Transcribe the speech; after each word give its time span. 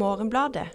Morgenbladet. 0.00 0.66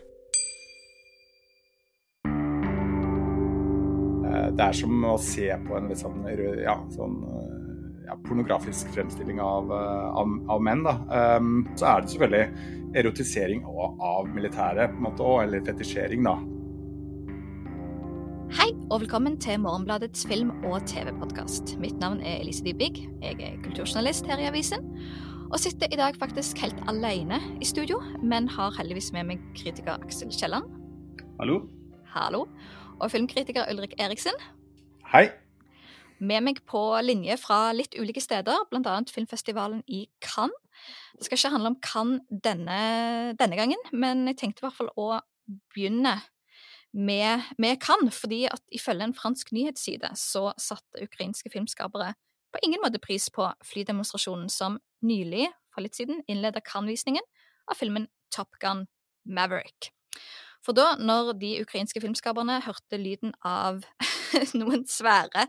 Eh, 4.26 4.50
Det 4.56 4.64
er 4.70 4.78
som 4.78 5.06
å 5.10 5.18
se 5.22 5.50
på 5.66 5.78
en 5.78 5.90
litt 5.90 6.02
sånn, 6.02 6.24
ja, 6.62 6.78
sånn 6.94 7.20
eh, 7.26 7.56
ja, 8.06 8.18
pornografisk 8.28 8.92
fremstilling 8.94 9.42
av, 9.42 9.72
eh, 9.74 10.10
av, 10.22 10.36
av 10.56 10.66
menn. 10.66 10.84
Da. 10.86 10.98
Um, 11.38 11.64
så 11.76 11.90
er 11.90 12.02
det 12.02 12.14
selvfølgelig 12.14 12.74
erotisering 12.96 13.66
av, 13.68 13.98
av 14.00 14.30
militæret, 14.32 14.94
på 14.94 15.02
en 15.02 15.08
måte, 15.10 15.26
og, 15.26 15.42
eller 15.44 15.66
fetisjering, 15.66 16.24
da. 16.28 16.38
Hei 18.56 18.70
og 18.94 19.02
velkommen 19.02 19.40
til 19.42 19.58
Morgenbladets 19.60 20.28
film- 20.30 20.54
og 20.70 20.86
TV-podkast. 20.88 21.76
Mitt 21.82 21.98
navn 22.00 22.22
er 22.22 22.44
Elise 22.44 22.64
Dybvig. 22.64 23.02
Jeg 23.24 23.42
er 23.42 23.58
kulturjournalist 23.66 24.30
her 24.30 24.44
i 24.44 24.48
avisen. 24.52 24.86
Og 25.54 25.60
sitter 25.62 25.92
i 25.94 25.98
dag 26.00 26.16
faktisk 26.18 26.58
helt 26.64 26.80
alene 26.90 27.38
i 27.62 27.66
studio, 27.70 28.00
men 28.24 28.48
har 28.50 28.74
heldigvis 28.80 29.12
med 29.14 29.28
meg 29.30 29.44
kritiker 29.58 30.00
Aksel 30.02 30.32
Kielland. 30.34 30.66
Hallo? 31.38 31.60
Hallo. 32.16 32.46
Og 32.98 33.12
filmkritiker 33.14 33.70
Ulrik 33.70 33.94
Eriksen. 34.02 34.34
Hei! 35.12 35.28
Med 36.18 36.42
meg 36.48 36.64
på 36.66 36.82
linje 37.06 37.38
fra 37.38 37.70
litt 37.78 37.94
ulike 38.00 38.24
steder, 38.24 38.66
bl.a. 38.72 38.96
filmfestivalen 39.14 39.84
i 39.86 40.08
Cannes. 40.24 40.58
Det 41.20 41.28
skal 41.28 41.38
ikke 41.38 41.54
handle 41.54 41.74
om 41.76 41.80
Cannes 41.84 42.26
denne, 42.50 42.82
denne 43.38 43.60
gangen, 43.60 43.90
men 43.94 44.26
jeg 44.32 44.42
tenkte 44.42 44.64
i 44.64 44.68
hvert 44.68 44.80
fall 44.80 44.94
å 44.98 45.10
begynne 45.76 46.18
med, 46.96 47.54
med 47.62 47.78
Cannes, 47.86 48.18
fordi 48.18 48.48
at 48.50 48.66
ifølge 48.74 49.12
en 49.12 49.18
fransk 49.18 49.54
nyhetsside 49.54 50.10
så 50.18 50.50
satte 50.58 51.06
ukrainske 51.06 51.54
filmskapere 51.54 52.16
på 52.56 52.64
ingen 52.64 52.84
måte 52.84 53.02
pris 53.04 53.28
på 53.34 53.50
flydemonstrasjonen 53.68 54.48
som 54.52 54.80
nylig, 55.04 55.50
for 55.74 55.84
litt 55.84 55.98
siden, 55.98 56.22
innleda 56.32 56.64
Cannes-visningen 56.64 57.24
av 57.68 57.76
filmen 57.76 58.08
Top 58.32 58.56
Gun 58.62 58.86
Maverick. 59.28 59.92
For 60.66 60.74
da, 60.74 60.94
når 60.98 61.34
de 61.42 61.52
ukrainske 61.62 62.00
filmskaperne 62.02 62.62
hørte 62.66 62.98
lyden 62.98 63.36
av 63.46 63.84
noen 64.60 64.86
svære 64.90 65.46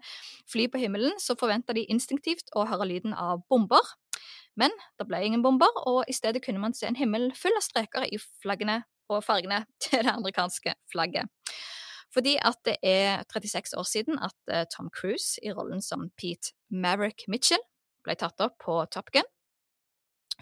fly 0.51 0.67
på 0.73 0.83
himmelen, 0.83 1.15
så 1.23 1.39
forventa 1.39 1.77
de 1.77 1.87
instinktivt 1.93 2.51
å 2.59 2.67
høre 2.69 2.89
lyden 2.91 3.15
av 3.15 3.45
bomber. 3.49 3.95
Men 4.59 4.75
det 4.99 5.07
ble 5.09 5.23
ingen 5.25 5.45
bomber, 5.47 5.71
og 5.87 6.03
i 6.11 6.17
stedet 6.17 6.43
kunne 6.45 6.61
man 6.61 6.75
se 6.77 6.89
en 6.91 6.99
himmel 6.99 7.31
full 7.39 7.55
av 7.57 7.65
streker 7.65 8.09
i 8.11 8.19
flaggene 8.43 8.83
og 9.13 9.23
fargene 9.25 9.63
til 9.85 10.03
det 10.03 10.13
amerikanske 10.17 10.75
flagget. 10.91 11.31
Fordi 12.17 12.39
at 12.41 12.57
det 12.65 12.79
er 12.81 13.25
36 13.29 13.77
år 13.77 13.85
siden 13.85 14.21
at 14.25 14.37
eh, 14.49 14.65
Tom 14.73 14.89
Cruise 14.89 15.37
i 15.45 15.53
rollen 15.53 15.83
som 15.85 16.09
Pete 16.17 16.55
Maverick 16.73 17.27
Mitchell 17.29 17.61
ble 18.07 18.17
tatt 18.17 18.41
opp 18.41 18.57
på 18.63 18.79
Top 18.93 19.11
Gun, 19.13 19.27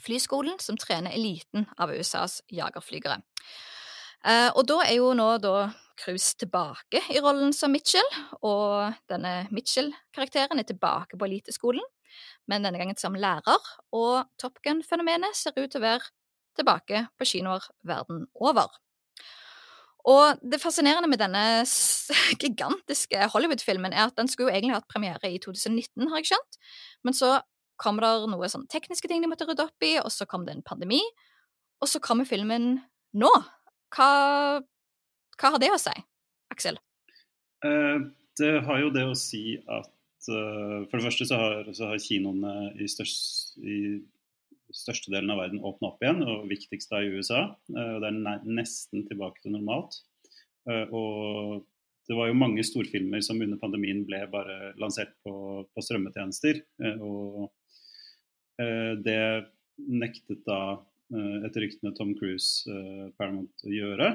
flyskolen 0.05 0.61
som 0.63 0.79
trener 0.79 1.15
eliten 1.17 1.67
av 1.81 1.91
USAs 1.91 2.43
jagerflygere. 2.53 3.19
Eh, 4.25 4.51
og 4.55 4.63
da 4.71 4.85
er 4.85 5.01
jo 5.01 5.11
nå 5.19 5.33
da 5.43 5.73
Cruise 5.99 6.37
tilbake 6.39 7.03
i 7.15 7.21
rollen 7.23 7.53
som 7.55 7.75
Mitchell, 7.75 8.07
og 8.43 8.95
denne 9.11 9.49
Mitchell-karakteren 9.55 10.63
er 10.63 10.69
tilbake 10.69 11.19
på 11.19 11.27
eliteskolen, 11.27 11.83
men 12.51 12.63
denne 12.63 12.79
gangen 12.79 12.99
som 13.01 13.19
lærer, 13.19 13.71
og 13.95 14.31
Top 14.39 14.63
Gun-fenomenet 14.63 15.35
ser 15.39 15.59
ut 15.59 15.67
til 15.67 15.83
å 15.83 15.87
være 15.89 16.11
tilbake 16.55 17.07
på 17.19 17.27
kinoer 17.27 17.67
verden 17.87 18.29
over. 18.35 18.71
Og 20.11 20.41
det 20.45 20.61
fascinerende 20.61 21.09
med 21.09 21.21
denne 21.23 21.65
gigantiske 22.43 23.29
Hollywood-filmen 23.33 23.95
er 23.95 24.09
at 24.09 24.17
den 24.19 24.29
skulle 24.29 24.51
jo 24.51 24.57
egentlig 24.57 24.77
hatt 24.77 24.91
premiere 24.91 25.31
i 25.33 25.41
2019, 25.41 26.11
har 26.11 26.21
jeg 26.21 26.35
skjønt, 26.35 26.59
men 27.09 27.17
så 27.17 27.39
kom 27.81 27.99
det 28.03 28.11
noe 28.31 28.51
sånn 28.51 28.69
tekniske 28.71 29.09
ting 29.11 29.25
de 29.25 29.31
måtte 29.31 29.47
rydde 29.49 29.67
opp 29.67 29.87
i, 29.87 29.97
og 30.03 30.13
så 30.13 30.29
kom 30.31 30.45
det 30.47 30.55
en 30.55 30.67
pandemi, 30.67 31.01
og 31.83 31.91
så 31.91 32.01
kommer 32.05 32.29
filmen 32.29 32.77
nå. 33.19 33.33
Hva, 33.95 34.11
hva 35.41 35.51
har 35.55 35.63
det 35.63 35.73
å 35.73 35.81
si, 35.81 35.95
Aksel? 36.53 36.79
Eh, 37.65 37.99
det 38.41 38.55
har 38.67 38.81
jo 38.83 38.93
det 38.95 39.05
å 39.09 39.17
si 39.19 39.57
at 39.63 40.29
eh, 40.29 40.81
For 40.91 40.99
det 40.99 41.05
første 41.07 41.27
så 41.31 41.39
har, 41.39 41.71
så 41.77 41.91
har 41.93 42.03
kinoene 42.03 42.73
i, 42.75 42.89
størst, 42.91 43.57
i 43.63 43.77
størstedelen 44.75 45.31
av 45.33 45.41
verden 45.43 45.63
åpna 45.65 45.93
opp 45.93 46.03
igjen, 46.03 46.23
og 46.27 46.49
viktigst 46.51 46.91
da 46.91 47.01
i 47.03 47.13
USA. 47.15 47.45
Eh, 47.75 47.93
og 47.97 48.03
det 48.03 48.11
er 48.11 48.49
nesten 48.49 49.07
tilbake 49.09 49.43
til 49.43 49.55
normalt. 49.55 50.01
Eh, 50.69 50.91
og 50.91 51.65
det 52.09 52.19
var 52.19 52.29
jo 52.29 52.37
mange 52.37 52.65
storfilmer 52.67 53.23
som 53.25 53.41
under 53.41 53.61
pandemien 53.61 54.03
ble 54.09 54.25
bare 54.33 54.75
lansert 54.81 55.15
på, 55.25 55.65
på 55.71 55.85
strømmetjenester. 55.85 56.65
eh, 56.85 56.99
og 57.05 57.53
det 58.55 59.21
nektet 59.75 60.45
da 60.47 60.77
etter 61.43 61.65
ryktene 61.65 61.91
Tom 61.99 62.13
Cruise 62.15 62.71
Paramount 63.19 63.65
å 63.67 63.73
gjøre. 63.75 64.11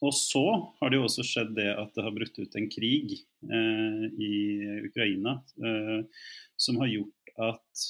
Og 0.00 0.14
så 0.16 0.44
har 0.78 0.88
det 0.88 0.96
jo 0.96 1.04
også 1.04 1.26
skjedd 1.28 1.52
det 1.58 1.68
at 1.74 1.92
det 1.92 2.06
har 2.06 2.14
brutt 2.16 2.40
ut 2.40 2.56
en 2.56 2.70
krig 2.72 3.18
i 3.20 4.32
Ukraina 4.88 5.36
som 6.56 6.80
har 6.80 6.88
gjort 6.88 7.34
at 7.50 7.84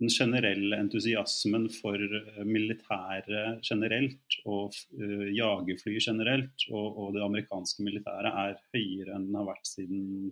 den 0.00 0.12
generelle 0.12 0.78
entusiasmen 0.80 1.66
for 1.74 2.00
eh, 2.00 2.42
militæret 2.48 3.60
generelt 3.66 4.38
og 4.46 4.76
uh, 4.96 5.26
jagerfly 5.28 5.98
generelt 6.00 6.68
og, 6.70 6.86
og 6.88 7.16
det 7.16 7.24
amerikanske 7.24 7.84
militæret 7.84 8.30
er 8.30 8.62
høyere 8.72 9.16
enn 9.16 9.28
den 9.28 9.40
har 9.40 9.50
vært 9.52 9.68
siden 9.68 10.30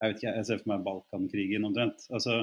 jeg 0.00 0.14
vet 0.14 0.22
ikke, 0.22 0.32
jeg 0.32 0.46
ser 0.48 0.60
for 0.62 0.70
meg 0.72 0.84
Balkankrigen 0.86 1.66
omtrent. 1.68 2.06
Altså, 2.08 2.38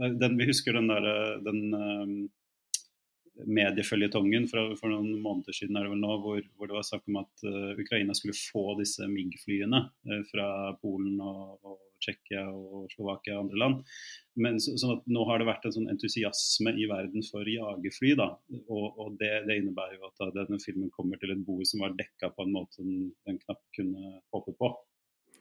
eh, 0.00 0.14
den, 0.18 0.34
vi 0.40 0.48
husker 0.50 0.74
den 0.74 0.90
der, 0.90 1.06
eh, 1.06 1.36
den 1.46 1.60
uh, 1.78 3.44
medieføljetongen 3.46 4.48
for, 4.50 4.74
for 4.80 4.90
noen 4.90 5.20
måneder 5.22 5.54
siden 5.54 5.78
er 5.78 5.86
det 5.86 5.92
vel 5.92 6.02
nå, 6.02 6.16
hvor, 6.24 6.40
hvor 6.58 6.70
det 6.70 6.74
var 6.74 6.86
snakk 6.88 7.06
om 7.06 7.20
at 7.22 7.44
uh, 7.46 7.78
Ukraina 7.78 8.16
skulle 8.18 8.34
få 8.34 8.72
disse 8.80 9.06
MIG-flyene 9.06 9.84
fra 10.32 10.48
Polen 10.82 11.20
og, 11.22 11.60
og 11.62 11.78
Tsjekkia 12.02 12.44
og 12.50 12.88
Slovakia 12.94 13.36
og 13.36 13.46
andre 13.46 13.62
land. 13.62 13.94
Men 14.38 14.58
så, 14.62 14.74
sånn 14.78 14.98
at 14.98 15.08
nå 15.10 15.24
har 15.28 15.40
det 15.40 15.48
vært 15.48 15.66
en 15.66 15.74
sånn 15.74 15.88
entusiasme 15.92 16.74
i 16.78 16.86
verden 16.90 17.24
for 17.26 17.48
jagerfly. 17.48 18.14
da, 18.18 18.30
Og, 18.66 18.84
og 18.88 19.16
det, 19.20 19.32
det, 19.48 19.58
innebærer 19.60 19.98
jo 19.98 20.10
at 20.10 20.20
da, 20.20 20.30
denne 20.42 20.60
filmen 20.62 20.92
kommer 20.94 21.20
til 21.20 21.34
et 21.34 21.42
bord 21.46 21.66
som 21.68 21.82
var 21.84 21.96
dekka 21.98 22.30
på 22.36 22.46
en 22.46 22.54
måte 22.54 22.84
den, 22.84 23.10
den 23.28 23.40
knapt 23.42 23.66
kunne 23.76 24.18
håpe 24.34 24.54
på. 24.58 24.72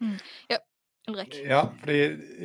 Mm. 0.02 0.18
Ja, 0.50 0.60
Ulrik? 1.08 1.38
Ja, 1.48 1.62
fordi 1.82 2.00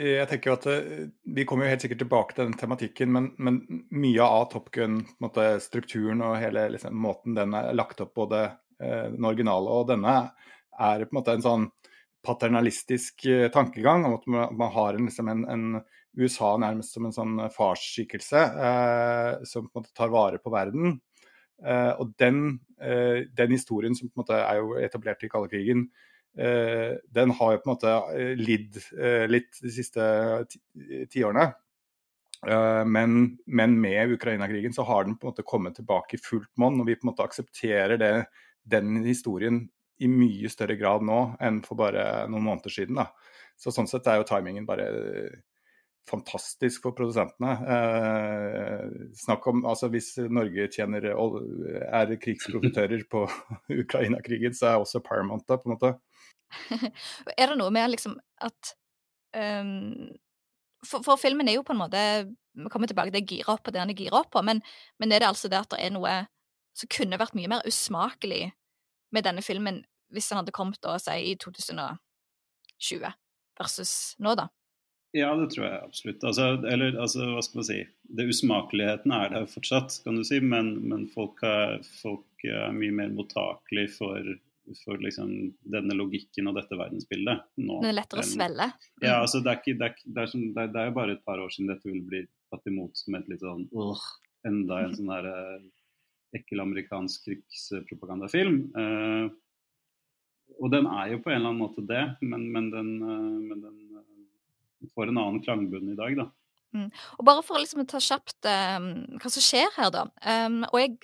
jeg 0.07 0.29
tenker 0.31 0.53
jo 0.53 0.57
at 0.57 0.67
eh, 0.71 1.09
Vi 1.37 1.45
kommer 1.49 1.67
jo 1.67 1.73
helt 1.75 1.85
sikkert 1.85 2.01
tilbake 2.05 2.37
til 2.37 2.47
den 2.47 2.59
tematikken, 2.59 3.13
men, 3.13 3.31
men 3.43 3.61
mye 3.91 4.25
av 4.25 4.49
Top 4.53 4.71
Gun-strukturen 4.75 6.23
og 6.25 6.39
hele 6.41 6.69
liksom, 6.77 6.97
måten 6.97 7.37
den 7.39 7.57
er 7.59 7.73
lagt 7.77 8.01
opp, 8.05 8.15
både 8.17 8.45
eh, 8.79 9.09
den 9.13 9.29
originale 9.29 9.81
og 9.81 9.89
denne, 9.91 10.17
er 10.73 11.05
på 11.05 11.13
en 11.13 11.19
måte 11.19 11.37
en 11.37 11.45
sånn 11.45 11.67
paternalistisk 12.27 13.27
eh, 13.27 13.49
tankegang 13.53 14.07
om 14.07 14.17
at 14.19 14.27
man, 14.29 14.73
har 14.73 14.95
en, 14.95 15.09
liksom 15.09 15.29
en, 15.29 15.45
en, 15.49 15.83
USA 16.13 16.51
nærmest 16.61 16.93
som 16.93 17.07
en 17.09 17.15
sånn 17.17 17.39
farsskikkelse 17.55 18.41
eh, 18.69 19.45
som 19.49 19.65
på 19.65 19.79
en 19.79 19.81
måte 19.81 19.95
tar 19.97 20.11
vare 20.13 20.41
på 20.43 20.53
verden. 20.53 20.99
Eh, 21.65 21.93
og 21.97 22.13
den, 22.21 22.59
eh, 22.83 23.25
den, 23.33 23.55
historien 23.55 23.97
som 23.97 24.11
på 24.11 24.19
en 24.19 24.23
måte 24.25 24.41
er 24.41 24.61
jo 24.61 24.75
etablert 24.83 25.25
i 25.25 25.33
kalde 25.33 25.53
krigen, 25.53 25.91
Uh, 26.33 26.97
den 27.13 27.29
har 27.37 27.51
jo 27.53 27.59
på 27.61 27.67
en 27.67 27.71
måte 27.75 27.91
lidd 28.41 28.79
litt 29.29 29.59
de 29.61 29.69
siste 29.69 30.05
tiårene. 31.13 31.43
Ti 31.53 32.87
men, 32.89 33.19
men, 33.45 33.75
med 33.77 34.15
Ukraina-krigen 34.17 34.73
så 34.73 34.87
har 34.89 35.05
den 35.05 35.19
på 35.21 35.29
en 35.29 35.35
måte 35.35 35.45
kommet 35.45 35.77
tilbake 35.77 36.17
i 36.17 36.23
fullt 36.25 36.49
monn, 36.57 36.81
og 36.81 36.89
vi 36.89 36.97
på 36.97 37.05
en 37.05 37.11
måte 37.11 37.27
aksepterer 37.29 38.01
det, 38.01 38.11
den 38.65 39.03
historien 39.05 39.67
i 40.03 40.11
mye 40.11 40.51
større 40.53 40.77
grad 40.81 41.05
nå 41.07 41.21
enn 41.43 41.63
for 41.67 41.79
bare 41.79 42.27
noen 42.31 42.47
måneder 42.49 42.75
siden. 42.75 43.01
Da. 43.01 43.11
Så 43.59 43.73
sånn 43.75 43.91
sett 43.91 44.09
er 44.11 44.21
jo 44.21 44.29
timingen 44.29 44.67
bare 44.69 44.89
fantastisk 46.11 46.83
for 46.83 46.97
produsentene. 46.99 47.53
snakk 49.15 49.47
om 49.47 49.65
altså 49.67 49.89
Hvis 49.93 50.17
Norge 50.19 50.69
tjener, 50.73 51.07
er 51.13 52.17
krigsprofitører 52.17 53.05
på 53.11 53.27
Ukraina-krigen, 53.85 54.55
så 54.55 54.73
er 54.73 54.83
også 54.83 55.03
Paramount 55.05 55.47
da, 55.47 55.57
på 55.57 55.71
en 55.71 55.77
måte. 55.77 55.95
er 57.39 57.49
det 57.49 57.57
noe 57.59 57.71
med 57.73 57.95
liksom 57.95 58.19
at 58.45 58.75
um, 59.33 60.11
for, 60.85 61.05
for, 61.07 61.17
filmen 61.17 61.49
er 61.49 61.57
jo 61.57 61.65
på 61.65 61.73
en 61.73 61.81
måte 61.81 62.01
Vi 62.53 62.69
kommer 62.69 62.91
tilbake 62.91 63.15
til 63.15 63.25
gira 63.25 63.55
opp 63.55 63.63
på 63.65 63.73
det 63.73 63.81
han 63.81 63.89
er 63.89 63.97
gira 63.97 64.19
opp 64.19 64.33
på, 64.35 64.43
men, 64.45 64.61
men 65.01 65.13
er 65.13 65.23
det 65.23 65.31
altså 65.31 65.49
det 65.49 65.63
at 65.63 65.71
det 65.73 65.81
er 65.81 65.95
noe 65.95 66.17
som 66.77 66.91
kunne 66.93 67.21
vært 67.21 67.37
mye 67.37 67.49
mer 67.49 67.65
usmakelig 67.69 68.51
med 69.13 69.25
denne 69.25 69.45
filmen 69.45 69.83
hvis 70.13 70.31
han 70.33 70.43
hadde 70.43 70.55
kommet 70.55 70.81
da, 70.85 70.97
si, 71.01 71.15
i 71.33 71.37
2020 71.41 73.13
versus 73.59 73.95
nå, 74.23 74.35
da? 74.39 74.49
Ja, 75.13 75.35
det 75.37 75.51
tror 75.53 75.67
jeg 75.67 75.81
absolutt. 75.85 76.23
Altså, 76.25 76.47
eller 76.73 76.97
altså, 76.97 77.27
hva 77.35 77.43
skal 77.45 77.61
man 77.61 77.67
si 77.69 77.79
Det 78.17 78.25
Usmakeligheten 78.33 79.13
er 79.13 79.35
der 79.35 79.51
fortsatt, 79.51 79.99
kan 80.07 80.17
du 80.17 80.25
si, 80.25 80.39
men, 80.41 80.73
men 80.89 81.05
folk, 81.13 81.43
er, 81.45 81.83
folk, 82.01 82.25
er, 82.49 82.73
mye 82.73 82.95
mer 82.97 83.13
mottakelig 83.13 83.91
for, 83.99 84.31
for 84.81 85.05
liksom, 85.05 85.53
denne 85.75 85.99
logikken 85.99 86.49
og 86.49 86.57
dette 86.57 86.79
verdensbildet. 86.81 87.45
Nå, 87.61 87.83
det 87.85 87.93
er 87.93 87.99
lettere 88.01 88.25
å 88.25 88.31
svelle? 88.31 88.71
Mm. 88.73 89.05
Ja, 89.05 89.19
altså, 89.19 89.43
det 89.45 89.53
er, 89.53 89.61
ikke, 89.61 89.77
det, 89.83 89.91
er, 89.91 90.17
det, 90.17 90.27
som, 90.33 90.49
det, 90.57 90.67
er, 90.71 90.89
jo 90.89 90.97
bare 90.97 91.19
et 91.19 91.25
par 91.29 91.45
år 91.45 91.53
siden 91.53 91.75
dette 91.75 91.89
ville 91.91 92.09
bli 92.09 92.25
tatt 92.53 92.73
imot 92.73 93.05
som 93.05 93.21
et 93.21 93.31
litt 93.33 93.45
sånn 93.45 93.69
uh, 93.77 94.09
Enda 94.49 94.81
en 94.87 94.97
sånn 94.99 95.13
her 95.13 95.31
ekkel 96.33 96.65
amerikansk 96.65 97.29
krigspropagandafilm. 97.29 98.63
Uh, 98.73 99.29
og 100.59 100.71
den 100.73 100.89
er 100.91 101.15
jo 101.15 101.23
på 101.23 101.33
en 101.33 101.39
eller 101.39 101.53
annen 101.53 101.63
måte 101.63 101.85
det, 101.87 102.03
men, 102.21 102.47
men, 102.55 102.71
den, 102.73 102.93
uh, 103.03 103.41
men 103.51 103.65
den 103.65 104.93
får 104.95 105.11
en 105.11 105.21
annen 105.21 105.43
klangbunn 105.45 105.93
i 105.93 105.99
dag, 105.99 106.17
da. 106.19 106.29
Mm. 106.73 106.89
Og 107.21 107.27
bare 107.29 107.43
for 107.45 107.59
å 107.59 107.61
liksom 107.61 107.85
ta 107.89 108.01
kjapt 108.01 108.49
um, 108.49 108.87
hva 109.21 109.31
som 109.33 109.45
skjer 109.45 109.69
her, 109.77 109.91
da. 109.93 110.07
Um, 110.25 110.63
og 110.71 110.79
jeg 110.81 110.97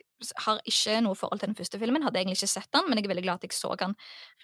har 0.47 0.63
ikke 0.67 0.97
noe 1.05 1.19
forhold 1.19 1.43
til 1.43 1.53
den 1.53 1.59
første 1.59 1.81
filmen, 1.81 2.05
hadde 2.07 2.23
egentlig 2.23 2.41
ikke 2.41 2.51
sett 2.55 2.71
den, 2.75 2.89
men 2.89 2.99
jeg 2.99 3.07
er 3.07 3.13
veldig 3.13 3.27
glad 3.27 3.43
at 3.43 3.47
jeg 3.47 3.59
så 3.59 3.75
den 3.79 3.95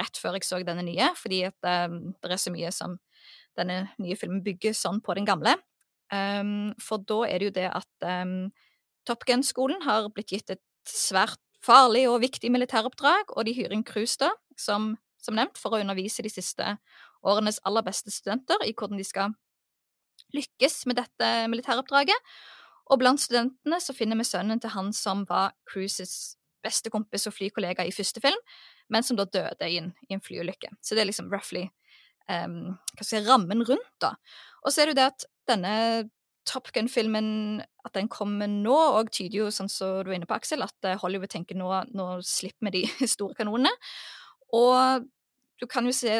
rett 0.01 0.21
før 0.21 0.37
jeg 0.39 0.47
så 0.47 0.61
denne 0.67 0.85
nye, 0.87 1.09
fordi 1.19 1.41
at 1.49 1.71
um, 1.89 1.97
det 2.21 2.37
er 2.37 2.43
så 2.45 2.53
mye 2.55 2.75
som 2.75 2.99
denne 3.59 3.81
nye 4.03 4.19
filmen 4.19 4.43
bygger 4.45 4.77
sånn 4.77 5.01
på 5.05 5.15
den 5.17 5.27
gamle. 5.29 5.57
for 6.85 7.01
da 7.09 7.17
er 7.27 7.39
det 7.39 7.47
jo 7.47 7.53
det 7.55 7.69
at 7.71 8.07
Top 9.09 9.25
Gun-skolen 9.27 9.81
har 9.83 10.09
blitt 10.13 10.33
gitt 10.35 10.51
et 10.51 10.63
svært 10.87 11.41
farlig 11.65 12.05
og 12.11 12.21
viktig 12.25 12.51
militæroppdrag, 12.53 13.33
og 13.33 13.47
de 13.47 13.55
hyrer 13.57 13.75
inn 13.77 13.87
Cruise, 13.87 14.19
da, 14.21 14.33
som, 14.61 14.95
som 15.23 15.37
nevnt, 15.39 15.59
for 15.61 15.75
å 15.75 15.81
undervise 15.83 16.25
de 16.25 16.33
siste 16.33 16.77
årenes 17.25 17.61
aller 17.65 17.85
beste 17.87 18.13
studenter 18.13 18.61
i 18.69 18.75
hvordan 18.77 19.01
de 19.01 19.07
skal 19.09 19.35
lykkes 20.35 20.85
med 20.91 21.01
dette 21.01 21.31
militæroppdraget. 21.51 22.35
Og 22.93 23.01
blant 23.01 23.23
studentene 23.23 23.79
så 23.81 23.95
finner 23.97 24.19
vi 24.21 24.27
sønnen 24.29 24.61
til 24.61 24.75
han 24.75 24.93
som 24.97 25.25
var 25.29 25.55
Cruises 25.71 26.37
beste 26.65 26.93
kompis 26.93 27.27
og 27.29 27.37
flykollega 27.37 27.85
i 27.85 27.93
første 27.93 28.21
film, 28.25 28.41
men 28.93 29.05
som 29.05 29.17
da 29.17 29.27
døde 29.29 29.69
i 29.69 29.79
en, 29.81 29.93
i 30.09 30.17
en 30.17 30.23
flyulykke. 30.25 30.73
Så 30.85 30.97
det 30.97 31.05
er 31.05 31.11
liksom 31.11 31.31
roughly 31.33 31.65
um, 32.29 32.75
hva 32.95 33.05
skal 33.05 33.19
jeg 33.19 33.25
si, 33.25 33.29
rammen 33.29 33.65
rundt, 33.69 33.93
da. 34.03 34.15
Og 34.65 34.73
så 34.73 34.83
er 34.83 34.89
det 34.89 34.95
jo 34.95 35.01
det 35.01 35.09
at 35.13 35.27
denne 35.49 35.75
Top 36.49 36.71
Gun-filmen, 36.75 37.63
at 37.87 37.95
den 37.97 38.11
kommer 38.13 38.51
nå, 38.51 38.75
og 38.99 39.13
tyder 39.15 39.45
jo, 39.45 39.51
sånn 39.55 39.71
som 39.73 40.03
du 40.03 40.11
var 40.11 40.19
inne 40.19 40.29
på, 40.29 40.37
Aksel, 40.37 40.65
at 40.65 40.89
eh, 40.89 40.99
Hollywood 41.01 41.33
tenker 41.33 41.57
nå, 41.57 41.71
nå 41.97 42.09
slipper 42.27 42.69
vi 42.69 42.83
de 42.83 43.09
store 43.15 43.37
kanonene. 43.39 43.73
Og 44.55 45.07
du 45.61 45.67
kan 45.71 45.87
jo 45.89 45.95
se 45.97 46.13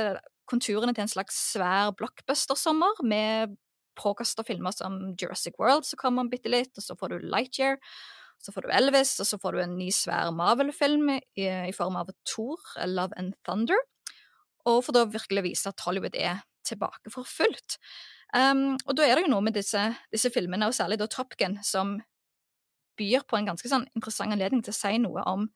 konturene 0.49 0.95
til 0.97 1.05
en 1.05 1.13
slags 1.13 1.37
svær 1.53 1.93
blockbuster-sommer 1.99 3.05
med 3.07 3.55
påkasta 3.99 4.45
filmer 4.47 4.75
som 4.75 5.15
Jurassic 5.21 5.57
World, 5.59 5.87
så 5.87 5.97
kommer 6.01 6.23
man 6.23 6.33
bitte 6.33 6.51
litt, 6.53 6.73
og 6.77 6.85
så 6.85 6.97
får 6.99 7.15
du 7.15 7.27
Lightyear. 7.31 7.79
Så 8.43 8.53
får 8.53 8.67
du 8.67 8.73
Elvis, 8.77 9.15
og 9.23 9.29
så 9.29 9.39
får 9.41 9.55
du 9.55 9.61
en 9.63 9.77
ny 9.79 9.87
svær 9.95 10.33
Marvel-film 10.37 11.15
i, 11.15 11.21
i, 11.47 11.73
form 11.73 11.97
av 11.97 12.11
Thor, 12.29 12.61
Love 12.85 13.17
and 13.17 13.33
Thunder. 13.47 13.79
Og 14.69 14.83
for 14.85 14.97
da 14.97 15.07
virkelig 15.09 15.47
vise 15.47 15.71
at 15.71 15.81
Hollywood 15.87 16.19
er 16.19 16.43
tilbake 16.67 17.13
for 17.15 17.29
fullt. 17.29 17.79
Um, 18.35 18.75
og 18.89 18.97
da 18.99 19.07
er 19.07 19.17
det 19.17 19.29
jo 19.29 19.31
noe 19.31 19.45
med 19.47 19.55
disse, 19.55 19.81
disse 20.13 20.31
filmene, 20.35 20.67
og 20.67 20.75
særlig 20.75 20.99
da 20.99 21.07
Top 21.11 21.37
Gun, 21.39 21.61
som 21.63 22.01
byr 22.99 23.23
på 23.31 23.39
en 23.39 23.47
ganske 23.51 23.71
sånn 23.71 23.87
interessant 23.95 24.35
anledning 24.35 24.63
til 24.65 24.75
å 24.75 24.79
si 24.79 24.99
noe 25.03 25.23
om 25.31 25.47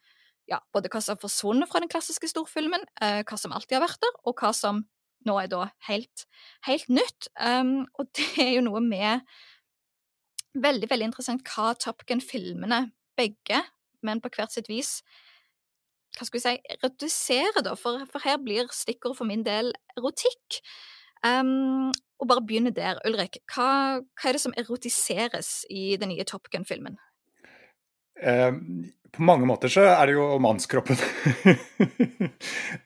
ja, 0.48 0.60
både 0.72 0.90
hva 0.90 1.00
som 1.02 1.14
har 1.14 1.22
forsvunnet 1.22 1.68
fra 1.70 1.82
den 1.82 1.90
klassiske 1.92 2.30
storfilmen, 2.30 2.86
uh, 3.02 3.20
hva 3.26 3.38
som 3.40 3.54
alltid 3.54 3.78
har 3.78 3.84
vært 3.84 4.00
der, 4.04 4.14
og 4.24 4.38
hva 4.40 4.52
som 4.56 4.84
nå 5.26 5.34
er 5.42 5.50
da 5.50 5.66
helt, 5.88 6.24
helt 6.66 6.88
nytt. 6.92 7.30
Um, 7.34 7.82
og 7.98 8.10
det 8.16 8.30
er 8.46 8.54
jo 8.58 8.66
noe 8.70 8.84
med 8.84 9.26
Veldig, 10.58 10.88
veldig 10.90 11.06
interessant 11.10 11.50
hva 11.52 11.74
Top 11.78 12.00
Gun-filmene, 12.08 12.88
begge, 13.18 13.60
men 14.02 14.18
på 14.18 14.30
hvert 14.32 14.50
sitt 14.50 14.66
vis, 14.66 15.02
hva 16.16 16.26
skal 16.26 16.38
vi 16.38 16.42
si, 16.42 16.78
redusere, 16.82 17.62
da, 17.62 17.74
for, 17.78 18.02
for 18.10 18.24
her 18.24 18.40
blir 18.42 18.66
stikkordet 18.74 19.20
for 19.20 19.28
min 19.28 19.44
del 19.46 19.70
erotikk. 19.94 20.58
Um, 21.26 21.90
og 22.18 22.30
bare 22.30 22.44
begynne 22.46 22.74
der. 22.74 22.98
Ulrik, 23.06 23.40
hva, 23.52 23.98
hva, 24.02 24.28
er 24.28 24.36
det 24.36 24.42
som 24.42 24.54
erotiseres 24.58 25.62
i 25.70 25.92
den 26.00 26.12
nye 26.12 26.26
Top 26.26 26.50
Gun-filmen? 26.52 26.98
Eh, 28.18 28.52
på 29.14 29.22
mange 29.22 29.46
måter 29.46 29.70
så 29.72 29.84
er 29.92 30.10
det 30.10 30.18
jo 30.18 30.30
mannskroppen. 30.42 30.98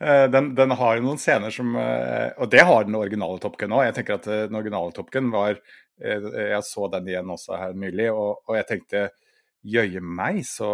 Eh, 0.02 0.24
den, 0.30 0.48
den, 0.56 0.72
har 0.78 0.96
jo 0.96 1.02
noen 1.04 1.18
scener 1.20 1.52
som 1.54 1.76
eh, 1.78 2.32
Og 2.40 2.48
det 2.50 2.62
har 2.66 2.84
den 2.86 2.96
originale 2.98 3.38
Top 3.42 3.54
Gun 3.60 3.74
òg. 3.76 3.84
Jeg 3.86 3.94
tenker 3.96 4.16
at 4.16 4.26
den 4.48 4.56
originale 4.58 4.94
Top 4.94 5.10
Gun 5.14 5.28
var 5.32 5.60
Jeg 6.00 6.62
så 6.66 6.88
den 6.90 7.10
igjen 7.10 7.30
også 7.30 7.58
her 7.60 7.76
nylig, 7.78 8.08
og, 8.10 8.40
og 8.48 8.56
jeg 8.58 8.66
tenkte 8.68 9.02
jøye 9.62 10.02
meg 10.02 10.40
så, 10.48 10.70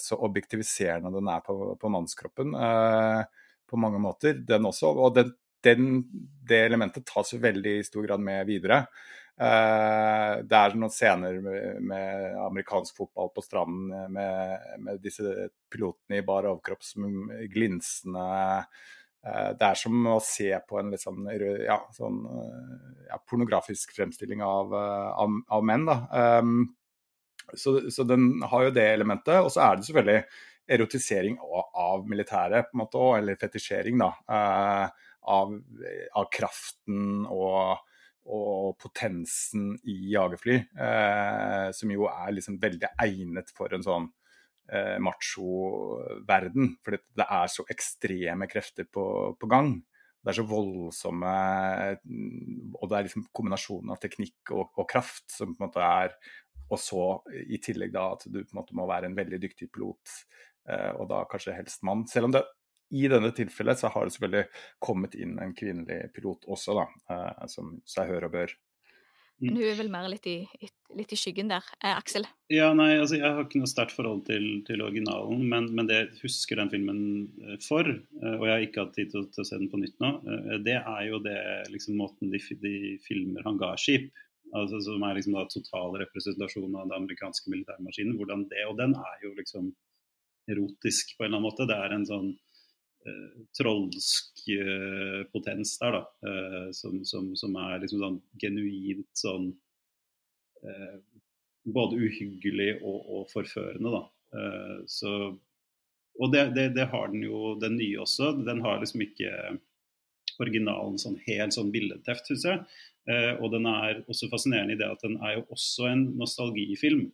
så, 0.00 0.18
objektiviserende 0.26 1.12
den 1.14 1.30
er 1.32 1.40
på, 1.46 1.56
på 1.80 1.92
mannskroppen. 1.92 2.52
på 3.70 3.80
mange 3.80 4.02
måter, 4.02 4.36
den 4.44 4.68
også. 4.68 4.90
Og 4.92 5.14
den, 5.16 5.32
den, 5.64 5.90
det 6.46 6.64
elementet 6.68 7.06
tas 7.08 7.34
jo 7.34 7.42
veldig 7.42 7.78
i 7.80 7.84
stor 7.86 8.06
grad 8.06 8.22
med 8.22 8.46
videre. 8.48 8.84
Uh, 9.34 10.44
det 10.46 10.54
er 10.54 10.76
noen 10.78 10.92
scener 10.94 11.40
med, 11.42 11.80
med, 11.82 12.36
amerikansk 12.38 13.00
fotball 13.00 13.32
på 13.34 13.42
stranden 13.42 13.88
eh, 13.90 14.04
med, 14.14 14.68
med 14.78 15.00
disse 15.02 15.48
pilotene 15.74 16.20
i 16.20 16.22
bar 16.22 16.46
overkropp 16.46 16.86
som 16.86 17.32
glinsende 17.50 18.22
uh, 18.22 19.50
Det 19.58 19.66
er 19.66 19.80
som 19.80 20.06
å 20.06 20.20
se 20.22 20.52
på 20.68 20.78
en 20.78 20.94
litt 20.94 21.02
sånn, 21.02 21.26
ja, 21.66 21.80
sånn 21.96 22.20
ja, 23.08 23.18
pornografisk 23.26 23.96
fremstilling 23.96 24.44
av, 24.46 24.70
av, 24.76 25.38
av 25.58 25.66
menn. 25.66 25.88
Da. 25.88 25.98
Um, 26.38 26.68
så, 27.56 27.80
så, 27.90 28.06
den 28.06 28.42
har 28.46 28.68
jo 28.68 28.74
det 28.76 28.84
elementet. 28.92 29.40
Og 29.40 29.50
så 29.50 29.64
er 29.64 29.80
det 29.80 29.88
selvfølgelig 29.88 30.22
erotisering 30.78 31.40
av, 31.42 31.64
av 31.74 32.06
militæret, 32.08 32.70
på 32.70 32.76
en 32.76 32.84
måte, 32.84 33.08
eller 33.18 33.40
fetisjering, 33.40 33.98
da. 34.00 34.12
Uh, 34.30 35.10
av, 35.24 35.56
av 36.18 36.30
kraften 36.32 37.26
og 37.30 37.82
og 38.24 38.76
potensen 38.80 39.74
i 39.84 39.96
jagerfly, 40.14 40.56
eh, 40.56 41.70
som 41.76 41.90
jo 41.92 42.06
er 42.08 42.32
liksom 42.32 42.56
veldig 42.60 42.94
egnet 43.04 43.50
for 43.56 43.72
en 43.76 43.84
sånn 43.84 44.06
eh, 44.72 44.96
macho-verden. 45.02 46.70
For 46.84 46.96
det 46.96 47.26
er 47.26 47.50
så 47.52 47.66
ekstreme 47.68 48.48
krefter 48.48 48.88
på, 48.88 49.04
på, 49.36 49.50
gang. 49.50 49.76
Det 50.24 50.32
er 50.32 50.38
så 50.38 50.46
voldsomme 50.48 51.32
Og 52.80 52.88
det 52.88 52.96
er 52.96 53.04
liksom 53.04 53.26
kombinasjonen 53.36 53.92
av 53.92 53.98
teknikk 54.00 54.54
og, 54.56 54.70
og, 54.72 54.86
kraft 54.88 55.26
som 55.28 55.52
på 55.52 55.60
en 55.60 55.66
måte 55.66 55.84
er 55.84 56.14
Og 56.72 56.80
så 56.80 57.02
i 57.44 57.58
tillegg 57.60 57.92
da 57.92 58.06
at 58.14 58.24
du 58.24 58.38
på 58.40 58.54
en 58.54 58.60
måte 58.62 58.78
må 58.78 58.86
være 58.88 59.10
en 59.10 59.18
veldig 59.18 59.42
dyktig 59.42 59.68
pilot, 59.74 60.14
eh, 60.72 60.92
og 60.96 61.10
da 61.12 61.26
kanskje 61.28 61.58
helst 61.58 61.84
mann. 61.84 62.08
Selv 62.08 62.30
om 62.30 62.38
det 62.38 62.46
i 62.92 63.08
denne 63.10 63.30
tilfellet 63.34 63.80
så 63.80 63.90
har 63.94 64.04
det 64.04 64.14
selvfølgelig 64.14 64.62
kommet 64.82 65.16
inn 65.16 65.38
en 65.42 65.54
kvinnelig 65.56 66.12
pilot 66.14 66.46
også, 66.50 66.76
da, 66.78 66.86
eh, 67.14 67.46
som 67.50 67.76
seg 67.88 68.12
hør 68.12 68.28
og 68.28 68.36
bør. 68.36 68.56
Men 69.42 69.56
hun 69.58 69.66
er 69.66 69.76
vel 69.76 69.90
mer 69.90 70.06
litt 70.08 70.26
i, 70.30 70.36
litt 70.94 71.12
i 71.12 71.18
skyggen 71.18 71.50
der. 71.50 71.64
Eh, 71.80 71.92
Aksel? 71.92 72.26
Ja, 72.52 72.68
nei, 72.76 72.92
altså 73.00 73.18
Jeg 73.18 73.26
har 73.26 73.42
ikke 73.42 73.60
noe 73.60 73.70
sterkt 73.70 73.96
forhold 73.96 74.22
til, 74.28 74.46
til 74.66 74.84
originalen, 74.84 75.42
men, 75.50 75.70
men, 75.74 75.88
det 75.90 75.98
jeg 75.98 76.10
husker 76.22 76.60
den 76.60 76.70
filmen 76.72 77.00
eh, 77.42 77.58
for, 77.64 77.88
eh, 77.88 78.36
og 78.36 78.46
jeg 78.46 78.54
har 78.54 78.66
ikke 78.68 78.84
hatt 78.86 78.94
tid 78.96 79.10
til, 79.12 79.26
til, 79.34 79.42
å 79.42 79.48
se 79.48 79.58
den 79.58 79.72
på 79.72 79.80
nytt 79.82 79.98
nå, 80.04 80.12
det 80.66 80.78
er 80.78 81.02
jo 81.08 81.18
det 81.24 81.40
liksom 81.72 81.98
måten 81.98 82.30
de, 82.32 82.40
de 82.62 82.76
filmer 83.06 83.46
hangarskip 83.46 84.12
altså 84.54 84.78
Som 84.86 85.02
er 85.02 85.16
liksom 85.16 85.34
da 85.34 85.40
total 85.50 85.96
representasjon 85.98 86.76
av 86.78 86.84
den 86.86 86.92
amerikanske 86.94 87.50
militærmaskinen. 87.50 88.14
hvordan 88.20 88.44
det, 88.52 88.60
Og 88.70 88.76
den 88.78 88.92
er 88.94 89.16
jo 89.24 89.32
liksom 89.34 89.72
erotisk 90.46 91.16
på 91.16 91.24
en 91.24 91.26
eller 91.26 91.40
annen 91.40 91.48
måte. 91.48 91.66
Det 91.66 91.74
er 91.74 91.94
en 91.96 92.06
sånn 92.06 92.28
Eh, 93.04 93.40
trolsk 93.58 94.46
eh, 94.48 95.24
potens 95.32 95.76
der, 95.80 95.98
da. 95.98 96.30
Eh, 96.30 96.68
som, 96.72 97.02
som, 97.04 97.32
som, 97.36 97.56
er 97.60 97.82
liksom 97.82 98.00
sånn 98.04 98.22
genuint 98.40 99.10
sånn 99.18 99.52
Både 101.68 101.98
uhyggelig 102.00 102.78
og, 102.78 103.00
og 103.12 103.26
forførende, 103.28 103.90
da. 103.92 104.38
så 104.88 105.10
og 106.16 106.30
det, 106.32 106.44
det, 106.54 106.64
det, 106.76 106.86
har 106.88 107.10
den 107.12 107.24
jo, 107.26 107.54
den 107.60 107.76
nye 107.76 107.98
også. 108.00 108.30
Den 108.46 108.62
har 108.64 108.78
liksom 108.80 109.02
ikke 109.04 109.32
originalen 110.40 110.96
sånn 111.00 111.18
helt 111.26 111.56
sånn 111.56 111.72
billedteft, 111.74 112.28
syns 112.30 112.46
jeg. 112.48 112.62
Eh, 113.10 113.32
og 113.36 113.50
den 113.52 113.68
er 113.68 114.00
også 114.06 114.30
fascinerende 114.32 114.76
i 114.76 114.80
det 114.80 114.88
at 114.88 115.04
den 115.04 115.18
er 115.20 115.38
jo 115.38 115.44
også 115.54 115.90
en 115.90 116.06
nostalgifilm. 116.20 117.08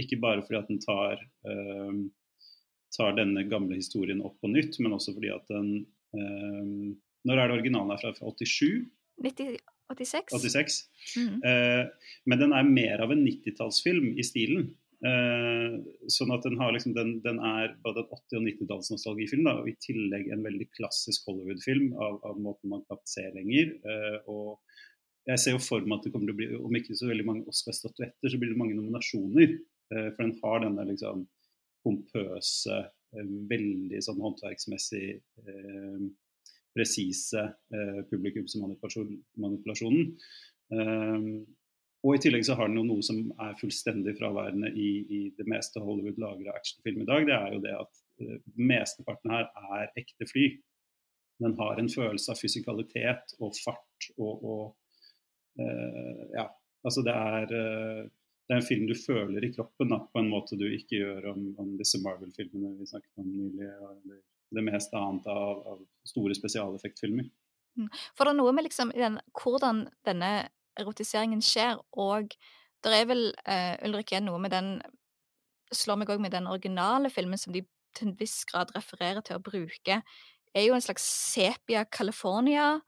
Ikke 0.00 0.18
bare 0.22 0.44
fordi 0.44 0.60
at 0.60 0.70
den 0.72 0.82
tar 0.82 1.22
eh, 1.22 2.02
tar 2.94 3.16
denne 3.18 3.46
gamle 3.50 3.78
historien 3.78 4.22
opp 4.24 4.36
på 4.42 4.50
nytt, 4.52 4.78
men 4.82 4.96
også 4.96 5.14
fordi 5.16 5.32
at 5.34 5.50
den 5.52 5.70
eh, 6.16 6.94
Når 7.24 7.40
er 7.40 7.48
det 7.48 7.58
originalen 7.58 7.94
er 7.94 8.00
fra? 8.02 8.12
Fra 8.16 8.32
87? 8.32 8.84
90, 9.24 9.58
86. 9.94 10.32
86. 10.32 10.80
Mm. 11.16 11.36
Eh, 11.50 12.08
men 12.28 12.40
den 12.40 12.56
er 12.56 12.72
mer 12.80 13.04
av 13.04 13.14
en 13.14 13.22
90-tallsfilm 13.24 14.14
i 14.18 14.26
stilen. 14.26 14.72
Eh, 15.04 15.74
sånn 16.08 16.32
at 16.32 16.46
den, 16.46 16.56
har 16.60 16.72
liksom, 16.72 16.94
den, 16.96 17.18
den 17.24 17.40
er 17.44 17.74
både 17.84 18.04
en 18.04 18.10
80- 18.14 18.38
og 18.38 18.46
90-tallsnostalgifilm, 18.48 19.48
og 19.52 19.68
i 19.68 19.76
tillegg 19.84 20.30
en 20.32 20.44
veldig 20.46 20.68
klassisk 20.76 21.28
Hollywood-film 21.28 21.92
av, 21.98 22.20
av, 22.24 22.40
måten 22.40 22.72
man 22.72 22.84
knapt 22.86 23.10
ser 23.12 23.34
lenger. 23.36 23.74
Eh, 23.84 24.18
og 24.32 24.60
jeg 25.28 25.40
ser 25.40 25.56
jo 25.56 25.62
for 25.64 25.84
meg 25.84 25.98
at 25.98 26.08
det 26.08 26.14
kommer 26.14 26.30
til 26.30 26.36
å 26.36 26.40
bli, 26.40 26.48
om 26.70 26.80
ikke 26.80 26.96
så 26.96 27.08
veldig 27.10 27.28
mange 27.28 27.48
Oscar-statuetter, 27.52 28.32
så 28.32 28.40
blir 28.40 28.54
det 28.54 28.60
mange 28.60 28.76
nominasjoner. 28.78 29.56
Eh, 29.92 30.08
for 30.14 30.24
den 30.24 30.36
har 30.40 30.64
denne 30.64 30.88
liksom 30.88 31.26
pompøse, 31.84 32.76
eh, 33.14 33.26
veldig 33.50 34.00
sånn 34.04 34.22
håndverksmessig 34.24 35.08
eh, 35.14 36.00
presise 36.74 37.42
eh, 37.70 38.00
publikumsmanipulasjonen. 38.10 40.04
Eh, 40.74 41.22
og 42.04 42.18
i 42.18 42.20
tillegg 42.20 42.44
så 42.44 42.54
har 42.58 42.68
den 42.68 42.82
jo 42.82 42.84
noe 42.84 43.04
som 43.04 43.30
er 43.40 43.54
fullstendig 43.56 44.12
fraværende 44.18 44.68
i, 44.76 44.88
i 45.08 45.20
det 45.38 45.46
meste 45.48 45.80
Hollywood 45.80 46.18
lager 46.20 46.50
av 46.50 46.58
actionfilm 46.58 47.00
i 47.00 47.06
dag. 47.08 47.24
Det 47.28 47.36
er 47.36 47.54
jo 47.54 47.60
det 47.64 47.76
at 47.78 48.00
uh, 48.20 48.34
mesteparten 48.60 49.32
her 49.32 49.46
er 49.78 49.94
ekte 50.02 50.28
fly. 50.28 50.50
Den 51.40 51.56
har 51.58 51.80
en 51.80 51.88
følelse 51.90 52.34
av 52.34 52.42
fysikalitet 52.42 53.32
og 53.40 53.56
fart 53.56 54.10
og, 54.18 54.44
og 54.44 55.62
uh, 55.62 56.24
Ja, 56.36 56.50
altså 56.84 57.06
det 57.08 57.16
er, 57.16 57.56
uh, 57.56 58.12
det 58.44 58.54
er 58.54 58.60
en 58.60 58.66
film 58.66 58.84
du 58.88 58.94
føler 58.98 59.46
i 59.46 59.52
kroppen 59.54 59.92
da, 59.92 60.02
på 60.04 60.20
en 60.20 60.30
måte 60.32 60.58
du 60.60 60.66
ikke 60.68 61.00
gjør 61.00 61.30
om, 61.32 61.46
om 61.60 61.74
disse 61.80 62.00
Marvel-filmene 62.04 62.74
vi 62.78 62.88
snakket 62.90 63.22
om 63.22 63.30
nylig. 63.30 63.70
eller 63.70 64.22
det 64.54 64.62
meste 64.62 64.98
annet 64.98 65.26
av, 65.30 65.62
av 65.72 65.80
store 66.06 66.34
spesialeffektfilmer. 66.36 67.26
Mm. 67.78 67.88
For 68.14 68.24
det 68.24 68.34
er 68.34 68.38
noe 68.38 68.52
med 68.54 68.68
liksom, 68.68 68.92
den, 68.94 69.18
hvordan 69.40 69.86
denne 70.06 70.32
erotiseringen 70.78 71.42
skjer, 71.44 71.80
og 71.98 72.34
det 72.84 72.92
er 72.94 73.08
vel 73.08 73.24
uh, 73.48 73.74
Ulrikke 73.86 74.20
noe 74.22 74.38
med 74.42 74.54
den 74.54 74.76
slår 75.74 75.98
meg 75.98 76.12
òg 76.12 76.20
med 76.22 76.34
den 76.34 76.46
originale 76.50 77.10
filmen 77.10 77.40
som 77.40 77.54
de 77.54 77.64
til 77.94 78.10
en 78.10 78.18
viss 78.18 78.44
grad 78.50 78.72
refererer 78.74 79.22
til 79.24 79.38
å 79.38 79.42
bruke, 79.42 80.00
er 80.54 80.62
jo 80.66 80.74
en 80.76 80.84
slags 80.84 81.06
sepia 81.06 81.84
California 81.90 82.80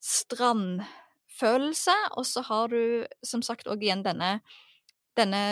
strandfølelse, 0.00 1.96
og 2.16 2.26
så 2.26 2.42
har 2.46 2.72
du 2.72 3.06
som 3.26 3.42
sagt 3.46 3.68
òg 3.70 3.82
igjen 3.84 4.06
denne, 4.06 4.40
denne 5.20 5.44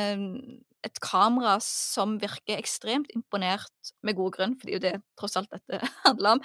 et 0.86 1.00
kamera 1.02 1.56
som 1.64 2.16
virker 2.22 2.58
ekstremt 2.58 3.10
imponert, 3.14 3.72
med 4.06 4.16
god 4.18 4.36
grunn, 4.36 4.56
for 4.58 4.68
det 4.68 4.74
er 4.74 4.78
jo 4.78 4.84
det 4.84 4.94
tross 5.18 5.36
alt 5.38 5.50
dette 5.54 5.80
handler 6.06 6.38
om, 6.38 6.42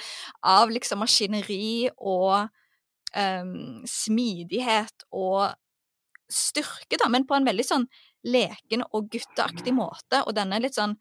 av 0.54 0.74
liksom 0.74 1.04
maskineri 1.04 1.90
og 1.98 2.48
um, 3.14 3.84
smidighet 3.90 5.06
og 5.14 5.54
styrke, 6.34 6.98
da, 6.98 7.10
men 7.14 7.28
på 7.30 7.38
en 7.38 7.46
veldig 7.46 7.66
sånn 7.68 7.86
leken 8.26 8.86
og 8.90 9.12
gutteaktig 9.14 9.74
måte. 9.76 10.24
Og 10.24 10.34
denne 10.38 10.62
litt 10.64 10.78
sånn 10.80 10.96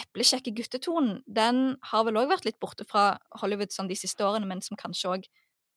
eplekjekke 0.00 0.54
guttetonen, 0.56 1.20
den 1.26 1.76
har 1.92 2.06
vel 2.08 2.18
òg 2.18 2.32
vært 2.32 2.48
litt 2.48 2.58
borte 2.62 2.86
fra 2.88 3.12
Hollywood 3.40 3.74
sånn 3.74 3.90
de 3.90 3.98
siste 3.98 4.24
årene, 4.26 4.48
men 4.50 4.64
som 4.64 4.78
kanskje 4.80 5.12
òg 5.12 5.28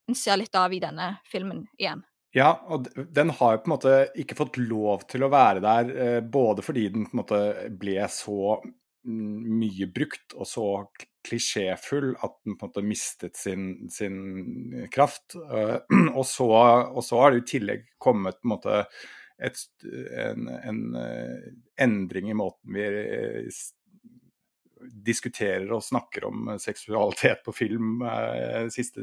en 0.08 0.16
ser 0.18 0.40
litt 0.40 0.56
av 0.56 0.72
i 0.74 0.80
denne 0.82 1.12
filmen 1.28 1.66
igjen. 1.78 2.02
Ja, 2.36 2.50
og 2.68 2.88
den 2.94 3.30
har 3.38 3.54
jo 3.54 3.60
på 3.62 3.70
en 3.70 3.72
måte 3.72 3.92
ikke 4.20 4.36
fått 4.36 4.58
lov 4.60 5.06
til 5.08 5.24
å 5.24 5.30
være 5.32 5.62
der, 5.64 5.92
eh, 5.96 6.18
både 6.20 6.64
fordi 6.64 6.88
den 6.92 7.06
på 7.08 7.16
en 7.16 7.22
måte 7.22 7.40
ble 7.80 8.02
så 8.12 8.58
mm, 8.60 9.46
mye 9.62 9.88
brukt 9.94 10.36
og 10.36 10.48
så 10.48 10.66
klisjéfull 11.28 12.12
at 12.14 12.36
den 12.44 12.58
på 12.58 12.66
en 12.66 12.70
måte 12.70 12.84
mistet 12.84 13.36
sin, 13.36 13.88
sin 13.92 14.18
kraft. 14.92 15.38
Eh, 15.40 15.78
og 16.18 16.26
så, 16.28 16.50
og 16.92 17.00
så, 17.04 17.22
har 17.22 17.32
det 17.32 17.44
i 17.44 17.48
tillegg 17.54 17.88
kommet 18.02 18.40
på 18.42 18.48
en 18.48 18.54
måte 18.56 18.82
et, 19.38 19.64
en, 20.18 20.48
en, 20.50 20.84
eh, 20.98 21.50
endring 21.80 22.28
i 22.28 22.36
måten 22.36 22.74
vi 22.74 22.88
diskuterer 24.80 25.68
og 25.74 25.84
snakker 25.84 26.28
om 26.28 26.52
seksualitet 26.60 27.42
på 27.46 27.54
film 27.56 28.02
eh, 28.06 28.64
de 28.68 28.72
siste 28.72 29.02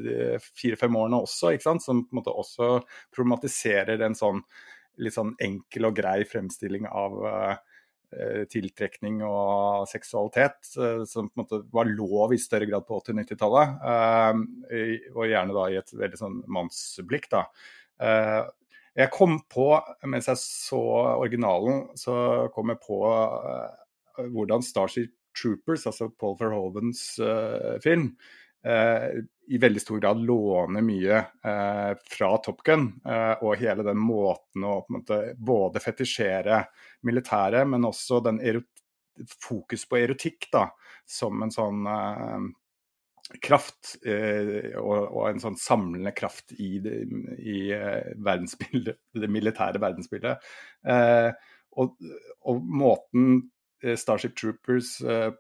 fire-fem 0.55 0.97
årene 1.01 1.21
også, 1.25 1.53
som 1.61 2.03
på 2.05 2.15
en 2.15 2.21
måte 2.21 2.33
også 2.33 2.79
problematiserer 3.15 4.01
en 4.05 4.17
sånn 4.17 4.43
litt 5.01 5.15
sånn 5.17 5.33
enkel 5.43 5.89
og 5.89 5.97
grei 5.97 6.21
fremstilling 6.23 6.85
av 6.87 7.17
tiltrekning 8.47 9.17
og 9.27 9.89
seksualitet, 9.91 10.69
som 10.69 11.25
på 11.27 11.33
en 11.33 11.41
måte 11.41 11.57
var 11.73 11.89
lov 11.89 12.31
i 12.31 12.37
større 12.39 12.69
grad 12.69 12.85
på 12.87 13.01
80- 13.01 13.11
og 13.11 13.17
90-tallet. 13.19 13.73
Uh, 13.83 15.09
og 15.17 15.27
gjerne 15.27 15.57
da 15.57 15.65
i 15.67 15.75
et 15.81 15.91
veldig 15.99 16.19
sånn 16.21 16.37
mannsblikk, 16.47 17.27
da. 17.33 17.43
jeg 18.95 19.11
kom 19.11 19.35
på, 19.51 19.67
mens 20.07 20.31
jeg 20.31 20.39
så 20.39 20.79
originalen, 21.17 21.89
så 21.99 22.15
kom 22.55 22.71
jeg 22.71 22.79
på 22.85 23.01
hvordan 24.31 24.63
Starship 24.63 25.11
Troopers, 25.41 25.85
altså 25.87 26.09
Paul 26.09 26.37
Verhovens 26.39 27.03
uh, 27.19 27.77
film, 27.83 28.09
uh, 28.67 29.07
i 29.47 29.59
veldig 29.61 29.81
stor 29.81 30.01
grad 30.01 30.23
låner 30.25 30.85
mye 30.85 31.21
uh, 31.45 31.91
fra 32.09 32.31
Top 32.43 32.63
Gun. 32.65 32.89
og 33.05 33.55
hele 33.61 33.85
den 33.85 34.01
måten 34.01 34.65
å 34.65 34.79
måte, 34.89 35.21
både 35.37 35.83
fetisjere 35.83 36.63
militæret, 37.05 37.67
men 37.69 37.85
også 37.85 38.23
den 38.25 38.41
fokus 39.39 39.85
på 39.87 40.01
erotikk 40.01 40.49
da, 40.51 40.67
som 41.07 41.43
en 41.45 41.53
sånn 41.53 41.85
kraft 43.41 43.95
og, 44.03 44.89
og, 44.89 45.21
en 45.29 45.39
sånn 45.41 45.55
samlende 45.57 46.11
kraft 46.13 46.51
i 46.59 46.75
det, 46.83 46.97
i, 47.39 47.59
verdensbildet, 48.17 48.99
det 49.15 49.29
militære 49.31 49.81
verdensbildet. 49.81 50.43
Og, 51.79 51.95
og, 52.45 52.59
måten 52.83 53.39
Eh, 53.39 53.54
Starship 53.97 54.37
Troopers 54.39 55.01
eh, 55.01 55.31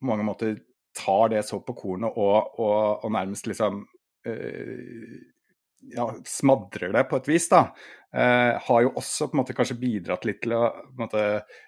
på 0.00 0.06
mange 0.06 0.24
måter 0.26 0.58
tar 1.04 1.28
det 1.28 1.42
så 1.46 1.60
på 1.60 1.74
kornet 1.78 2.16
og, 2.16 2.58
og, 2.60 3.04
og 3.04 3.12
nærmest 3.14 3.46
liksom 3.46 3.84
eh, 4.26 5.20
ja, 5.94 6.06
smadrer 6.26 6.92
det 6.92 7.04
på 7.10 7.20
et 7.20 7.28
vis, 7.30 7.46
da, 7.48 7.62
eh, 8.12 8.56
har 8.66 8.82
jo 8.84 8.92
også 9.00 9.28
på 9.28 9.36
en 9.36 9.42
måte 9.42 9.56
kanskje 9.56 9.78
bidratt 9.80 10.26
litt 10.28 10.42
til 10.44 10.56
å 10.56 10.64
måte, 10.98 11.22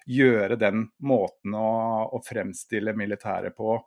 gjøre 0.05 0.59
den 0.61 0.85
måten 1.07 1.55
å, 1.57 1.71
å 2.13 2.21
fremstille 2.25 2.93
militæret 2.97 3.55
på 3.57 3.77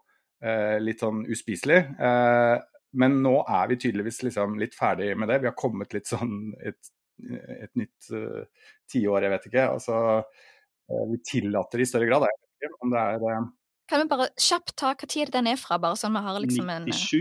eh, 0.42 0.78
litt 0.82 1.04
sånn 1.04 1.22
uspiselig. 1.30 1.78
Eh, 2.00 2.56
men 2.96 3.20
nå 3.22 3.38
er 3.44 3.70
vi 3.70 3.80
tydeligvis 3.82 4.22
liksom 4.24 4.58
litt 4.58 4.74
ferdig 4.74 5.12
med 5.18 5.28
det. 5.30 5.40
Vi 5.44 5.50
har 5.50 5.58
kommet 5.58 5.94
litt 5.94 6.08
sånn 6.08 6.54
et, 6.64 6.92
et 7.60 7.72
nytt 7.76 8.08
tiår, 8.90 9.26
jeg 9.26 9.34
vet 9.34 9.48
ikke. 9.50 9.66
altså 9.76 9.98
Eh, 10.00 10.22
vi 10.88 11.20
tillater 11.26 11.82
i 11.82 11.86
større 11.88 12.08
grad. 12.08 12.26
Jeg 12.62 12.72
om 12.84 12.92
det 12.94 13.02
er 13.02 13.28
eh, 13.30 13.46
Kan 13.90 14.02
vi 14.02 14.10
bare 14.10 14.28
kjapt 14.40 14.74
ta 14.78 14.94
hva 14.94 15.08
tid 15.10 15.32
den 15.34 15.50
er 15.50 15.60
fra, 15.60 15.78
bare 15.82 15.98
sånn 15.98 16.16
vi 16.16 16.24
har 16.26 16.42
liksom 16.42 16.72
en 16.72 16.90
97, 16.90 17.16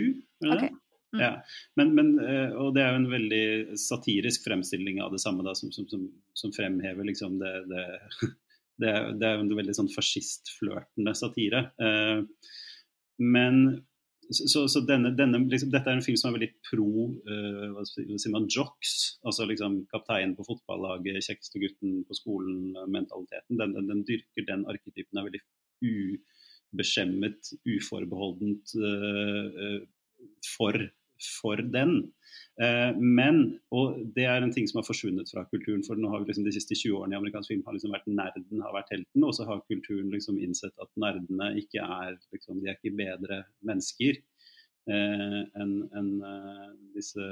eller? 0.45 0.50
det 0.50 0.57
okay. 0.57 0.74
Mm. 1.15 1.22
Ja. 1.22 1.31
Men, 1.79 1.91
men, 1.95 2.07
eh, 2.19 2.55
og 2.60 2.74
det 2.75 2.84
er 2.84 2.91
jo 2.91 3.01
en 3.03 3.12
veldig 3.12 3.45
satirisk 3.79 4.50
fremstilling 4.50 5.00
av 5.03 5.13
det 5.15 5.22
samme, 5.24 5.45
da, 5.48 5.53
som, 5.55 5.72
som, 5.72 5.88
som, 5.88 6.10
som 6.36 6.51
fremhever 6.55 7.07
liksom 7.07 7.38
det, 7.39 7.53
det, 7.72 7.86
det, 8.84 8.93
det 9.22 9.29
er 9.29 9.38
jo 9.38 9.45
en 9.45 9.57
veldig 9.62 9.77
sånn 9.77 9.91
fascistflørtende 9.93 11.13
satire. 11.15 11.62
Men 13.22 13.62
så, 14.34 14.65
så 14.72 14.82
denne, 14.88 15.12
denne, 15.17 15.39
liksom, 15.51 15.70
dette 15.74 15.91
er 15.91 16.00
en 16.00 16.03
film 16.05 16.17
som 16.17 16.32
er 16.32 16.39
veldig 16.39 16.51
pro 16.65 16.88
uh, 17.27 17.65
hva 17.75 17.84
sier 17.88 18.34
man, 18.34 18.48
jocks. 18.51 18.96
Altså 19.27 19.48
liksom 19.50 19.84
kapteinen 19.91 20.36
på 20.38 20.46
fotballaget, 20.48 21.22
kjekkeste 21.25 21.62
gutten 21.62 22.00
på 22.08 22.17
skolen-mentaliteten. 22.17 23.60
Den, 23.60 23.75
den, 23.77 23.89
den, 23.91 24.03
dyrker 24.08 24.48
den 24.48 24.65
arketypen 24.72 25.22
er 25.22 25.27
veldig 25.29 25.44
ubeskjemmet, 25.86 27.53
uforbeholdent 27.75 28.75
uh, 28.82 29.50
uh, 29.53 30.32
for, 30.55 30.79
for, 31.39 31.62
den. 31.74 31.98
men, 32.98 33.39
og 33.75 33.98
det 34.15 34.25
er 34.32 34.44
en 34.44 34.53
ting 34.53 34.67
som 34.70 34.79
har 34.79 34.86
forsvunnet 34.88 35.32
fra 35.32 35.44
kulturen. 35.51 35.84
For 35.84 36.00
nå 36.00 36.12
har 36.12 36.22
vi 36.22 36.29
liksom 36.29 36.46
de 36.48 36.53
siste 36.55 36.77
20 36.77 37.01
årene 37.01 37.17
i 37.17 37.20
amerikansk 37.20 37.51
film 37.51 37.63
har 37.67 37.75
liksom 37.75 37.96
vært 37.96 38.08
nerden 38.08 38.63
har 38.63 38.75
vært 38.75 38.94
helten, 38.96 39.25
og 39.27 39.36
så 39.36 39.48
har 39.50 39.63
kulturen 39.67 40.13
liksom 40.13 40.39
innsett 40.39 40.75
at 40.84 40.91
nerdene 41.01 41.51
ikke 41.60 41.84
er 41.84 42.15
liksom, 42.36 42.62
de 42.62 42.72
er 42.72 42.79
ikke 42.79 42.96
bedre 43.00 43.41
mennesker 43.67 44.22
eh, 44.91 45.41
enn 45.62 45.74
en, 46.00 46.12
eh, 46.32 46.70
disse, 46.96 47.27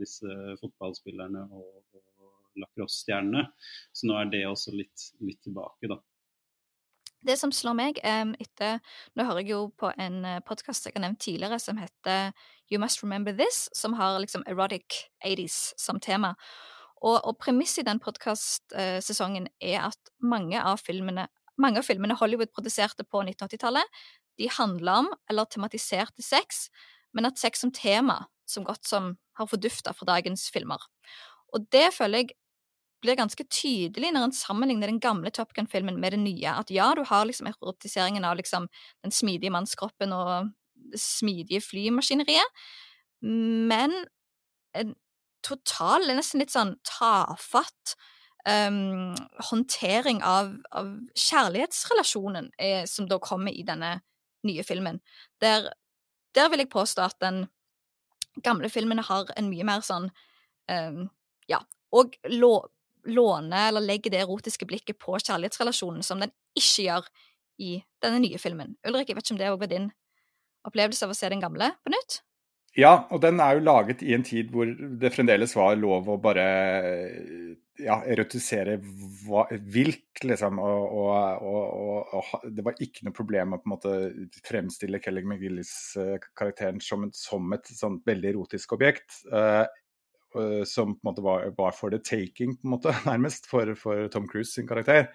disse, 0.00 0.38
fotballspillerne 0.62 1.44
og, 1.48 1.98
og 1.98 2.62
lacrosse-stjernene. 2.62 3.46
Så 3.92 4.08
nå 4.08 4.18
er 4.20 4.32
det 4.32 4.44
også 4.48 4.74
litt, 4.76 5.10
litt 5.24 5.40
tilbake, 5.46 5.90
da. 5.90 5.98
Det 7.26 7.34
som 7.38 7.50
slår 7.52 7.74
meg 7.74 7.98
um, 8.04 8.34
etter 8.38 8.78
Nå 9.18 9.24
hører 9.26 9.42
jeg 9.42 9.50
jo 9.50 9.62
på 9.78 9.90
en 9.98 10.20
uh, 10.22 10.38
podkast 10.46 10.86
jeg 10.86 10.94
har 10.94 11.02
nevnt 11.02 11.20
tidligere, 11.24 11.58
som 11.58 11.80
heter 11.80 12.30
You 12.70 12.78
Must 12.78 13.02
Remember 13.02 13.34
This, 13.34 13.66
som 13.74 13.96
har 13.98 14.20
liksom 14.22 14.44
erotic 14.46 15.08
80s 15.26 15.72
som 15.80 15.98
tema. 16.00 16.34
Og, 17.02 17.18
og 17.18 17.38
premisset 17.42 17.82
i 17.82 17.88
den 17.88 18.00
podkastsesongen 18.02 19.48
er 19.60 19.88
at 19.88 20.12
mange 20.22 20.62
av 20.62 20.82
filmene 20.82 21.28
mange 21.58 21.80
av 21.80 21.88
filmene 21.88 22.14
Hollywood 22.14 22.52
produserte 22.54 23.02
på 23.02 23.24
1980-tallet, 23.24 23.96
de 24.38 24.46
handla 24.54 25.00
om 25.02 25.08
eller 25.26 25.48
tematiserte 25.50 26.22
sex, 26.22 26.68
men 27.10 27.26
at 27.26 27.40
sex 27.40 27.64
som 27.64 27.72
tema 27.74 28.20
som 28.46 28.62
godt 28.62 28.86
som 28.86 29.16
har 29.34 29.48
fordufta 29.50 29.90
fra 29.90 30.06
dagens 30.06 30.46
filmer. 30.54 30.78
Og 31.50 31.66
det 31.74 31.88
føler 31.96 32.22
jeg 32.22 32.36
blir 33.02 33.18
ganske 33.18 33.44
tydelig 33.46 34.10
når 34.14 34.28
en 34.28 34.34
sammenligner 34.34 34.90
den 34.90 35.00
gamle 35.02 35.30
Top 35.34 35.52
Gun-filmen 35.56 36.00
med 36.02 36.16
den 36.16 36.24
nye. 36.26 36.54
At 36.60 36.72
ja, 36.74 36.90
du 36.96 37.04
har 37.06 37.26
liksom 37.28 37.50
erotiseringen 37.50 38.26
av 38.26 38.38
liksom 38.38 38.68
den 39.04 39.14
smidige 39.14 39.54
mannskroppen 39.54 40.14
og 40.16 40.52
det 40.88 41.00
smidige 41.02 41.60
flymaskineriet, 41.60 42.62
men 43.20 43.92
en 44.78 44.94
total, 45.44 46.06
nesten 46.14 46.42
litt 46.42 46.54
sånn 46.54 46.76
tafatt 46.86 47.94
um, 48.48 49.14
håndtering 49.50 50.22
av, 50.26 50.54
av 50.70 50.92
kjærlighetsrelasjonen 51.18 52.50
er, 52.62 52.86
som 52.90 53.08
da 53.10 53.18
kommer 53.22 53.54
i 53.54 53.64
denne 53.66 53.98
nye 54.46 54.64
filmen. 54.66 55.00
Der, 55.42 55.70
der 56.36 56.50
vil 56.52 56.62
jeg 56.64 56.72
påstå 56.72 57.06
at 57.08 57.18
den 57.22 57.44
gamle 58.44 58.70
filmen 58.70 59.02
har 59.02 59.30
en 59.36 59.50
mye 59.50 59.66
mer 59.66 59.84
sånn 59.86 60.10
um, 60.70 61.06
Ja, 61.48 61.62
og 61.96 62.14
lov 62.28 62.68
låner 63.08 63.68
eller 63.70 63.84
legger 63.84 64.14
det 64.14 64.22
erotiske 64.22 64.68
blikket 64.68 64.98
på 65.00 65.16
kjærlighetsrelasjonen, 65.18 66.04
som 66.06 66.22
den 66.22 66.32
ikke 66.58 66.86
gjør 66.88 67.10
i 67.58 67.74
denne 68.02 68.22
nye 68.22 68.38
filmen. 68.38 68.76
Ulrik, 68.86 69.10
jeg 69.10 69.18
vet 69.18 69.26
ikke 69.26 69.36
om 69.36 69.42
det 69.42 69.52
var 69.54 69.70
din 69.70 69.90
opplevelse 70.68 71.06
av 71.06 71.14
å 71.14 71.18
se 71.18 71.30
den 71.32 71.42
gamle 71.42 71.72
på 71.82 71.94
nytt? 71.94 72.20
Ja, 72.78 73.08
og 73.10 73.22
den 73.24 73.40
er 73.42 73.56
jo 73.56 73.64
laget 73.64 74.04
i 74.06 74.12
en 74.14 74.22
tid 74.26 74.52
hvor 74.54 74.68
det 74.68 75.10
fremdeles 75.10 75.54
var 75.56 75.74
lov 75.80 76.06
å 76.12 76.18
bare 76.22 76.44
ja, 77.78 77.96
erotisere 78.06 78.76
vilt, 78.78 80.22
liksom. 80.22 80.60
Og, 80.62 80.94
og, 81.00 81.48
og, 81.48 82.14
og, 82.20 82.46
det 82.54 82.64
var 82.66 82.78
ikke 82.84 83.08
noe 83.08 83.16
problem 83.16 83.56
å 83.56 83.60
på 83.62 83.70
en 83.70 83.74
måte 83.74 83.94
fremstille 84.46 85.00
Kelly 85.02 85.24
McGillis-karakteren 85.24 86.78
som, 86.84 87.08
som, 87.14 87.50
et 87.56 87.72
sånt 87.72 88.06
veldig 88.06 88.34
erotisk 88.34 88.76
objekt. 88.78 89.22
Uh, 90.36 90.64
som 90.64 90.92
på 90.92 91.00
en 91.00 91.08
måte 91.08 91.22
var, 91.24 91.46
var, 91.56 91.72
for 91.72 91.90
the 91.90 91.98
taking, 91.98 92.56
på 92.56 92.66
en 92.66 92.74
måte, 92.76 92.92
nærmest, 93.08 93.48
for, 93.48 93.72
for 93.80 94.08
Tom 94.12 94.28
Cruise 94.28 94.52
sin 94.52 94.68
karakter. 94.68 95.08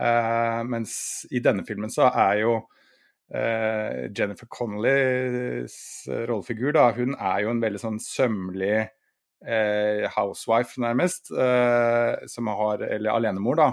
Uh, 0.00 0.64
mens 0.66 1.26
i 1.30 1.42
denne 1.44 1.66
filmen 1.68 1.92
så 1.92 2.08
er 2.08 2.40
jo 2.40 2.54
uh, 2.64 3.98
Jennifer 4.08 4.48
Connellys 4.50 5.76
rollefigur, 6.08 6.72
da, 6.76 6.88
hun 6.96 7.14
er 7.14 7.44
jo 7.44 7.52
en 7.52 7.60
veldig 7.62 7.82
sånn 7.82 8.00
sømmelig 8.02 8.86
uh, 9.44 10.08
housewife, 10.16 10.80
nærmest. 10.80 11.28
som 12.32 12.48
har 12.48 12.88
Eller 12.88 13.12
alenemor, 13.12 13.60
da. 13.60 13.68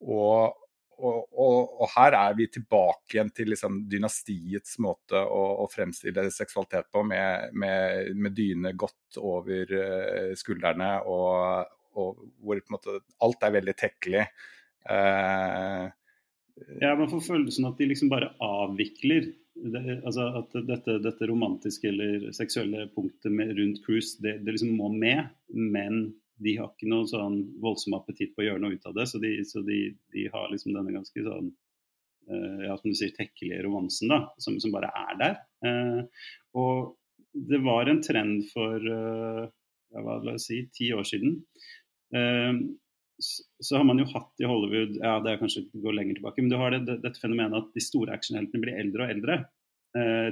og 0.00 0.56
og, 0.98 1.28
og, 1.30 1.74
og, 1.78 1.86
her 1.94 2.16
er 2.18 2.36
vi 2.38 2.48
tilbake 2.50 3.14
igjen 3.14 3.30
til 3.34 3.52
liksom 3.52 3.80
dynastiets 3.90 4.78
måte 4.82 5.20
å, 5.20 5.42
å, 5.62 5.66
fremstille 5.70 6.26
seksualitet 6.34 6.90
på, 6.92 7.04
med, 7.06 7.54
med, 7.54 8.12
med 8.18 8.34
dyne 8.36 8.74
godt 8.78 9.20
over 9.22 9.74
uh, 9.78 10.32
skuldrene, 10.38 10.90
og, 11.06 11.70
og, 11.98 12.24
hvor 12.42 12.62
måte 12.74 12.98
alt 13.24 13.46
er 13.46 13.54
veldig 13.60 13.76
tekkelig. 13.78 14.26
Uh, 14.88 15.86
ja, 16.82 16.94
man 16.98 17.10
får 17.10 17.26
følelsen 17.28 17.68
at 17.68 17.78
de 17.78 17.90
liksom 17.92 18.10
bare 18.10 18.32
avvikler 18.42 19.30
det, 19.58 19.82
altså 20.06 20.28
at 20.38 20.54
dette, 20.68 20.98
dette, 21.02 21.26
romantiske 21.30 21.90
eller 21.90 22.30
seksuelle 22.36 22.86
punktet 22.94 23.32
med, 23.34 23.54
rundt 23.58 23.82
cruise, 23.86 24.16
det, 24.22 24.38
det 24.46 24.54
liksom 24.54 24.74
må 24.78 24.90
med, 24.92 25.30
men 25.54 26.08
de 26.38 26.54
har 26.58 26.70
ikke 26.70 26.88
noen 26.90 27.08
sånn 27.10 27.38
voldsom 27.62 27.96
appetitt 27.98 28.34
på 28.34 28.44
å 28.44 28.48
gjøre 28.48 28.62
noe 28.62 28.76
ut 28.78 28.86
av 28.86 28.94
det. 28.96 29.06
Så 29.10 29.20
de, 29.22 29.32
så 29.48 29.62
de, 29.66 29.78
de 30.14 30.26
har 30.32 30.50
liksom 30.52 30.74
denne 30.76 30.94
ganske 30.94 31.24
sånn 31.24 31.50
uh, 32.30 32.58
ja, 32.64 32.76
som 32.78 32.90
du 32.92 32.98
sier, 32.98 33.14
tekkelige 33.16 33.64
romansen 33.66 34.12
da, 34.12 34.20
som, 34.42 34.58
som 34.62 34.74
bare 34.74 34.90
er 35.02 35.20
der. 35.22 35.38
Uh, 35.64 36.26
og 36.58 36.94
det 37.32 37.62
var 37.64 37.90
en 37.90 38.02
trend 38.04 38.46
for 38.52 38.82
uh, 38.82 39.46
ja, 39.48 40.04
hva 40.04 40.18
la 40.22 40.36
jeg 40.36 40.44
si, 40.44 40.60
ti 40.74 40.92
år 40.94 41.06
siden. 41.08 41.40
Så, 42.08 43.42
så, 43.60 43.74
har 43.74 43.82
man 43.84 43.98
jo 44.00 44.06
hatt 44.08 44.40
i 44.40 44.46
Hollywood 44.48 44.94
ja 44.96 45.18
det 45.20 45.34
er 45.34 45.40
kanskje 45.40 45.66
går 45.74 45.96
lenger 45.96 46.16
tilbake, 46.16 46.40
men 46.40 46.52
du 46.52 46.56
har 46.56 46.72
det, 46.72 46.78
det, 46.86 46.94
dette 47.02 47.20
fenomenet 47.20 47.56
at 47.58 47.74
de 47.74 47.82
store 47.84 48.14
actionheltene 48.16 48.62
blir 48.62 48.78
eldre 48.80 49.04
og 49.04 49.12
eldre. 49.12 49.36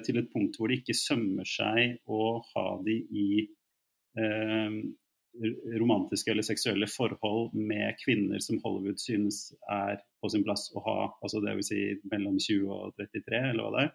til 0.07 0.21
et 0.21 0.31
punkt 0.33 0.57
hvor 0.57 0.71
det 0.71 0.79
ikke 0.79 0.97
sømmer 0.97 1.49
seg 1.49 1.99
å 2.13 2.21
ha 2.53 2.65
de 2.87 2.97
i 3.11 3.27
romantiske 5.81 6.33
eller 6.33 6.47
seksuelle 6.47 6.89
forhold 6.91 7.55
med 7.55 7.99
kvinner 8.03 8.41
som 8.43 8.61
Hollywood 8.65 9.01
synes 9.03 9.51
er 9.73 10.01
på 10.23 10.31
sin 10.33 10.45
plass 10.47 10.69
å 10.75 10.83
ha, 10.85 10.97
altså 11.23 11.43
dvs. 11.45 11.71
Si 11.71 11.81
mellom 12.11 12.39
20 12.41 12.73
og 12.73 12.99
33, 12.99 13.43
eller 13.53 13.63
hva 13.65 13.73
det 13.75 13.87
er. 13.87 13.95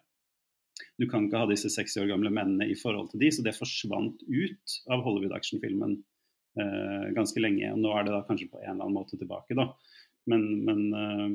Du 1.02 1.08
kan 1.10 1.26
ikke 1.28 1.44
ha 1.44 1.50
disse 1.50 1.70
60 1.72 2.04
år 2.04 2.12
gamle 2.12 2.32
mennene 2.34 2.68
i 2.70 2.78
forhold 2.78 3.12
til 3.12 3.22
de, 3.24 3.32
så 3.34 3.46
det 3.46 3.58
forsvant 3.58 4.24
ut 4.28 4.78
av 4.92 5.04
Hollywood-actionfilmen 5.06 5.96
eh, 5.98 7.08
ganske 7.18 7.44
lenge. 7.44 7.72
og 7.74 7.82
Nå 7.82 7.94
er 7.96 8.08
det 8.08 8.16
da 8.16 8.24
kanskje 8.28 8.52
på 8.52 8.62
en 8.62 8.76
eller 8.76 8.88
annen 8.88 8.98
måte 8.98 9.20
tilbake, 9.20 9.58
da. 9.58 9.72
Men, 10.30 10.46
men 10.68 10.84
eh, 10.94 11.28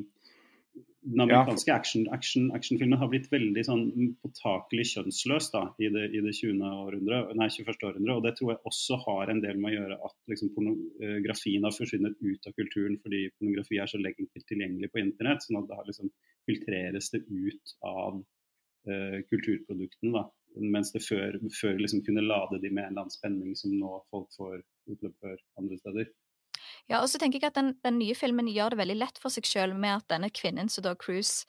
den 1.07 1.21
amerikanske 1.23 1.73
action, 1.75 2.09
action, 2.15 2.49
actionfilmen 2.57 2.99
har 2.99 3.11
blitt 3.13 3.29
veldig 3.31 3.63
sånn 3.67 3.83
påtakelig 4.25 4.87
kjønnsløs 4.91 5.49
da, 5.53 5.63
i 5.79 5.91
det, 5.95 6.07
i 6.19 6.23
det 6.25 6.33
20. 6.35 6.63
Århundre, 6.67 7.21
nei, 7.39 7.47
21. 7.53 7.77
århundre. 7.89 8.17
Og 8.17 8.25
det 8.25 8.33
tror 8.39 8.53
jeg 8.53 8.63
også 8.71 8.99
har 9.05 9.31
en 9.31 9.43
del 9.45 9.61
med 9.63 9.71
å 9.71 9.77
gjøre 9.77 9.99
at 10.09 10.17
liksom, 10.33 10.51
pornografien 10.57 11.67
har 11.67 11.77
forsvunnet 11.77 12.19
ut 12.25 12.51
av 12.51 12.57
kulturen 12.59 12.99
fordi 13.05 13.23
pornografi 13.37 13.79
er 13.83 13.93
så 13.93 14.01
enkelt 14.03 14.49
tilgjengelig 14.51 14.91
på 14.91 15.03
internett. 15.05 15.47
sånn 15.47 15.61
at 15.63 15.71
da 15.71 15.79
liksom 15.87 16.11
filtreres 16.51 17.13
det 17.15 17.23
ut 17.31 17.77
av 17.87 18.19
uh, 18.19 19.19
kulturproduktene. 19.31 20.13
da, 20.19 20.27
Mens 20.77 20.91
det 20.95 21.05
før, 21.07 21.39
før 21.55 21.83
liksom 21.83 22.03
kunne 22.07 22.27
lade 22.27 22.59
de 22.63 22.73
med 22.73 22.83
en 22.83 22.97
eller 22.97 23.07
annen 23.07 23.15
spenning 23.15 23.55
som 23.59 23.79
nå 23.79 24.01
folk 24.11 24.33
får 24.39 24.59
utløp 24.91 25.15
for 25.23 25.39
andre 25.63 25.79
steder. 25.85 26.11
Ja, 26.87 27.01
og 27.03 27.11
så 27.11 27.19
tenker 27.19 27.41
jeg 27.41 27.51
at 27.51 27.59
den, 27.59 27.75
den, 27.83 27.99
nye 27.99 28.15
filmen 28.15 28.49
gjør 28.51 28.75
det 28.75 28.81
veldig 28.81 28.99
lett 29.01 29.17
for 29.19 29.35
seg 29.35 29.47
sjøl 29.49 29.75
med 29.75 29.97
at 29.97 30.11
denne 30.13 30.31
kvinnen 30.31 30.71
som 30.71 30.85
da 30.87 30.95
Cruise 30.99 31.47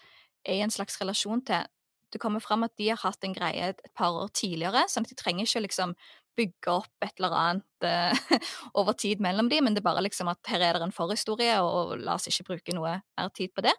er 0.47 0.57
i 0.57 0.63
en 0.65 0.73
slags 0.73 0.97
relasjon 1.01 1.43
til 1.45 1.67
Det 2.13 2.21
kommer 2.23 2.39
fram 2.39 2.63
at 2.63 2.71
de 2.79 2.87
har 2.87 3.01
hatt 3.01 3.23
en 3.27 3.35
greie 3.35 3.69
et, 3.69 3.81
par 3.93 4.15
år 4.15 4.29
tidligere, 4.31 4.85
sånn 4.87 5.03
at 5.03 5.11
de 5.11 5.17
trenger 5.19 5.43
ikke 5.45 5.65
liksom 5.65 5.93
bygge 6.37 6.71
opp 6.71 7.03
et 7.03 7.17
eller 7.17 7.33
annet 7.35 7.85
uh, 7.85 8.37
over 8.79 8.93
tid 8.93 9.19
mellom 9.19 9.49
dem, 9.49 9.65
men 9.65 9.75
det 9.75 9.81
er 9.81 9.89
bare 9.89 10.05
liksom 10.05 10.29
at 10.31 10.39
her 10.47 10.63
er 10.63 10.77
det 10.77 10.87
en 10.87 10.95
forhistorie, 10.95 11.57
og, 11.59 11.97
la 11.99 12.15
oss 12.15 12.29
ikke 12.29 12.53
bruke 12.53 12.75
noe 12.77 13.01
mer 13.01 13.33
tid 13.35 13.51
på 13.51 13.65
det. 13.65 13.73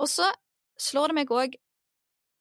Og 0.00 0.10
så 0.10 0.26
slår 0.80 1.12
det 1.12 1.20
meg 1.20 1.30
òg 1.30 1.54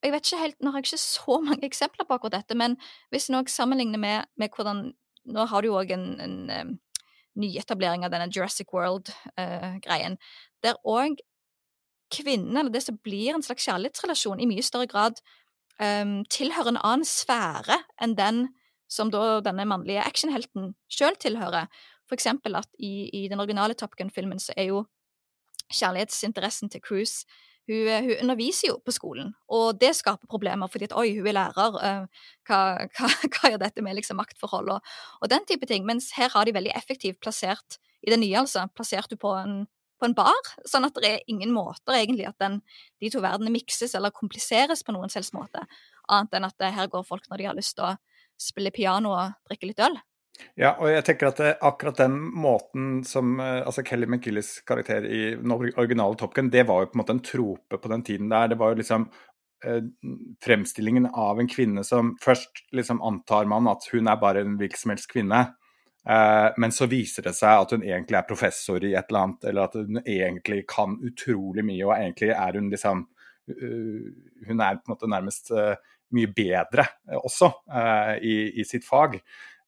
jeg 0.03 0.12
vet 0.12 0.25
ikke 0.27 0.41
helt, 0.41 0.58
Nå 0.60 0.71
har 0.71 0.82
jeg 0.82 0.89
ikke 0.89 1.03
så 1.06 1.38
mange 1.47 1.67
eksempler 1.69 2.08
på 2.08 2.17
akkurat 2.17 2.39
dette, 2.39 2.58
men 2.60 2.75
hvis 3.13 3.29
en 3.29 3.47
sammenligner 3.47 4.01
med, 4.01 4.32
med, 4.36 4.49
hvordan 4.56 4.89
Nå 5.23 5.45
har 5.47 5.62
du 5.62 5.69
jo 5.69 5.77
òg 5.79 5.93
en, 5.95 6.08
en, 6.19 6.73
nyetablering 7.39 8.06
av 8.06 8.13
denne 8.13 8.30
Jurassic 8.32 8.74
World-greien, 8.74 10.17
uh, 10.17 10.34
der 10.63 10.80
òg 10.86 11.22
kvinnen, 12.13 12.58
eller 12.58 12.74
det 12.74 12.84
som 12.86 13.00
blir 13.02 13.34
en 13.34 13.46
slags 13.46 13.65
kjærlighetsrelasjon, 13.67 14.41
i 14.41 14.50
mye 14.50 14.65
større 14.65 14.89
grad 14.91 15.22
um, 15.80 16.22
tilhører 16.30 16.74
en 16.74 16.84
annen 16.84 17.08
sfære 17.08 17.80
enn 18.02 18.17
den 18.19 18.43
som 18.91 19.10
da 19.13 19.39
denne 19.41 19.65
mannlige 19.65 20.04
actionhelten 20.06 20.74
sjøl 20.91 21.17
tilhører. 21.22 21.72
For 22.06 22.17
eksempel 22.17 22.60
at 22.60 22.69
i, 22.78 23.10
i 23.10 23.28
den 23.32 23.41
originale 23.41 23.78
Top 23.80 23.96
Gun-filmen 23.98 24.41
så 24.41 24.54
er 24.58 24.69
jo 24.69 24.84
kjærlighetsinteressen 25.74 26.69
til 26.69 26.84
Cruise 26.84 27.26
hun, 27.69 27.88
eh, 27.88 28.02
hun, 28.04 28.15
underviser 28.26 28.69
jo 28.69 28.80
på 28.84 28.93
skolen, 28.95 29.34
og 29.47 29.80
det 29.80 29.93
skaper 29.95 30.30
problemer 30.30 30.71
fordi 30.71 30.89
at 30.89 30.95
oi, 30.99 31.13
hun 31.17 31.30
er 31.32 31.38
lærer, 31.38 31.78
uh, 31.80 32.26
hva, 32.47 32.60
hva, 32.91 33.12
hva, 33.34 33.52
gjør 33.54 33.62
dette 33.62 33.86
med 33.86 33.97
liksom 33.99 34.19
maktforhold 34.19 34.73
og, 34.76 34.91
og, 35.21 35.30
den 35.32 35.47
type 35.49 35.69
ting. 35.69 35.88
Mens 35.88 36.12
her 36.17 36.34
har 36.34 36.45
de 36.45 36.56
veldig 36.56 36.73
effektivt 36.76 37.21
plassert, 37.23 37.80
i 38.04 38.12
det 38.12 38.19
nye 38.19 38.41
altså, 38.41 38.65
plassert 38.76 39.15
hun 39.15 39.21
på 39.21 39.32
en, 39.39 39.58
på 39.99 40.10
en 40.10 40.15
bar, 40.17 40.54
sånn 40.67 40.89
at 40.89 40.97
det 40.99 41.12
er 41.13 41.28
ingen 41.32 41.54
måter 41.56 41.95
egentlig 41.95 42.28
at 42.28 42.39
den, 42.43 42.60
de 42.99 43.12
to 43.13 43.23
verdenene 43.23 43.54
mikses 43.56 43.95
eller 43.95 44.12
kompliseres 44.12 44.84
på 44.84 44.95
noen 44.95 45.12
selvs 45.13 45.32
måte, 45.36 45.63
annet 46.12 46.36
enn 46.36 46.49
at 46.49 46.58
det, 46.60 46.73
her 46.76 46.91
går 46.91 47.06
folk 47.08 47.30
når 47.32 47.39
de 47.39 47.47
har 47.47 47.56
lyst 47.56 47.78
til 47.78 47.88
å 47.88 47.95
spille 48.39 48.73
piano 48.76 49.13
og 49.15 49.38
drikke 49.47 49.69
litt 49.69 49.80
øl. 49.86 49.95
Ja, 50.58 50.74
og 50.82 50.89
jeg 50.89 51.04
tenker 51.06 51.30
at 51.30 51.41
akkurat 51.62 52.00
den 52.02 52.15
måten 52.17 52.88
som 53.06 53.38
eh, 53.41 53.62
altså 53.62 53.84
Kelly 53.86 54.08
McGillis 54.10 54.56
karakter 54.67 55.06
i 55.06 55.22
den 55.38 55.54
originale 55.54 56.17
Top 56.17 56.34
Gun, 56.34 56.52
det 56.54 56.65
var 56.69 56.84
jo 56.84 56.89
på 56.91 56.98
en 56.98 57.04
måte 57.04 57.15
en 57.15 57.24
trope 57.26 57.80
på 57.80 57.91
den 57.91 58.06
tiden 58.06 58.32
der. 58.34 58.50
Det 58.52 58.58
var 58.62 58.74
jo 58.74 58.82
liksom 58.82 59.08
eh, 59.65 59.82
fremstillingen 60.46 61.08
av 61.10 61.41
en 61.41 61.50
kvinne 61.50 61.86
som 61.86 62.15
først 62.22 62.65
liksom 62.74 63.02
antar 63.06 63.50
man 63.50 63.69
at 63.69 63.86
hun 63.93 64.10
er 64.10 64.22
bare 64.22 64.46
en 64.46 64.58
hvilken 64.62 64.84
som 64.84 64.96
helst 64.96 65.12
kvinne. 65.13 65.46
Eh, 66.10 66.50
men 66.58 66.76
så 66.76 66.89
viser 66.91 67.30
det 67.30 67.36
seg 67.38 67.63
at 67.63 67.74
hun 67.76 67.86
egentlig 67.86 68.19
er 68.19 68.28
professor 68.28 68.84
i 68.84 68.91
et 68.98 69.08
eller 69.08 69.28
annet, 69.28 69.50
eller 69.50 69.69
at 69.69 69.78
hun 69.80 70.02
egentlig 70.04 70.65
kan 70.69 70.98
utrolig 71.00 71.63
mye, 71.65 71.86
og 71.88 71.96
egentlig 71.96 72.34
er 72.36 72.60
hun 72.60 72.69
liksom 72.74 73.08
uh, 73.08 74.06
Hun 74.48 74.62
er 74.63 74.78
på 74.80 74.88
en 74.88 74.93
måte 74.93 75.10
nærmest 75.12 75.52
uh, 75.56 75.76
mye 76.15 76.30
bedre 76.36 76.86
også 77.24 77.50
uh, 77.72 78.15
i, 78.19 78.60
i 78.60 78.65
sitt 78.67 78.86
fag. 78.88 79.17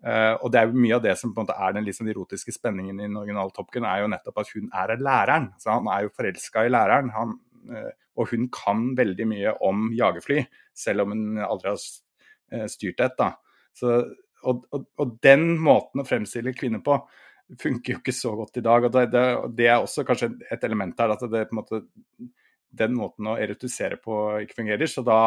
Uh, 0.06 0.36
og 0.44 0.52
det 0.54 0.60
er 0.60 0.70
jo 0.70 0.78
Mye 0.78 0.98
av 0.98 1.04
det 1.06 1.16
som 1.18 1.32
på 1.34 1.42
en 1.42 1.48
måte 1.48 1.56
er 1.58 1.76
den 1.78 1.86
liksom 1.88 2.10
erotiske 2.12 2.54
spenningen 2.54 3.00
i 3.00 3.08
den 3.08 3.18
originale 3.18 3.54
Top 3.56 3.72
Gun, 3.74 3.88
er 3.90 4.04
jo 4.04 4.10
nettopp 4.12 4.44
at 4.44 4.52
hun 4.54 4.68
er 4.70 4.96
læreren. 5.02 5.48
Så 5.62 5.72
Han 5.74 5.90
er 5.92 6.06
jo 6.06 6.14
forelska 6.14 6.66
i 6.66 6.74
læreren. 6.74 7.14
Han, 7.16 7.38
uh, 7.72 7.92
og 8.16 8.32
hun 8.32 8.50
kan 8.54 8.92
veldig 8.98 9.28
mye 9.28 9.56
om 9.66 9.90
jagerfly, 9.96 10.44
selv 10.76 11.06
om 11.06 11.16
hun 11.16 11.42
aldri 11.46 11.74
har 11.74 11.82
uh, 11.82 12.68
styrt 12.72 13.02
et. 13.02 13.18
da. 13.18 13.32
Så, 13.76 13.98
og, 14.46 14.66
og, 14.72 14.86
og, 15.02 15.16
den 15.26 15.56
måten 15.60 16.04
å 16.04 16.08
fremstille 16.08 16.54
kvinner 16.56 16.84
på 16.86 17.00
funker 17.62 17.96
jo 17.96 18.02
ikke 18.02 18.16
så 18.16 18.34
godt 18.38 18.58
i 18.60 18.66
dag. 18.66 18.88
og 18.88 18.94
Det, 18.94 19.06
det, 19.14 19.26
det 19.58 19.68
er 19.70 19.82
også 19.82 20.06
kanskje 20.08 20.32
et 20.52 20.64
element 20.66 21.00
her 21.02 21.14
at 21.14 21.26
det, 21.30 21.48
på 21.50 21.56
en 21.56 21.62
måte, 21.62 21.82
den 22.76 22.96
måten 22.98 23.30
å 23.32 23.38
erotisere 23.42 24.00
på 24.02 24.22
ikke 24.46 24.62
fungerer. 24.62 24.90
så 24.90 25.04
da 25.06 25.20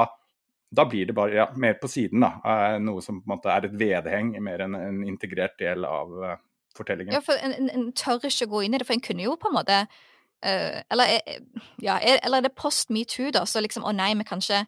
da 0.71 0.85
blir 0.85 1.07
det 1.07 1.17
bare 1.17 1.35
ja, 1.35 1.47
mer 1.57 1.79
på 1.81 1.89
siden, 1.89 2.21
da. 2.25 2.77
Noe 2.83 3.03
som 3.05 3.23
på 3.23 3.29
en 3.29 3.37
måte 3.37 3.53
er 3.53 3.69
et 3.69 3.79
vedheng 3.81 4.35
mer 4.45 4.67
enn 4.67 4.77
en 4.77 5.01
integrert 5.09 5.57
del 5.61 5.87
av 5.89 6.13
uh, 6.13 6.35
fortellingen. 6.77 7.15
Ja, 7.17 7.23
for 7.25 7.41
en, 7.41 7.55
en, 7.57 7.71
en, 7.73 7.89
tør 7.97 8.29
ikke 8.29 8.51
gå 8.53 8.67
inn 8.67 8.77
i 8.77 8.81
det, 8.81 8.87
for 8.89 8.99
en 8.99 9.05
kunne 9.05 9.25
jo 9.25 9.39
på 9.41 9.49
en 9.49 9.57
måte 9.57 9.81
uh, 9.89 10.79
eller, 10.93 11.17
ja, 11.85 11.97
eller 12.19 12.41
er 12.43 12.49
det 12.49 12.57
post 12.59 12.93
metoo, 12.95 13.33
da, 13.35 13.47
så 13.49 13.65
liksom 13.65 13.87
å 13.89 13.95
nei, 13.97 14.13
vi 14.21 14.29
kan 14.29 14.45
ikke 14.45 14.67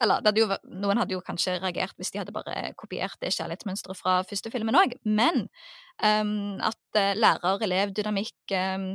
Eller 0.00 0.24
hadde 0.24 0.40
jo, 0.40 0.46
noen 0.80 0.96
hadde 0.96 1.12
jo 1.12 1.20
kanskje 1.20 1.58
reagert 1.60 1.96
hvis 2.00 2.12
de 2.12 2.20
hadde 2.22 2.32
bare 2.32 2.70
kopiert 2.80 3.18
det 3.20 3.34
kjærlighetsmønsteret 3.36 3.98
fra 3.98 4.22
første 4.24 4.48
filmen 4.52 4.78
òg, 4.80 4.94
men 5.04 5.42
um, 6.00 6.56
at 6.64 7.00
lærer-elev-dynamikk 7.20 8.54
um, 8.56 8.86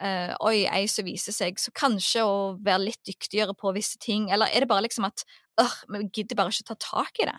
uh, 0.00 0.32
Oi, 0.48 0.64
ei 0.66 0.88
som 0.90 1.06
viser 1.06 1.34
seg 1.36 1.60
så 1.60 1.72
kanskje 1.76 2.24
å 2.26 2.34
være 2.64 2.88
litt 2.88 3.02
dyktigere 3.06 3.54
på 3.58 3.72
visse 3.76 4.00
ting, 4.02 4.30
eller 4.34 4.50
er 4.50 4.64
det 4.64 4.70
bare 4.70 4.86
liksom 4.86 5.06
at 5.08 5.24
øh, 5.60 5.78
vi 5.94 6.02
gidder 6.08 6.38
bare 6.38 6.54
ikke 6.54 6.70
ta 6.72 6.78
tak 6.80 7.22
i 7.22 7.28
det? 7.30 7.38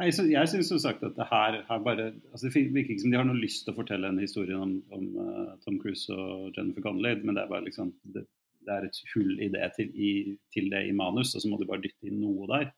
Jeg, 0.00 0.14
jeg 0.30 0.48
syns 0.48 0.68
som 0.70 0.78
sagt 0.80 1.02
at 1.04 1.16
det 1.16 1.26
her, 1.26 1.56
her 1.66 1.80
bare 1.82 2.12
altså 2.30 2.46
Det 2.46 2.60
virker 2.70 2.94
ikke 2.94 3.02
som 3.02 3.10
de 3.10 3.18
har 3.18 3.26
noe 3.26 3.40
lyst 3.40 3.64
til 3.66 3.74
å 3.74 3.80
fortelle 3.80 4.06
en 4.08 4.20
historie 4.22 4.56
om, 4.56 4.76
om 4.94 5.08
uh, 5.18 5.56
Tom 5.64 5.80
Cruise 5.82 6.06
og 6.14 6.54
Jennifer 6.56 6.84
Connolly, 6.84 7.16
men 7.24 7.34
det 7.34 7.42
er 7.42 7.50
bare 7.50 7.66
liksom 7.66 7.90
det, 8.14 8.22
det 8.66 8.76
er 8.76 8.86
et 8.86 9.00
hull 9.14 9.32
i 9.42 9.50
det 9.52 9.72
til, 9.76 9.90
i, 9.90 10.12
til, 10.54 10.70
det 10.72 10.84
i 10.86 10.94
manus, 10.96 11.34
og 11.34 11.42
så 11.42 11.50
må 11.50 11.58
de 11.58 11.68
bare 11.68 11.82
dytte 11.82 12.06
inn 12.06 12.20
noe 12.22 12.46
der. 12.52 12.70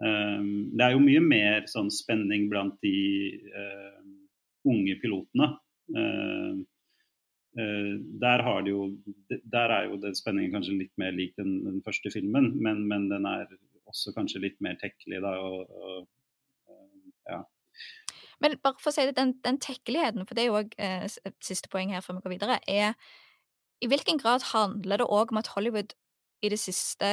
Um, 0.00 0.70
det 0.72 0.86
er 0.86 0.94
jo 0.94 1.04
mye 1.04 1.20
mer 1.20 1.66
sånn 1.68 1.90
spenning 1.92 2.48
blant 2.48 2.78
de 2.84 2.94
uh, 3.52 4.00
unge 4.70 4.96
pilotene. 5.02 5.52
Uh, 5.92 6.62
der, 8.22 8.42
har 8.46 8.64
de 8.64 8.72
jo, 8.72 8.86
der 9.28 9.74
er 9.74 9.88
jo 9.88 9.98
den 10.02 10.16
spenningen 10.16 10.54
kanskje 10.54 10.78
litt 10.78 10.92
mer 11.00 11.14
lik 11.16 11.36
den, 11.40 11.60
den 11.66 11.80
første 11.86 12.12
filmen, 12.12 12.52
men, 12.62 12.84
men, 12.90 13.08
den 13.12 13.28
er 13.28 13.46
også 13.90 14.14
kanskje 14.16 14.42
litt 14.44 14.60
mer 14.64 14.78
tekkelig. 14.80 15.22
da, 15.24 15.34
og, 15.40 15.70
og 15.70 16.76
ja. 17.30 17.40
Men 18.40 18.56
bare 18.64 18.80
for 18.80 18.92
å 18.92 18.94
si 18.96 19.04
det, 19.08 19.16
den, 19.18 19.34
den 19.44 19.58
tekkeligheten, 19.60 20.26
for 20.26 20.36
det 20.36 20.44
er 20.44 20.50
jo 20.50 20.60
òg 20.62 20.76
eh, 20.80 21.08
siste 21.44 21.70
poeng 21.72 21.92
her 21.92 22.04
før 22.04 22.18
vi 22.18 22.24
går 22.26 22.36
videre, 22.38 22.60
er 22.70 22.94
i 23.80 23.88
hvilken 23.88 24.20
grad 24.20 24.44
handler 24.52 25.00
det 25.00 25.08
òg 25.08 25.32
om 25.32 25.40
at 25.40 25.52
Hollywood 25.54 25.94
i 26.44 26.48
de 26.52 26.56
siste 26.56 27.08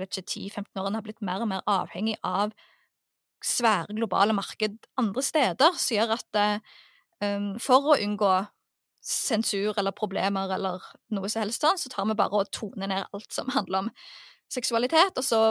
10-15 0.00 0.64
årene 0.80 0.98
har 0.98 1.04
blitt 1.04 1.24
mer 1.24 1.44
og 1.44 1.50
mer 1.50 1.64
avhengig 1.68 2.16
av 2.24 2.54
svære 3.44 3.96
globale 3.96 4.32
marked 4.36 4.86
andre 5.00 5.24
steder, 5.24 5.76
som 5.76 5.96
gjør 5.96 6.14
at 6.16 6.40
um, 7.20 7.52
for 7.60 7.92
å 7.92 7.98
unngå 8.00 8.32
sensur 9.02 9.78
eller 9.78 9.94
problemer 9.96 10.52
eller 10.54 10.84
noe 11.14 11.30
som 11.30 11.42
helst 11.42 11.64
sånn, 11.64 11.80
så 11.80 11.90
tar 11.90 12.06
vi 12.06 12.18
bare 12.18 12.42
og 12.42 12.52
toner 12.54 12.90
ned 12.90 13.08
alt 13.10 13.34
som 13.34 13.50
handler 13.56 13.86
om 13.86 13.92
seksualitet, 14.52 15.18
og 15.18 15.26
så 15.26 15.42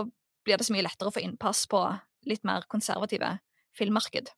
blir 0.45 0.57
det 0.57 0.67
så 0.67 0.73
mye 0.75 0.85
lettere 0.85 1.11
å 1.11 1.15
få 1.15 1.23
innpass 1.25 1.65
på 1.69 1.81
litt 2.29 2.45
mer 2.47 2.65
konservative 2.71 3.35
filmmarked? 3.77 4.31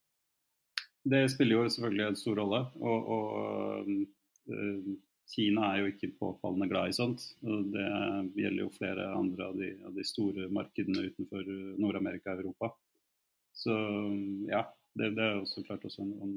Det 1.04 1.23
spiller 1.32 1.58
jo 1.58 1.71
selvfølgelig 1.71 2.06
en 2.08 2.19
stor 2.19 2.39
rolle. 2.39 2.60
Og, 2.80 3.10
og 3.15 3.89
øh, 4.56 4.93
Kina 5.34 5.73
er 5.73 5.82
jo 5.82 5.91
ikke 5.91 6.13
påfallende 6.19 6.69
glad 6.71 6.91
i 6.91 6.95
sånt. 6.95 7.26
og 7.43 7.71
Det 7.73 7.88
gjelder 8.39 8.62
jo 8.62 8.76
flere 8.76 9.10
andre 9.17 9.49
av 9.49 9.60
de, 9.60 9.71
av 9.88 9.97
de 9.97 10.06
store 10.08 10.47
markedene 10.54 11.08
utenfor 11.10 11.49
Nord-Amerika 11.82 12.36
og 12.36 12.43
Europa. 12.43 12.71
Så 13.54 13.76
ja, 14.49 14.63
det, 14.97 15.13
det, 15.17 15.23
er 15.23 15.41
også 15.41 15.63
klart 15.67 15.84
også 15.88 16.06
en, 16.06 16.13
en 16.23 16.36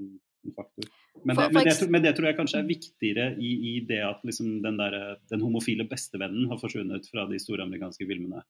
faktor. 0.55 0.89
Men 1.25 1.39
det, 1.39 1.47
men, 1.55 1.67
det, 1.67 1.75
men 1.91 2.05
det, 2.05 2.13
tror 2.17 2.29
jeg 2.29 2.39
kanskje 2.39 2.61
er 2.61 2.69
viktigere 2.69 3.27
i, 3.41 3.53
i 3.71 3.75
det 3.89 4.03
at 4.05 4.23
liksom 4.27 4.61
den, 4.65 4.79
der, 4.79 5.17
den 5.33 5.43
homofile 5.43 5.89
bestevennen 5.89 6.51
har 6.53 6.61
forsvunnet 6.61 7.09
fra 7.11 7.27
de 7.31 7.41
store 7.43 7.67
amerikanske 7.67 8.07
filmene. 8.07 8.45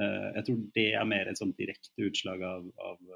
Uh, 0.00 0.30
jeg 0.38 0.46
tror 0.46 0.60
det 0.78 0.88
er 0.96 1.08
mer 1.08 1.28
et 1.28 1.38
sånt 1.38 1.58
direkte 1.60 2.08
utslag 2.08 2.42
av, 2.48 2.64
av 2.80 3.12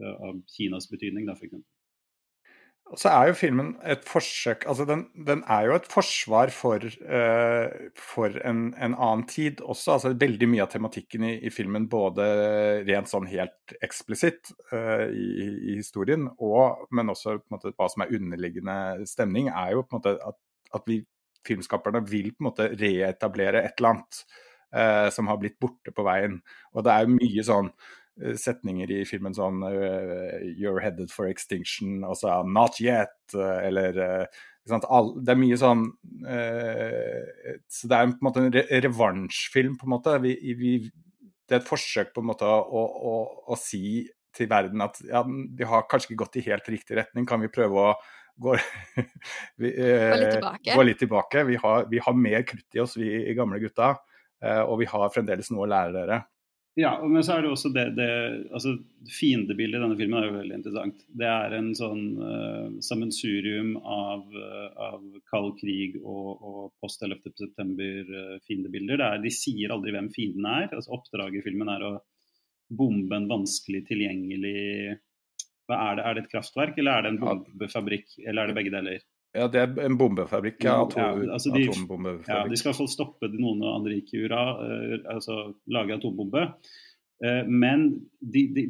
av 0.00 0.42
Kinas 0.48 0.88
betydning, 0.90 1.26
da, 1.28 1.34
f.eks. 1.36 1.60
Så 2.98 3.10
er 3.10 3.28
jo 3.28 3.36
filmen 3.38 3.68
et 3.86 4.02
forsøk 4.08 4.64
Altså, 4.68 4.84
den, 4.88 5.04
den 5.26 5.44
er 5.46 5.68
jo 5.68 5.76
et 5.76 5.86
forsvar 5.90 6.50
for, 6.54 6.82
uh, 6.82 7.68
for 7.94 8.34
en, 8.46 8.64
en, 8.74 8.96
annen 8.96 9.22
tid 9.30 9.62
også. 9.62 9.94
Altså, 9.94 10.12
veldig 10.18 10.48
mye 10.50 10.64
av 10.64 10.72
tematikken 10.72 11.26
i, 11.28 11.36
i 11.46 11.52
filmen, 11.54 11.86
både 11.90 12.26
rent 12.88 13.10
sånn 13.10 13.28
helt 13.30 13.76
eksplisitt 13.84 14.52
uh, 14.72 15.06
i, 15.06 15.28
i, 15.70 15.78
historien, 15.78 16.26
og, 16.38 16.86
men 16.90 17.14
også 17.14 17.38
måte, 17.52 17.74
hva 17.78 17.88
som 17.92 18.04
er 18.04 18.14
underliggende 18.18 19.06
stemning, 19.08 19.52
er 19.54 19.76
jo 19.76 19.86
på 19.86 19.94
en 19.94 20.02
måte 20.02 20.16
at, 20.32 20.40
at 20.74 20.90
vi 20.90 21.02
filmskaperne 21.46 22.02
vil 22.08 22.32
på 22.34 22.42
en 22.42 22.50
måte 22.50 22.70
reetablere 22.74 23.62
et 23.64 23.78
eller 23.78 23.94
annet 23.94 24.24
uh, 24.74 25.08
som 25.14 25.30
har 25.30 25.38
blitt 25.40 25.60
borte 25.62 25.94
på 25.94 26.04
veien. 26.06 26.40
Og 26.74 26.84
det 26.86 26.94
er 26.94 27.06
jo 27.06 27.16
mye 27.16 27.46
sånn 27.46 27.70
setninger 28.18 28.90
i 28.92 29.00
filmen 29.08 29.34
sånn 29.36 29.62
uh, 29.64 30.38
You're 30.44 30.82
headed 30.82 31.12
for 31.12 31.30
extinction, 31.30 32.02
og 32.04 32.18
så 32.20 32.40
Not 32.46 32.80
yet, 32.82 33.14
uh, 33.34 33.60
eller 33.64 33.96
Det 34.66 35.32
er 35.32 35.40
mye 35.40 35.58
sånn 35.58 35.86
Så 36.20 37.90
det 37.90 37.96
er 37.96 38.10
på 38.12 38.20
en 38.20 38.26
måte 38.28 38.44
en 38.44 38.52
re 38.54 38.64
revansjfilm, 38.84 39.76
på 39.80 39.88
en 39.88 39.94
måte. 39.94 40.16
Vi, 40.22 40.34
vi, 40.58 40.72
det 41.48 41.56
er 41.56 41.62
et 41.62 41.68
forsøk 41.68 42.12
på 42.14 42.22
en 42.22 42.30
måte 42.30 42.46
å, 42.46 42.82
å, 42.84 43.14
å, 43.50 43.58
si 43.58 44.04
til 44.36 44.50
verden 44.50 44.84
at 44.84 45.00
ja, 45.08 45.24
de 45.24 45.66
har 45.66 45.88
kanskje 45.90 46.12
ikke 46.12 46.20
gått 46.20 46.38
i 46.38 46.44
helt 46.46 46.68
riktig 46.70 47.00
retning, 47.00 47.26
kan 47.26 47.42
vi 47.42 47.50
prøve 47.50 47.88
å 47.88 47.94
gå, 48.40 48.54
vi, 49.62 49.72
gå 49.74 50.20
litt? 50.20 50.68
Gå 50.68 50.84
litt 50.86 51.00
tilbake. 51.02 51.42
Vi, 51.48 51.56
har, 51.64 51.88
vi 51.90 52.04
har 52.04 52.20
mer 52.28 52.44
krutt 52.46 52.78
i 52.78 52.84
oss, 52.84 52.94
vi 53.00 53.34
gamle 53.38 53.58
gutta. 53.64 53.96
og 54.68 54.78
vi 54.80 54.86
har 54.92 55.10
fremdeles 55.16 55.50
noe 55.50 55.66
å 55.66 55.72
lære 55.72 55.96
dere. 55.96 56.20
Ja, 56.80 56.94
men 57.04 57.24
så 57.26 57.34
er 57.34 57.44
det 57.44 57.50
også 57.52 57.68
det, 57.74 57.82
det 57.98 58.08
altså 58.54 58.76
Fiendebildet 59.10 59.80
i 59.80 59.82
denne 59.82 59.96
filmen 59.98 60.20
er 60.20 60.28
jo 60.28 60.36
veldig 60.38 60.56
interessant. 60.56 61.02
Det 61.18 61.26
er 61.28 61.56
en 61.56 61.70
sånn 61.76 62.04
uh, 62.20 62.68
sammensurium 62.84 63.74
av, 63.80 64.22
uh, 64.32 64.68
av 64.86 65.02
kald 65.32 65.58
krig 65.60 65.98
og, 66.00 66.40
og 66.40 66.62
post 66.80 67.02
11. 67.04 67.34
september-fiendebilder. 67.42 69.02
Uh, 69.02 69.18
de 69.24 69.32
sier 69.34 69.74
aldri 69.74 69.92
hvem 69.96 70.08
fienden 70.14 70.48
er. 70.48 70.70
Altså, 70.70 70.94
oppdraget 70.96 71.42
i 71.42 71.44
filmen 71.48 71.72
er 71.74 71.84
å 71.84 71.94
bombe 72.70 73.18
en 73.18 73.28
vanskelig 73.28 73.82
tilgjengelig 73.88 74.98
hva 75.70 75.78
er 75.86 75.98
det? 75.98 76.04
Er 76.04 76.16
det 76.16 76.24
et 76.24 76.32
kraftverk, 76.32 76.78
eller 76.80 76.96
er 76.96 77.04
det 77.04 77.10
en 77.12 77.20
bombefabrikk, 77.22 78.14
eller 78.24 78.42
er 78.42 78.50
det 78.50 78.56
begge 78.56 78.72
deler? 78.74 79.02
Ja, 79.36 79.46
det 79.46 79.60
er 79.62 79.80
en 79.86 79.96
bombefabrikk. 79.98 80.58
Ja, 80.66 80.80
atom, 80.82 81.22
ja, 81.22 81.32
altså 81.36 81.52
de, 81.54 81.66
ja, 82.26 82.42
de 82.50 82.58
skal 82.58 82.74
i 82.74 82.86
stoppe 82.90 83.30
noen 83.30 83.62
av 83.62 83.86
ura, 83.86 84.44
uh, 84.58 84.94
altså 85.14 85.40
lage 85.70 85.94
atombombe. 85.94 86.48
Uh, 87.22 87.44
men 87.46 87.86
de, 88.18 88.42
de, 88.56 88.64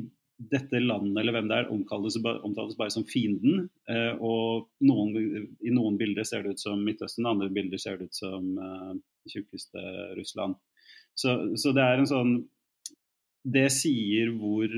dette 0.52 0.80
landet, 0.80 1.16
eller 1.20 1.36
hvem 1.36 1.48
det 1.50 1.58
er, 1.62 1.70
omtales, 1.72 2.16
omtales 2.20 2.76
bare 2.78 2.92
som 2.92 3.06
fienden. 3.08 3.66
Uh, 3.88 4.14
og 4.20 4.68
noen, 4.84 5.16
i 5.60 5.72
noen 5.72 5.98
bilder 6.00 6.28
ser 6.28 6.44
det 6.44 6.56
ut 6.56 6.64
som 6.66 6.84
Midtøsten, 6.84 7.28
andre 7.28 7.50
bilder 7.52 7.80
ser 7.80 8.00
det 8.00 8.10
ut 8.10 8.20
som 8.20 8.52
uh, 8.60 8.94
tjukkeste 9.32 9.84
Russland. 10.18 10.60
Så, 11.16 11.36
så 11.60 11.72
det 11.76 11.84
er 11.84 12.00
en 12.00 12.08
sånn 12.08 12.34
det 13.40 13.70
sier, 13.72 14.28
hvor, 14.36 14.68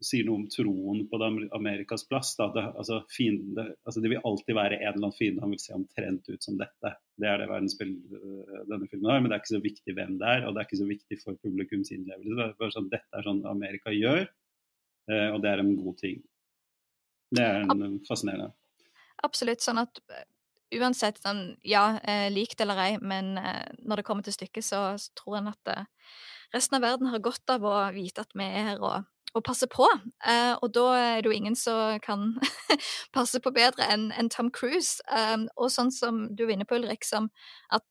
sier 0.00 0.24
noe 0.24 0.40
om 0.40 0.44
troen 0.50 1.02
på 1.10 1.18
Amerikas 1.52 2.06
plass. 2.08 2.32
Det, 2.38 2.62
altså, 2.64 3.02
fiende, 3.12 3.66
altså, 3.84 4.00
det 4.00 4.12
vil 4.14 4.22
alltid 4.24 4.56
være 4.56 4.78
en 4.78 4.86
eller 4.86 5.00
annen 5.02 5.16
fiende 5.16 5.44
han 5.44 5.52
vil 5.52 5.60
se 5.60 5.74
omtrent 5.76 6.30
ut 6.32 6.46
som 6.46 6.56
dette. 6.60 6.94
Det 7.20 7.28
er 7.28 7.42
det 7.42 7.50
øh, 7.50 8.62
denne 8.70 8.88
filmen 8.88 9.10
har, 9.12 9.20
men 9.20 9.28
det 9.28 9.36
er 9.36 9.44
ikke 9.44 9.54
så 9.54 9.62
viktig 9.66 9.96
hvem 9.98 10.16
det 10.22 10.30
er. 10.34 10.46
Og 10.46 10.54
det 10.54 10.62
er 10.62 10.68
ikke 10.70 10.80
så 10.80 10.88
viktig 10.88 11.20
for 11.20 11.40
publikums 11.44 11.92
innlevelse. 11.92 12.48
Det 12.56 12.66
er 12.66 12.74
sånn, 12.78 12.90
dette 12.94 13.20
er 13.20 13.28
sånn 13.28 13.44
Amerika 13.50 13.92
gjør, 13.92 14.24
øh, 15.12 15.28
og 15.28 15.40
det 15.44 15.52
er 15.52 15.64
en 15.64 15.74
god 15.82 16.00
ting. 16.00 16.24
Det 17.32 17.44
er 17.44 17.60
en, 17.60 18.00
fascinerende. 18.08 18.54
Absolutt. 19.22 19.60
sånn 19.64 19.84
at 19.84 20.00
øh, 20.08 20.24
uansett, 20.80 21.20
sånn, 21.20 21.44
ja, 21.68 21.98
likt 22.32 22.60
eller 22.64 22.78
ei, 22.80 22.92
men 23.04 23.34
når 23.36 24.00
det 24.00 24.04
kommer 24.08 24.24
til 24.24 24.32
stykket, 24.32 24.64
så 24.64 24.78
tror 25.20 25.42
en 25.42 25.50
at 25.50 25.72
resten 26.54 26.78
av 26.78 26.84
verden 26.84 27.10
har 27.12 27.24
godt 27.24 27.50
av 27.52 27.64
å 27.64 27.74
vite 27.94 28.24
at 28.24 28.36
vi 28.36 28.46
er 28.46 28.68
her 28.72 28.84
og, 28.84 29.08
og 29.32 29.44
passer 29.46 29.70
på. 29.72 29.86
Uh, 30.24 30.54
og 30.60 30.68
da 30.76 30.86
er 30.98 31.22
det 31.22 31.30
jo 31.30 31.36
ingen 31.36 31.56
som 31.58 31.98
kan 32.04 32.34
passe 33.16 33.40
på 33.42 33.54
bedre 33.54 33.88
enn 33.92 34.10
en 34.18 34.30
Tom 34.32 34.52
Cruise. 34.54 35.00
Um, 35.08 35.48
og 35.56 35.72
sånn 35.74 35.92
som 35.94 36.26
du 36.30 36.46
var 36.46 36.56
inne 36.56 36.68
på, 36.68 36.80
Ulrik, 36.80 37.06
som 37.08 37.30
at 37.72 37.86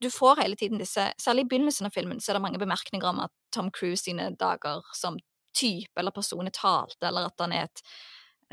du 0.00 0.10
får 0.14 0.38
hele 0.38 0.54
tiden 0.54 0.78
disse 0.78 1.08
Særlig 1.18 1.42
i 1.42 1.48
begynnelsen 1.50 1.88
av 1.88 1.94
filmen 1.96 2.20
så 2.22 2.30
er 2.30 2.36
det 2.36 2.44
mange 2.44 2.60
bemerkninger 2.62 3.08
om 3.08 3.24
at 3.24 3.32
Tom 3.50 3.72
Cruise 3.74 4.04
sine 4.04 4.28
dager 4.38 4.84
som 4.94 5.16
type 5.58 5.98
eller 5.98 6.14
person 6.14 6.46
er 6.46 6.54
talt, 6.54 6.96
eller 7.02 7.26
at 7.28 7.42
han 7.42 7.52
er 7.56 7.66
et 7.66 7.82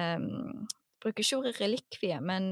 um, 0.01 0.65
bruker 0.99 1.23
ikke 1.23 1.39
ordet 1.39 1.59
relikvie, 1.61 2.17
men 2.23 2.51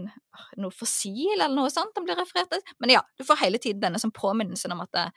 noe 0.62 0.76
fossil 0.76 1.36
eller 1.36 1.56
noe 1.56 1.72
sånt 1.74 1.98
han 1.98 2.08
blir 2.08 2.20
referert 2.20 2.54
til. 2.54 2.64
Men 2.82 2.96
ja, 2.96 3.04
du 3.20 3.26
får 3.28 3.42
hele 3.44 3.60
tiden 3.62 3.84
denne 3.84 4.00
som 4.02 4.14
påminnelsen 4.16 4.74
om 4.76 4.84
at 4.86 4.94
det, 4.96 5.08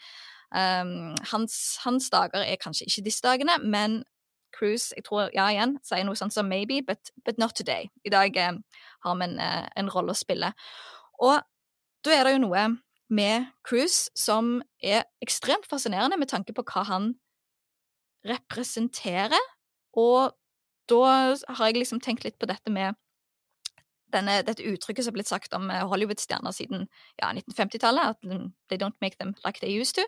Um, 0.51 1.15
hans, 1.33 1.79
hans, 1.85 2.11
dager 2.11 2.43
er 2.43 2.59
kanskje 2.59 2.89
ikke 2.89 3.05
disse 3.07 3.23
dagene, 3.23 3.59
men 3.63 4.03
Cruise 4.51 4.95
jeg 4.97 5.05
tror, 5.07 5.29
ja 5.35 5.47
igjen, 5.53 5.77
sier 5.87 6.03
noe 6.05 6.19
sånt 6.19 6.35
som 6.35 6.49
'maybe, 6.51 6.83
but, 6.87 7.13
but 7.25 7.39
not 7.39 7.55
today'. 7.55 7.87
I 8.05 8.11
dag 8.11 8.35
um, 8.49 8.65
har 9.05 9.15
vi 9.15 9.25
en, 9.25 9.39
uh, 9.39 9.69
en 9.77 9.91
rolle 9.95 10.11
å 10.11 10.19
spille. 10.19 10.53
Og 11.23 11.39
da 12.05 12.11
er 12.17 12.25
det 12.25 12.33
jo 12.35 12.47
noe 12.49 12.65
med 13.11 13.47
Cruise 13.67 14.11
som 14.17 14.63
er 14.83 15.05
ekstremt 15.23 15.67
fascinerende 15.71 16.19
med 16.19 16.31
tanke 16.31 16.55
på 16.55 16.65
hva 16.67 16.85
han 16.87 17.15
representerer. 18.27 19.47
Og 19.99 20.35
da 20.91 21.37
har 21.49 21.67
jeg 21.67 21.79
liksom 21.79 22.01
tenkt 22.03 22.25
litt 22.25 22.39
på 22.39 22.49
dette 22.51 22.71
med 22.71 22.99
denne, 24.13 24.43
dette 24.47 24.67
uttrykket 24.67 25.05
som 25.05 25.11
har 25.13 25.19
blitt 25.19 25.33
sagt 25.33 25.55
om 25.57 25.65
eh, 25.71 25.89
Hollywood-stjerner 25.89 26.53
siden 26.57 26.79
ja, 27.21 27.27
1950-tallet, 27.33 28.05
at 28.15 28.21
they 28.71 28.79
don't 28.81 29.01
make 29.05 29.17
them 29.19 29.31
like 29.45 29.59
they 29.63 29.73
used 29.81 29.95
to. 29.99 30.05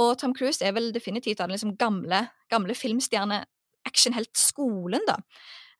Og 0.00 0.18
Tom 0.18 0.34
Cruise 0.34 0.64
er 0.64 0.72
vel 0.74 0.94
definitivt 0.94 1.40
av 1.40 1.46
den 1.48 1.54
liksom 1.54 1.76
gamle, 1.78 2.28
gamle 2.50 2.74
filmstjerne-actionheltskolen, 2.74 5.00
da. 5.08 5.16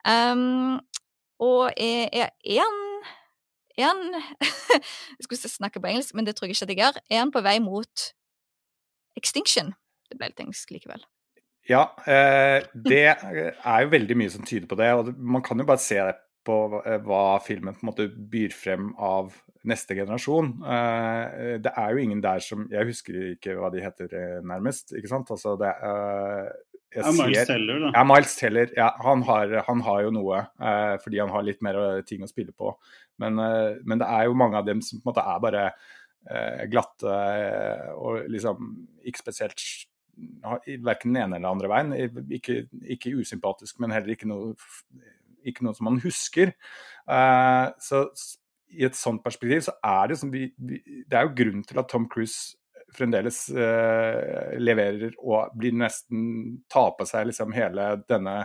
Um, 0.04 0.80
og 1.42 1.72
er, 1.80 2.08
er, 2.12 2.28
er 2.44 2.60
han 2.62 2.94
er 3.78 3.90
han 3.90 4.02
Jeg 5.18 5.26
skulle 5.26 5.50
snakke 5.50 5.80
på 5.80 5.90
engelsk, 5.90 6.14
men 6.14 6.26
det 6.26 6.36
tror 6.36 6.46
jeg 6.46 6.54
ikke 6.54 6.64
at 6.64 6.74
jeg 6.74 6.82
gjør. 6.82 7.00
Er 7.10 7.24
han 7.24 7.32
på 7.34 7.42
vei 7.44 7.56
mot 7.62 8.06
extinction? 9.18 9.74
Det 10.10 10.18
ble 10.18 10.30
litt 10.30 10.44
engelsk 10.44 10.74
likevel. 10.74 11.02
Ja, 11.68 11.86
eh, 12.04 12.66
det 12.76 13.04
er 13.08 13.84
jo 13.84 13.92
veldig 13.94 14.16
mye 14.20 14.32
som 14.32 14.44
tyder 14.44 14.68
på 14.68 14.78
det. 14.78 14.90
og 14.92 15.14
Man 15.16 15.42
kan 15.42 15.58
jo 15.58 15.66
bare 15.66 15.82
se 15.82 15.98
på 16.44 16.58
eh, 16.84 17.00
hva 17.04 17.38
filmen 17.44 17.76
på 17.76 17.84
en 17.84 17.90
måte 17.90 18.06
byr 18.08 18.54
frem 18.54 18.92
av 19.00 19.32
neste 19.68 19.96
generasjon. 19.96 20.52
Eh, 20.60 21.56
det 21.64 21.72
er 21.72 21.94
jo 21.94 22.04
ingen 22.04 22.20
der 22.24 22.42
som 22.44 22.66
Jeg 22.72 22.90
husker 22.90 23.18
ikke 23.32 23.56
hva 23.58 23.72
de 23.72 23.82
heter 23.84 24.12
eh, 24.12 24.38
nærmest, 24.44 24.94
ikke 24.96 25.10
sant? 25.10 25.32
Altså 25.34 25.56
det 25.60 25.72
er 25.72 26.52
Miles 26.94 27.48
Teller, 27.48 27.80
da. 27.82 27.90
Ja, 27.96 28.04
Miles 28.06 28.36
Teller. 28.38 28.70
Ja, 28.76 28.92
han, 29.02 29.24
har, 29.26 29.56
han 29.66 29.80
har 29.82 30.04
jo 30.04 30.12
noe, 30.14 30.44
fordi 31.02 31.18
han 31.18 31.32
har 31.34 31.42
litt 31.42 31.64
mer 31.66 32.04
ting 32.06 32.22
å 32.22 32.28
spille 32.30 32.54
på. 32.54 32.70
Men, 33.18 33.34
men, 33.82 33.98
det 33.98 34.06
er 34.06 34.28
jo 34.28 34.36
mange 34.38 34.60
av 34.60 34.68
dem 34.68 34.78
som 34.78 35.00
på 35.00 35.08
en 35.08 35.10
måte 35.10 35.24
er 35.26 35.40
bare 35.42 35.64
glatte 36.70 37.16
og 37.98 38.30
liksom 38.30 38.70
ikke 39.10 39.24
spesielt 39.24 39.66
verken 40.86 41.16
den 41.16 41.24
ene 41.24 41.40
eller 41.40 41.50
andre 41.50 41.72
veien. 41.72 42.22
Ikke, 42.38 42.60
ikke 42.94 43.16
usympatisk, 43.18 43.82
men 43.82 43.90
heller 43.94 44.14
ikke 44.14 44.30
noe, 44.30 44.54
ikke 45.44 45.66
noe 45.66 45.76
som 45.76 45.90
man 45.90 46.00
husker. 46.04 46.54
så 47.04 48.06
i 48.74 48.82
et 48.86 48.96
sånt 48.98 49.22
perspektiv 49.24 49.60
så 49.66 49.72
er 49.86 50.08
det, 50.10 50.16
som 50.20 50.30
vi, 50.32 50.42
vi, 50.58 50.80
det 51.06 51.18
er 51.18 51.22
jo 51.28 51.36
grunnen 51.38 51.64
til 51.66 51.78
at 51.80 51.88
Tom 51.90 52.08
Cruise 52.10 52.56
fremdeles 52.94 53.38
uh, 53.54 54.58
leverer 54.60 55.12
og 55.18 55.50
blir 55.58 55.72
nesten 55.76 56.20
tar 56.70 56.90
på 56.98 57.04
seg 57.08 57.26
liksom 57.30 57.52
hele 57.56 57.82
denne 58.08 58.36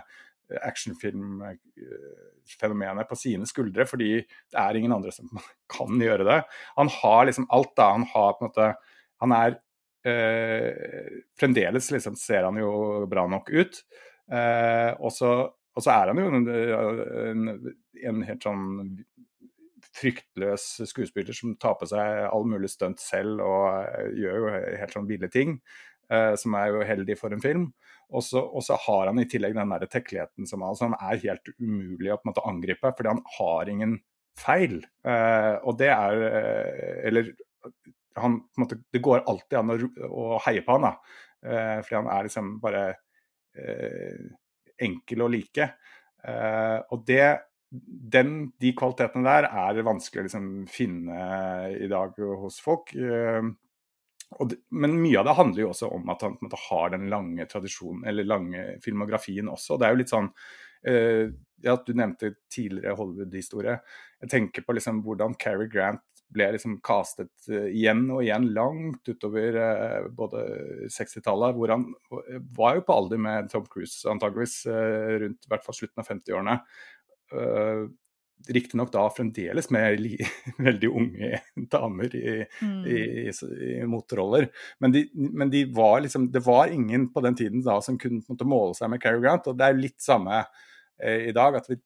actionfilmfenomenet 0.65 3.09
på 3.09 3.15
sine 3.19 3.45
skuldre, 3.45 3.85
fordi 3.85 4.25
det 4.25 4.57
er 4.57 4.75
ingen 4.77 4.93
andre 4.95 5.11
som 5.13 5.29
kan 5.75 6.01
gjøre 6.01 6.25
det. 6.27 6.43
Han 6.77 6.89
har 6.99 7.25
liksom 7.29 7.47
alt, 7.53 7.73
da. 7.77 7.85
Han 7.97 8.07
har 8.13 8.29
på 8.33 8.39
en 8.43 8.49
måte 8.49 8.67
Han 9.19 9.31
er 9.35 9.51
uh, 10.07 10.71
Fremdeles 11.39 11.91
liksom 11.91 12.15
ser 12.17 12.43
han 12.47 12.57
jo 12.61 12.71
bra 13.11 13.23
nok 13.29 13.49
ut. 13.51 13.73
Uh, 14.29 14.91
og, 15.01 15.11
så, 15.13 15.29
og, 15.79 15.85
så, 15.85 15.95
er 15.95 16.11
han 16.11 16.19
jo 16.19 16.27
en, 16.35 16.49
en, 17.31 17.73
en 18.11 18.21
helt 18.27 18.45
sånn 18.45 18.65
fryktløs 19.95 20.65
skuespiller 20.89 21.35
som 21.35 21.55
tar 21.61 21.77
på 21.79 21.87
seg 21.89 22.25
all 22.29 22.45
mulig 22.47 22.71
stunt 22.71 23.01
selv 23.01 23.43
og 23.45 23.67
eh, 23.79 24.11
gjør 24.21 24.37
jo 24.39 24.51
helt 24.81 24.95
sånn 24.95 25.09
ville 25.09 25.29
ting, 25.33 25.57
uh, 26.13 26.33
som 26.39 26.55
er 26.59 26.73
jo 26.73 26.85
heldig 26.87 27.17
for 27.19 27.35
en 27.35 27.43
film. 27.43 27.69
Og 28.09 28.23
så, 28.25 28.41
har 28.87 29.11
han 29.11 29.21
i 29.21 29.27
tillegg 29.29 29.53
den 29.57 29.73
der 29.73 29.85
tekkeligheten 29.85 30.49
som 30.49 30.63
altså, 30.65 30.89
han 30.89 30.97
er 30.97 31.21
helt 31.27 31.51
umulig 31.59 32.09
å 32.13 32.17
på 32.17 32.25
en 32.25 32.31
måte 32.31 32.45
angripe, 32.49 32.93
fordi 32.97 33.11
han 33.11 33.21
har 33.37 33.69
ingen 33.69 33.99
feil. 34.39 34.79
Uh, 35.05 35.57
og 35.67 35.77
det 35.81 35.91
er 35.93 36.23
uh, 36.23 36.95
Eller 37.09 37.33
han, 38.19 38.39
på 38.41 38.59
en 38.59 38.65
måte, 38.65 38.79
det 38.93 39.03
går 39.05 39.25
alltid 39.29 39.59
an 39.59 39.75
å, 39.75 39.77
å 40.09 40.39
heie 40.47 40.63
på 40.65 40.75
han, 40.75 40.89
da. 40.89 41.19
fordi 41.85 41.95
han 41.95 42.09
er 42.11 42.25
liksom 42.25 42.47
bare 42.59 42.81
enkel 44.85 45.25
å 45.25 45.29
like. 45.31 45.71
og 46.91 47.03
det 47.07 47.23
den, 47.69 48.51
de 48.61 48.71
kvalitetene 48.73 49.25
der 49.27 49.47
er 49.47 49.81
vanskelig 49.85 50.23
å 50.23 50.27
liksom, 50.27 50.47
finne 50.71 51.17
i 51.77 51.89
dag 51.91 52.15
hos 52.41 52.57
folk. 52.63 52.93
Eh, 52.95 53.49
det, 54.49 54.59
men 54.69 54.97
mye 55.01 55.19
av 55.21 55.27
det 55.29 55.37
handler 55.37 55.63
jo 55.63 55.69
også 55.73 55.91
om 55.93 56.09
at 56.13 56.25
han 56.25 56.37
måte, 56.41 56.61
har 56.69 56.93
den 56.93 57.07
lange 57.11 57.45
tradisjonen, 57.49 58.03
eller 58.09 58.27
lange 58.29 58.65
filmografien 58.83 59.49
også. 59.49 59.77
Det 59.77 59.87
er 59.87 59.93
jo 59.95 60.01
litt 60.03 60.11
sånn 60.13 60.27
uh, 60.29 61.23
ja, 61.65 61.73
Du 61.85 61.95
nevnte 61.97 62.35
tidligere 62.53 62.93
Hollywood-historie. 62.99 63.79
Jeg 64.21 64.31
tenker 64.31 64.65
på 64.65 64.75
liksom, 64.77 65.01
hvordan 65.05 65.33
Cary 65.41 65.65
Grant 65.71 66.05
ble 66.33 66.51
liksom 66.55 66.77
castet 66.85 67.31
uh, 67.49 67.67
igjen 67.67 68.05
og 68.13 68.23
igjen 68.25 68.49
langt 68.55 69.09
utover 69.09 69.57
uh, 69.57 70.09
både 70.15 70.43
60-tallet, 70.93 71.57
hvor 71.57 71.73
han 71.73 71.87
var 72.57 72.77
jo 72.77 72.85
på 72.87 72.99
alder 72.99 73.23
med 73.25 73.49
Tom 73.53 73.65
Cruise 73.69 74.05
antageligvis 74.09 74.61
rundt 74.67 75.47
i 75.47 75.51
hvert 75.51 75.65
fall 75.65 75.79
slutten 75.79 76.03
av 76.03 76.11
50-årene. 76.11 76.59
Uh, 77.33 77.89
Riktignok 78.47 78.91
da 78.91 79.03
fremdeles 79.11 79.67
med 79.69 79.99
veldig 80.57 80.89
unge 80.89 81.41
damer 81.71 82.15
i, 82.15 82.35
mm. 82.61 82.85
i, 82.87 82.99
i, 83.27 83.33
i 83.67 83.73
motroller. 83.87 84.47
Men, 84.79 84.93
de, 84.95 85.03
men 85.13 85.51
de 85.51 85.65
var 85.75 85.99
liksom, 86.05 86.29
det 86.31 86.39
var 86.45 86.71
ingen 86.73 87.09
på 87.13 87.21
den 87.25 87.35
tiden 87.35 87.63
da 87.65 87.81
som 87.83 87.99
kunne 87.99 88.23
måte, 88.27 88.47
måle 88.47 88.77
seg 88.77 88.93
med 88.93 89.03
Cary 89.03 89.19
Grant. 89.23 89.49
Og 89.51 89.59
det 89.59 89.67
er 89.67 89.81
litt 89.81 89.99
samme 90.01 90.39
eh, 91.03 91.27
i 91.29 91.35
dag, 91.35 91.59
at 91.59 91.67
vi, 91.69 91.81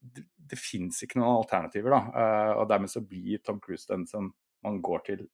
det, 0.53 0.61
fins 0.61 1.03
ikke 1.05 1.19
noen 1.19 1.41
alternativer. 1.41 1.95
da, 1.95 2.01
uh, 2.13 2.51
Og 2.61 2.67
dermed 2.71 2.91
så 2.91 3.03
blir 3.05 3.41
Tom 3.43 3.61
Cruise 3.63 3.89
den 3.89 4.07
som 4.09 4.31
man 4.63 4.79
går 4.83 5.07
til 5.09 5.25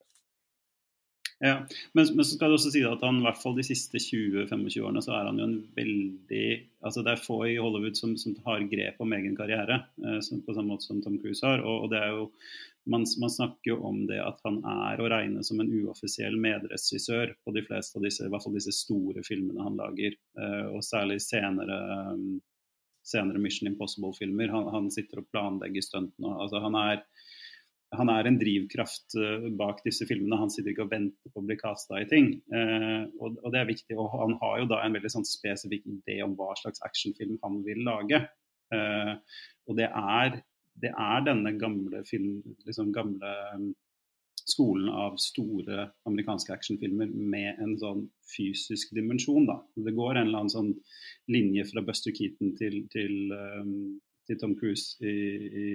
ja, 1.41 1.67
men, 1.93 2.07
men, 2.15 2.25
så 2.25 2.35
skal 2.35 2.51
det 2.51 2.57
også 2.57 2.71
si 2.73 2.81
at 2.83 3.03
han 3.05 3.21
i 3.21 3.23
hvert 3.23 3.37
fall 3.39 3.53
de 3.55 3.63
siste 3.63 3.99
20-25 4.03 4.81
årene 4.83 5.03
så 5.03 5.13
er 5.15 5.29
han 5.29 5.37
jo 5.39 5.45
en 5.47 5.59
veldig 5.77 6.47
altså 6.83 7.03
Det 7.05 7.13
er 7.13 7.21
få 7.23 7.37
i 7.47 7.53
Hollywood 7.55 7.95
som, 7.95 8.17
som 8.19 8.35
har 8.43 8.65
grep 8.71 8.99
om 8.99 9.15
egen 9.15 9.37
karriere 9.37 9.77
eh, 10.03 10.19
på 10.19 10.55
samme 10.55 10.67
måte 10.73 10.89
som 10.89 10.99
Tom 11.03 11.15
Cruise 11.21 11.45
har. 11.45 11.63
og, 11.63 11.85
og 11.85 11.93
det 11.93 12.01
er 12.03 12.11
jo 12.17 12.25
man, 12.89 13.05
man, 13.21 13.31
snakker 13.31 13.71
jo 13.71 13.77
om 13.87 14.01
det 14.09 14.19
at 14.23 14.39
han 14.43 14.59
er 14.67 14.99
å 14.99 15.07
regne 15.11 15.43
som 15.45 15.61
en 15.61 15.71
uoffisiell 15.71 16.35
medregissør 16.41 17.35
på 17.45 17.53
de 17.55 17.63
fleste 17.63 17.99
av 17.99 18.07
disse, 18.07 18.25
i 18.25 18.31
hvert 18.33 18.43
fall 18.43 18.55
disse 18.57 18.73
store 18.75 19.23
filmene 19.23 19.63
han 19.63 19.77
lager. 19.79 20.15
Eh, 20.39 20.65
og 20.73 20.83
særlig 20.83 21.19
senere, 21.23 21.77
senere 23.09 23.41
Mission 23.41 23.71
Impossible-filmer. 23.71 24.53
Han, 24.53 24.69
han, 24.75 24.89
sitter 24.93 25.23
og 25.23 25.29
planlegger 25.33 25.85
stuntene. 25.85 26.35
Altså, 26.37 26.61
han 26.63 26.77
er 26.79 27.03
han 27.97 28.09
er 28.13 28.27
en 28.29 28.37
drivkraft 28.37 29.15
eh, 29.17 29.47
bak 29.57 29.81
disse 29.85 30.05
filmene. 30.05 30.37
Han 30.37 30.51
sitter 30.53 30.73
ikke 30.73 30.85
og 30.85 30.91
venter 30.91 31.31
på 31.33 31.41
å 31.41 31.45
bli 31.47 31.57
casta 31.57 31.97
i 31.97 32.05
ting. 32.09 32.35
Eh, 32.53 33.01
og, 33.17 33.39
og, 33.41 33.49
det 33.53 33.63
er 33.63 33.71
viktig. 33.71 33.97
Og 33.97 34.11
han 34.13 34.35
har 34.43 34.59
jo 34.61 34.67
da 34.69 34.83
en 34.83 34.97
veldig 34.97 35.11
sånn 35.15 35.25
spesifikk 35.25 35.87
idé 35.89 36.19
om 36.25 36.35
hva 36.37 36.51
slags 36.59 36.83
actionfilm 36.85 37.39
han 37.41 37.59
vil 37.65 37.81
lage. 37.87 38.21
Eh, 38.75 39.13
og 39.65 39.79
det 39.79 39.89
er, 39.89 40.37
det 40.83 40.93
er, 40.93 41.25
denne 41.25 41.55
gamle 41.61 42.03
film, 42.09 42.43
liksom 42.67 42.93
gamle 42.93 43.33
skolen 44.49 44.89
av 44.89 45.17
store 45.21 45.87
amerikanske 46.09 46.53
actionfilmer 46.53 47.09
med 47.13 47.61
en 47.63 47.77
sånn 47.81 48.03
fysisk 48.35 48.93
dimensjon. 48.97 49.47
da. 49.49 49.59
Det 49.75 49.95
går 49.97 50.17
en 50.17 50.27
eller 50.27 50.43
annen 50.43 50.53
sånn 50.53 50.73
linje 51.31 51.65
fra 51.71 51.83
Buster 51.85 52.15
Keaton 52.15 52.55
til, 52.59 52.81
til 52.93 53.33
um, 53.33 53.99
til 54.29 54.37
Tom 54.37 54.55
Cruise, 54.59 54.93
i, 55.01 55.09
i, 55.09 55.69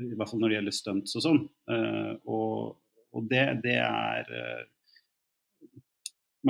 i, 0.00 0.14
hvert 0.16 0.30
fall 0.30 0.40
når 0.40 0.52
det 0.52 0.58
gjelder 0.58 0.76
stunts 0.78 1.18
og 1.18 1.24
sånn. 1.26 1.42
Uh, 1.68 2.14
og, 2.24 2.78
og 3.12 3.26
det, 3.28 3.44
det, 3.66 3.76
er 3.84 4.30
uh, 4.30 4.62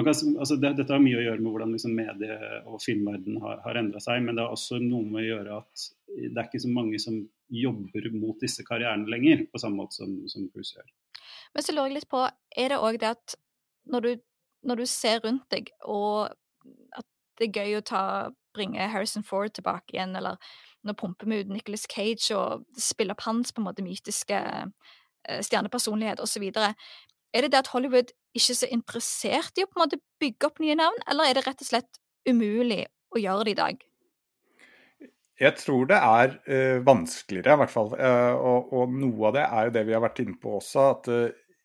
kan, 0.02 0.14
altså 0.42 0.56
det, 0.58 0.72
Dette 0.80 0.90
har 0.90 1.02
mye 1.02 1.20
å 1.20 1.22
gjøre 1.22 1.38
med 1.38 1.52
hvordan 1.52 1.74
liksom 1.76 1.94
medie- 1.94 2.62
og 2.66 2.80
filmverden 2.82 3.38
har, 3.44 3.60
har 3.62 3.78
endra 3.78 4.02
seg, 4.02 4.24
men 4.24 4.34
det 4.34 4.42
har 4.42 4.54
også 4.54 4.80
noe 4.82 5.06
med 5.06 5.22
å 5.22 5.26
gjøre 5.28 5.58
at 5.60 5.84
det 6.14 6.34
er 6.34 6.48
ikke 6.48 6.62
så 6.64 6.70
mange 6.72 6.98
som 7.02 7.20
jobber 7.54 8.08
mot 8.14 8.38
disse 8.42 8.64
karrierene 8.66 9.10
lenger, 9.10 9.44
på 9.52 9.60
samme 9.62 9.82
måte 9.82 10.00
som, 10.00 10.16
som 10.30 10.48
Cruise 10.50 10.74
gjør. 10.74 10.88
Men 11.54 11.66
så 11.66 11.74
lurer 11.74 11.92
jeg 11.92 11.98
litt 12.00 12.10
på, 12.10 12.22
er 12.58 12.72
det 12.72 12.80
òg 12.82 12.98
det 13.02 13.12
at 13.14 13.36
når 13.90 14.06
du, 14.06 14.12
når 14.66 14.82
du 14.82 14.86
ser 14.90 15.22
rundt 15.22 15.46
deg, 15.54 15.70
og 15.86 16.32
at 16.96 17.06
det 17.38 17.48
er 17.48 17.60
gøy 17.60 17.78
å 17.78 17.86
ta, 17.86 18.02
bringe 18.54 18.90
Harrison 18.90 19.26
Ford 19.26 19.50
tilbake 19.54 19.96
igjen, 19.96 20.14
eller 20.18 20.38
nå 20.86 20.94
pumper 20.98 21.30
vi 21.30 21.40
ut 21.42 21.50
Nicholas 21.50 21.86
Cage 21.90 22.34
og 22.36 22.66
spiller 22.78 23.16
opp 23.16 23.24
hans 23.26 23.52
på 23.52 23.62
en 23.62 23.68
måte 23.68 23.84
mytiske 23.86 24.38
eh, 24.38 25.40
stjernepersonlighet 25.42 26.22
osv. 26.22 26.44
Er 26.54 27.46
det 27.46 27.50
det 27.50 27.62
at 27.62 27.72
Hollywood 27.72 28.12
ikke 28.34 28.56
så 28.58 28.68
interessert 28.74 29.58
i 29.58 29.64
å 29.64 29.70
på 29.70 29.78
en 29.78 29.84
måte 29.84 30.00
bygge 30.22 30.48
opp 30.48 30.60
nye 30.62 30.76
navn, 30.78 31.00
eller 31.10 31.30
er 31.30 31.38
det 31.38 31.44
rett 31.46 31.64
og 31.64 31.68
slett 31.68 32.00
umulig 32.28 32.82
å 33.14 33.20
gjøre 33.20 33.46
det 33.46 33.54
i 33.54 33.60
dag? 33.60 33.84
Jeg 35.40 35.58
tror 35.58 35.88
det 35.90 35.98
er 35.98 36.34
uh, 36.46 36.82
vanskeligere, 36.86 37.56
i 37.56 37.60
hvert 37.64 37.72
fall. 37.72 37.88
Uh, 37.98 38.34
og, 38.38 38.74
og, 38.74 38.92
noe 38.94 39.30
av 39.30 39.34
det 39.34 39.46
er 39.46 39.66
jo 39.66 39.72
det 39.74 39.82
vi 39.88 39.96
har 39.96 40.04
vært 40.04 40.20
inne 40.22 40.36
på 40.38 40.52
også, 40.60 40.84
at 40.92 41.10
uh, 41.10 41.24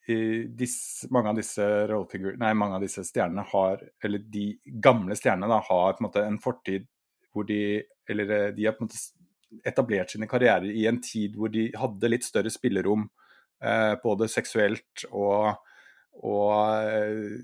disse, 0.10 1.10
mange, 1.14 1.30
av 1.30 1.38
nei, 2.42 2.54
mange 2.58 2.80
av 2.80 2.84
disse 2.84 3.04
stjernene 3.06 3.46
har, 3.52 3.84
eller 4.04 4.24
de 4.26 4.48
gamle 4.82 5.18
stjernene 5.18 5.52
da, 5.52 5.60
har 5.68 5.94
på 5.94 6.04
en 6.04 6.08
måte 6.08 6.26
en 6.26 6.40
fortid 6.42 6.88
hvor 7.34 7.46
de 7.46 7.84
eller 8.10 8.30
eh, 8.30 8.52
de 8.58 8.66
har 8.66 8.74
på 8.78 8.84
en 8.84 8.90
måte 8.90 9.68
etablert 9.70 10.14
sine 10.14 10.28
karrierer 10.30 10.70
i 10.70 10.86
en 10.90 11.00
tid 11.02 11.38
hvor 11.38 11.52
de 11.54 11.70
hadde 11.78 12.12
litt 12.12 12.26
større 12.26 12.52
spillerom, 12.54 13.08
eh, 13.64 13.94
både 14.04 14.30
seksuelt 14.32 15.06
og, 15.10 15.54
og 16.26 16.52
eh, 16.84 17.38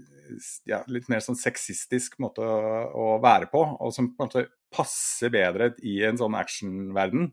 ja, 0.67 0.81
litt 0.91 1.07
mer 1.11 1.23
sånn 1.23 1.37
sexistisk 1.39 2.17
måte 2.23 2.43
å, 2.43 2.57
å, 2.91 3.07
være 3.23 3.47
på, 3.51 3.61
og 3.61 3.93
som 3.95 4.11
på 4.11 4.25
en 4.25 4.31
måte 4.31 4.47
passer 4.75 5.31
bedre 5.33 5.71
i 5.87 6.01
en 6.07 6.19
sånn 6.19 6.35
actionverden. 6.35 7.29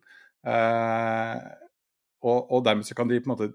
Eh, 0.46 1.36
og, 2.22 2.38
og 2.54 2.62
dermed 2.66 2.86
så 2.86 2.94
kan 2.98 3.10
de 3.10 3.18
på 3.18 3.30
en 3.30 3.34
måte 3.34 3.52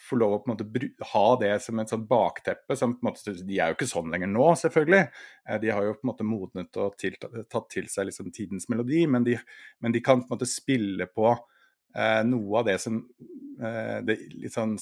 få 0.00 0.16
lov 0.16 0.34
å 0.34 0.38
på 0.42 0.50
en 0.50 0.54
måte 0.54 1.06
ha 1.12 1.24
det 1.40 1.52
som 1.64 1.80
et 1.80 1.92
sånt 1.92 2.08
bakteppe. 2.08 2.76
Som 2.78 2.96
på 2.96 3.04
en 3.04 3.10
måte, 3.10 3.34
de 3.36 3.58
er 3.58 3.72
jo 3.72 3.78
ikke 3.78 3.90
sånn 3.90 4.12
lenger 4.12 4.30
nå, 4.32 4.46
selvfølgelig. 4.62 5.02
Eh, 5.46 5.60
de 5.62 5.72
har 5.74 5.86
jo 5.86 5.96
på 5.98 6.04
en 6.06 6.12
måte 6.12 6.28
modnet 6.28 6.80
og 6.80 6.96
tatt 6.96 7.70
til 7.72 7.90
seg 7.92 8.08
liksom 8.08 8.30
tidens 8.34 8.70
melodi, 8.72 9.04
men 9.10 9.26
de, 9.26 9.36
men 9.80 9.96
de, 9.96 10.04
kan 10.04 10.22
på 10.22 10.30
en 10.30 10.36
måte 10.38 10.48
spille 10.50 11.08
på 11.10 11.28
eh, 11.32 12.22
noe 12.28 12.62
av 12.62 12.70
det 12.70 12.78
som 12.82 13.02
eh, 13.60 13.98
det, 14.06 14.18
sånn, 14.54 14.78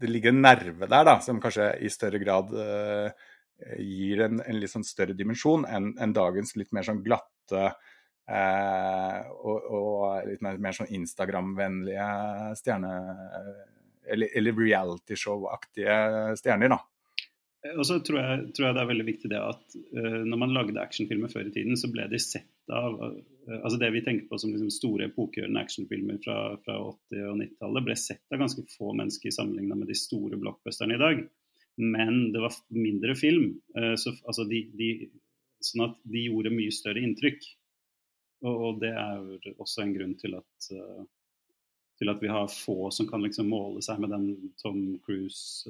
det, 0.00 0.10
ligger 0.10 0.34
en 0.34 0.42
nerve 0.44 0.88
der, 0.88 1.06
da, 1.06 1.18
som 1.24 1.40
kanskje 1.42 1.70
i 1.84 1.90
større 1.92 2.20
grad 2.22 2.52
eh, 2.58 3.26
gir 3.78 4.24
en, 4.26 4.40
en, 4.42 4.60
litt 4.60 4.72
sånn 4.72 4.86
større 4.86 5.16
dimensjon 5.16 5.66
enn 5.70 5.92
en 6.02 6.14
dagens 6.16 6.56
litt 6.58 6.72
mer 6.74 6.86
sånn 6.86 7.02
glatte 7.04 7.70
Eh, 8.24 9.18
og, 9.44 9.66
og, 9.68 10.28
litt 10.30 10.40
mer, 10.44 10.58
mer 10.62 10.76
sånn 10.76 10.92
Instagram-vennlige 11.00 12.08
stjerne... 12.60 12.92
Eller, 14.04 14.28
eller 14.36 14.52
realityshow-aktige 14.58 15.94
stjerner, 16.36 16.74
da. 16.74 16.76
Eh, 17.64 17.76
og 17.78 17.86
så 17.88 17.98
tror 18.04 18.20
jeg, 18.20 18.48
tror 18.56 18.68
jeg, 18.68 18.76
det 18.76 18.82
er 18.82 18.90
veldig 18.90 19.06
viktig 19.08 19.30
det 19.32 19.40
at 19.40 19.78
uh, 19.96 20.20
når 20.26 20.40
man 20.40 20.54
lagde 20.56 20.82
actionfilmer 20.82 21.32
før 21.32 21.48
i 21.48 21.54
tiden, 21.54 21.78
så 21.80 21.90
ble 21.92 22.06
de 22.12 22.20
sett 22.22 22.50
av 22.72 22.98
uh, 23.00 23.22
Altså 23.44 23.76
det 23.76 23.90
vi 23.92 24.00
tenker 24.00 24.24
på 24.24 24.38
som 24.40 24.54
liksom 24.54 24.70
store 24.72 25.10
epokegjørende 25.10 25.60
actionfilmer 25.60 26.16
fra, 26.24 26.36
fra 26.64 26.78
80- 26.80 27.26
og 27.28 27.34
90-tallet, 27.42 27.84
ble 27.84 27.96
sett 28.00 28.32
av 28.32 28.40
ganske 28.40 28.62
få 28.72 28.94
mennesker 28.96 29.34
sammenligna 29.36 29.76
med 29.76 29.90
de 29.92 29.96
store 30.00 30.38
blockbusterne 30.40 30.96
i 30.96 31.02
dag. 31.02 31.20
Men 31.76 32.22
det 32.32 32.40
var 32.40 32.56
mindre 32.72 33.12
film, 33.20 33.58
uh, 33.76 33.92
så, 34.00 34.14
altså 34.24 34.46
de, 34.48 34.62
de, 34.78 34.88
sånn 35.60 35.90
at 35.90 36.00
de 36.08 36.24
gjorde 36.24 36.54
mye 36.56 36.72
større 36.72 37.04
inntrykk. 37.04 37.44
Og, 38.48 38.80
det 38.80 38.94
er 38.96 39.52
også 39.56 39.84
en 39.84 39.92
grunn 39.94 40.16
til 40.20 40.34
at, 40.36 40.66
til 41.96 42.10
at 42.12 42.18
vi 42.20 42.28
har 42.28 42.50
få 42.52 42.90
som 42.92 43.06
kan 43.08 43.22
liksom 43.24 43.48
måle 43.48 43.80
seg 43.84 44.02
med 44.02 44.12
den 44.12 44.26
Tom 44.60 44.82
Cruise, 45.06 45.64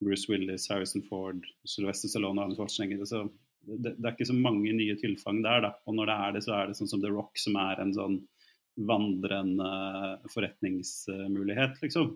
Bruce 0.00 0.28
Willis, 0.30 0.68
Harrison 0.70 1.02
Ford, 1.08 1.46
Sylvester 1.66 2.10
Stallone 2.10 2.40
og 2.40 2.48
Arne 2.48 2.58
Schwarzenegger. 2.58 3.04
Så 3.08 3.24
det, 3.66 3.96
det, 3.96 4.04
er 4.04 4.14
ikke 4.14 4.28
så 4.30 4.36
mange 4.36 4.72
nye 4.76 4.96
tilfang 5.00 5.42
der. 5.44 5.64
Da. 5.66 5.72
Og 5.86 5.98
når 5.98 6.10
det 6.10 6.16
er 6.16 6.36
det, 6.36 6.44
så 6.46 6.54
er 6.56 6.68
det 6.68 6.78
sånn 6.78 6.90
som 6.90 7.02
The 7.02 7.12
Rock, 7.12 7.34
som 7.40 7.58
er 7.60 7.82
en 7.82 7.94
sånn 7.96 8.20
vandrende 8.88 9.68
forretningsmulighet, 10.30 11.80
liksom. 11.82 12.14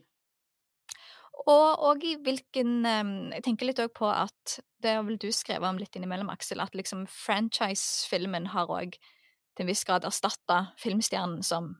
Og, 1.42 1.70
og, 1.82 2.04
i 2.06 2.12
hvilken 2.22 2.84
Jeg 2.84 3.42
tenker 3.42 3.66
litt 3.66 3.80
òg 3.82 3.90
på 3.96 4.06
at 4.06 4.60
det 4.84 4.92
har 4.94 5.02
vel 5.06 5.18
du 5.18 5.30
skrevet 5.34 5.66
om 5.66 5.80
litt 5.80 5.96
innimellom, 5.98 6.30
Aksel, 6.30 6.62
at 6.62 6.76
liksom 6.78 7.06
franchise-filmen 7.10 8.50
har 8.52 8.70
òg 8.70 8.94
til 8.94 9.64
en 9.64 9.70
viss 9.70 9.82
grad 9.88 10.06
erstatta 10.06 10.72
filmstjernen 10.80 11.42
som, 11.46 11.72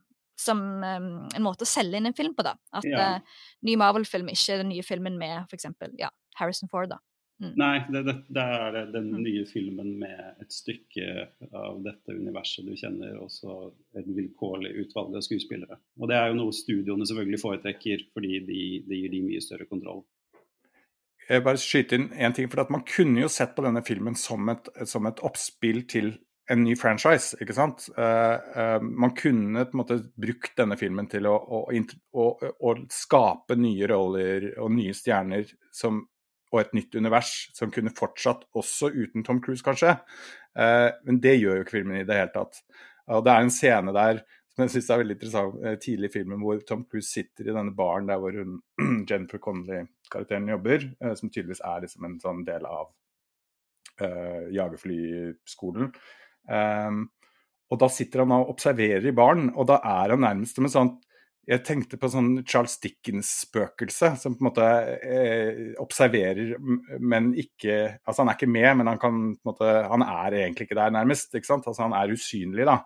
som 0.42 0.61
um, 0.83 1.09
en 1.31 1.46
måte 1.46 1.66
å 1.66 1.70
selge 1.70 1.98
inn 1.98 2.11
en 2.11 2.18
film 2.18 2.35
på, 2.38 2.44
da. 2.46 2.57
At 2.74 2.88
ja. 2.88 3.07
uh, 3.16 3.40
ny 3.66 3.78
Marvel-film 3.81 4.31
ikke 4.33 4.57
er 4.57 4.62
den 4.64 4.72
nye 4.74 4.85
filmen 4.87 5.16
med 5.20 5.55
eksempel 5.55 5.94
ja, 6.00 6.11
Harrison 6.40 6.70
Ford, 6.72 6.92
da. 6.92 7.00
Mm. 7.42 7.52
Nei, 7.59 7.76
det, 7.90 8.02
det, 8.07 8.14
det, 8.31 8.42
er 8.55 8.90
den 8.92 9.09
mm. 9.11 9.22
nye 9.24 9.44
filmen 9.50 9.94
med 9.98 10.42
et 10.44 10.55
stykke 10.55 11.07
av 11.59 11.81
dette 11.83 12.14
universet 12.14 12.68
du 12.68 12.76
kjenner, 12.78 13.16
også 13.18 13.72
et 13.98 14.07
vilkårlig 14.14 14.70
utvalg 14.85 15.16
av 15.18 15.24
skuespillere. 15.26 15.81
Og 15.98 16.11
det 16.11 16.20
er 16.20 16.31
jo 16.31 16.38
noe 16.38 16.55
studioene 16.55 17.09
selvfølgelig 17.09 17.40
foretrekker, 17.42 18.05
fordi 18.14 18.42
de, 18.46 18.61
det 18.87 19.00
gir 19.00 19.14
de 19.16 19.22
mye 19.26 19.42
større 19.42 19.66
kontroll. 19.70 20.05
Jeg 21.26 21.42
bare 21.46 21.59
skyte 21.59 21.98
inn 21.98 22.09
én 22.14 22.35
ting, 22.35 22.50
for 22.50 22.70
Man 22.70 22.85
kunne 22.87 23.24
jo 23.24 23.31
sett 23.31 23.57
på 23.57 23.64
denne 23.66 23.83
filmen 23.87 24.14
som 24.18 24.46
et, 24.52 24.70
som 24.87 25.07
et 25.11 25.22
oppspill 25.26 25.83
til 25.90 26.14
en 26.50 26.64
ny 26.64 26.74
franchise, 26.78 27.37
ikke 27.42 27.55
sant. 27.57 27.87
Uh, 27.96 28.37
uh, 28.57 28.78
man 28.83 29.14
kunne 29.18 29.66
på 29.68 29.76
en 29.76 29.83
måte 29.83 29.98
brukt 30.18 30.57
denne 30.59 30.78
filmen 30.81 31.09
til 31.11 31.28
å, 31.31 31.37
å, 31.38 31.62
å, 31.70 32.26
å, 32.50 32.74
skape 32.92 33.57
nye 33.61 33.88
roller 33.90 34.50
og 34.57 34.72
nye 34.74 34.94
stjerner 34.96 35.52
som 35.74 36.07
og 36.52 36.59
et 36.61 36.74
nytt 36.76 36.92
univers 37.00 37.28
som 37.57 37.70
kunne 37.72 37.94
fortsatt 37.96 38.42
også 38.61 38.90
uten 38.92 39.24
Tom 39.24 39.38
Cruise, 39.40 39.64
kanskje. 39.64 39.94
Uh, 40.52 40.90
men 41.09 41.22
det 41.24 41.38
gjør 41.38 41.61
jo 41.61 41.64
ikke 41.64 41.78
filmen 41.78 42.02
i 42.02 42.05
det 42.05 42.18
hele 42.18 42.35
tatt. 42.35 42.61
Og 43.12 43.22
det 43.24 43.33
er 43.33 43.46
en 43.46 43.55
scene 43.55 43.94
der 43.96 44.20
som 44.52 44.66
jeg 44.66 44.74
syns 44.74 44.90
er 44.92 45.00
veldig 45.00 45.14
interessant 45.16 45.62
tidlig 45.81 46.11
i 46.11 46.12
filmen, 46.18 46.42
hvor 46.44 46.59
Tom 46.68 46.83
Cruise 46.85 47.09
sitter 47.09 47.46
i 47.48 47.55
denne 47.57 47.72
baren 47.72 48.11
der 48.11 48.20
hvor 48.20 48.37
hun, 48.37 48.59
Jennifer 49.09 49.40
Connolly-karakteren 49.40 50.50
jobber, 50.52 50.85
som 51.16 51.31
tydeligvis 51.33 51.64
er 51.64 51.87
liksom 51.87 52.05
en 52.05 52.18
sånn 52.20 52.44
del 52.44 52.68
av 52.68 52.90
jagerflyskolen. 54.52 55.88
Um, 56.50 57.07
og 57.72 57.81
da 57.81 57.88
sitter 57.88 58.24
han 58.24 58.35
og 58.37 58.50
observerer 58.52 59.07
i 59.09 59.14
baren, 59.16 59.48
og 59.57 59.68
da 59.70 59.78
er 59.81 60.12
han 60.14 60.24
nærmest 60.26 60.59
som 60.59 60.68
en 60.68 60.74
sånn 60.74 60.92
jeg 61.42 61.64
tenkte 61.66 61.98
på 61.98 62.07
sånn 62.07 62.44
Charles 62.46 62.76
Dickens-spøkelse, 62.85 64.12
som 64.20 64.37
på 64.37 64.44
en 64.44 64.46
måte 64.46 64.66
eh, 65.02 65.72
observerer, 65.83 66.52
men 67.02 67.33
ikke 67.35 67.78
Altså, 68.05 68.20
han 68.22 68.31
er 68.31 68.37
ikke 68.37 68.52
med, 68.55 68.68
men 68.78 68.90
han 68.92 69.00
kan 69.02 69.16
på 69.35 69.42
en 69.42 69.50
måte 69.50 69.70
Han 69.90 70.05
er 70.07 70.37
egentlig 70.44 70.68
ikke 70.68 70.78
der, 70.78 70.92
nærmest. 70.94 71.35
ikke 71.35 71.48
sant? 71.48 71.66
Altså, 71.66 71.83
han 71.83 71.96
er 71.98 72.14
usynlig, 72.14 72.68
da. 72.68 72.76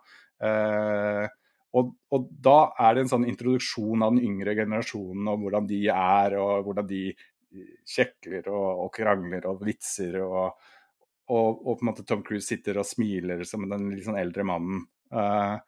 Eh, 0.49 1.27
og, 1.77 1.93
og, 2.17 2.31
da 2.49 2.57
er 2.81 2.97
det 2.97 3.05
en 3.05 3.13
sånn 3.13 3.29
introduksjon 3.29 4.07
av 4.07 4.15
den 4.15 4.25
yngre 4.25 4.57
generasjonen, 4.57 5.29
og 5.29 5.45
hvordan 5.45 5.69
de 5.69 5.83
er, 5.93 6.39
og 6.41 6.71
hvordan 6.71 6.89
de 6.89 7.03
kjekler 7.85 8.49
og, 8.49 8.87
og 8.87 8.91
krangler 8.97 9.45
og 9.51 9.61
vitser, 9.69 10.17
og, 10.25 10.57
og, 11.27 11.61
og, 11.67 11.77
på 11.77 11.85
en 11.85 11.91
måte 11.91 12.07
Tom 12.07 12.23
Cruise 12.27 12.47
sitter 12.47 12.79
og 12.81 12.87
smiler 12.89 13.43
som 13.49 13.67
den 13.71 13.91
litt 13.93 14.07
sånn 14.07 14.19
eldre 14.21 14.47
mannen. 14.47 14.85
Uh, 15.13 15.59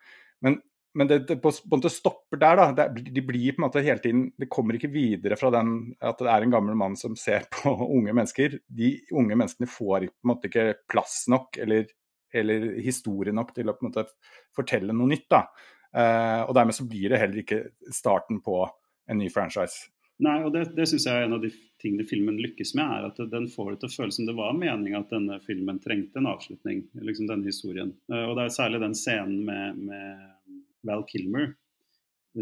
men 0.44 0.61
men 0.99 1.07
det, 1.07 1.18
det, 1.29 1.37
på, 1.42 1.51
en 1.53 1.71
måte 1.77 1.90
stopper 1.92 2.40
der. 2.40 2.59
da, 2.59 2.87
det, 2.90 3.11
De 3.14 3.23
blir 3.23 3.55
på 3.55 3.61
en 3.61 3.66
måte 3.68 3.83
hele 3.85 4.03
tiden 4.03 4.25
Det 4.40 4.49
kommer 4.51 4.75
ikke 4.75 4.90
videre 4.90 5.37
fra 5.38 5.51
den 5.55 5.92
at 6.01 6.18
det 6.18 6.31
er 6.33 6.42
en 6.42 6.55
gammel 6.55 6.79
mann 6.81 6.97
som 6.99 7.16
ser 7.18 7.47
på 7.55 7.71
unge 7.71 8.14
mennesker. 8.14 8.59
De 8.66 8.94
unge 9.12 9.37
menneskene 9.37 9.71
får 9.71 10.09
på 10.09 10.27
en 10.27 10.33
måte 10.33 10.51
ikke 10.51 10.66
plass 10.90 11.21
nok 11.31 11.61
eller, 11.62 11.87
eller 12.35 12.71
historie 12.83 13.37
nok 13.37 13.53
til 13.57 13.71
å 13.71 13.77
på 13.77 13.85
en 13.85 13.92
måte 13.92 14.09
fortelle 14.57 14.97
noe 14.97 15.12
nytt. 15.12 15.29
da. 15.31 15.44
Uh, 15.88 16.42
og 16.49 16.57
dermed 16.57 16.77
så 16.77 16.88
blir 16.88 17.12
det 17.12 17.23
heller 17.23 17.44
ikke 17.44 17.62
starten 17.94 18.42
på 18.44 18.64
en 19.09 19.23
ny 19.23 19.31
franchise. 19.33 19.88
Nei, 20.25 20.40
og 20.42 20.51
det, 20.53 20.66
det 20.75 20.88
syns 20.90 21.07
jeg 21.07 21.14
er 21.14 21.29
en 21.29 21.38
av 21.38 21.44
de 21.44 21.53
tingene 21.83 22.07
filmen 22.09 22.41
lykkes 22.43 22.75
med, 22.79 22.91
er 22.91 23.07
at 23.09 23.21
den 23.31 23.47
får 23.53 23.73
det 23.73 23.81
til 23.83 23.91
å 23.91 23.95
føles 23.95 24.19
som 24.19 24.27
det 24.29 24.35
var 24.38 24.57
meninga 24.59 25.03
at 25.03 25.14
denne 25.14 25.38
filmen 25.45 25.79
trengte 25.83 26.21
en 26.21 26.31
avslutning, 26.31 26.83
liksom 26.99 27.31
denne 27.31 27.49
historien. 27.49 27.95
Uh, 28.11 28.25
og 28.27 28.37
det 28.38 28.47
er 28.47 28.59
særlig 28.59 28.83
den 28.83 28.99
scenen 28.99 29.41
med, 29.47 29.81
med 29.88 30.61
Val 30.88 31.07
Kilmer. 31.11 31.53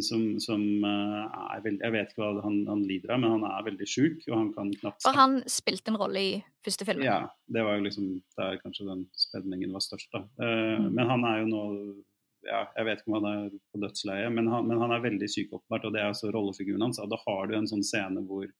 Som, 0.03 0.41
som 0.43 0.61
uh, 0.83 1.53
er 1.55 1.63
veldig 1.65 1.81
Jeg 1.81 1.93
vet 1.95 2.11
ikke 2.11 2.21
hva 2.21 2.43
han, 2.45 2.57
han, 2.69 2.81
lider 2.85 3.15
av, 3.15 3.21
men 3.23 3.31
han 3.37 3.45
er 3.49 3.63
veldig 3.65 3.87
sjuk, 3.89 4.27
og 4.27 4.35
han 4.35 4.51
kan 4.53 4.73
knapt 4.83 5.07
For 5.07 5.17
han 5.17 5.39
spilte 5.49 5.93
en 5.93 5.97
rolle 5.97 6.21
i 6.21 6.33
første 6.67 6.85
filmen? 6.85 7.07
Ja, 7.07 7.31
det 7.49 7.63
var 7.65 7.79
jo 7.79 7.87
liksom 7.87 8.11
der 8.37 8.59
kanskje 8.61 8.89
den 8.91 9.07
spenningen 9.17 9.73
var 9.73 9.85
størst, 9.87 10.11
da. 10.13 10.27
Uh, 10.43 10.83
mm. 10.83 10.91
Men 10.99 11.13
han 11.15 11.25
er 11.31 11.41
jo 11.41 11.49
nå 11.53 11.63
ja, 12.47 12.61
Jeg 12.77 12.89
vet 12.91 13.01
ikke 13.01 13.13
om 13.13 13.17
han 13.21 13.31
er 13.31 13.49
på 13.73 13.81
dødsleiet, 13.87 14.35
men, 14.35 14.51
men, 14.69 14.83
han 14.83 14.93
er 14.95 15.07
veldig 15.07 15.31
syk, 15.33 15.55
åpenbart, 15.55 15.89
og 15.89 15.95
det 15.95 16.03
er 16.03 16.11
altså 16.11 16.35
rollefiguren 16.35 16.85
hans. 16.89 17.01
Og 17.03 17.09
da 17.11 17.19
har 17.23 17.49
du 17.49 17.57
en 17.57 17.71
sånn 17.71 17.87
scene 17.87 18.23
hvor 18.27 18.51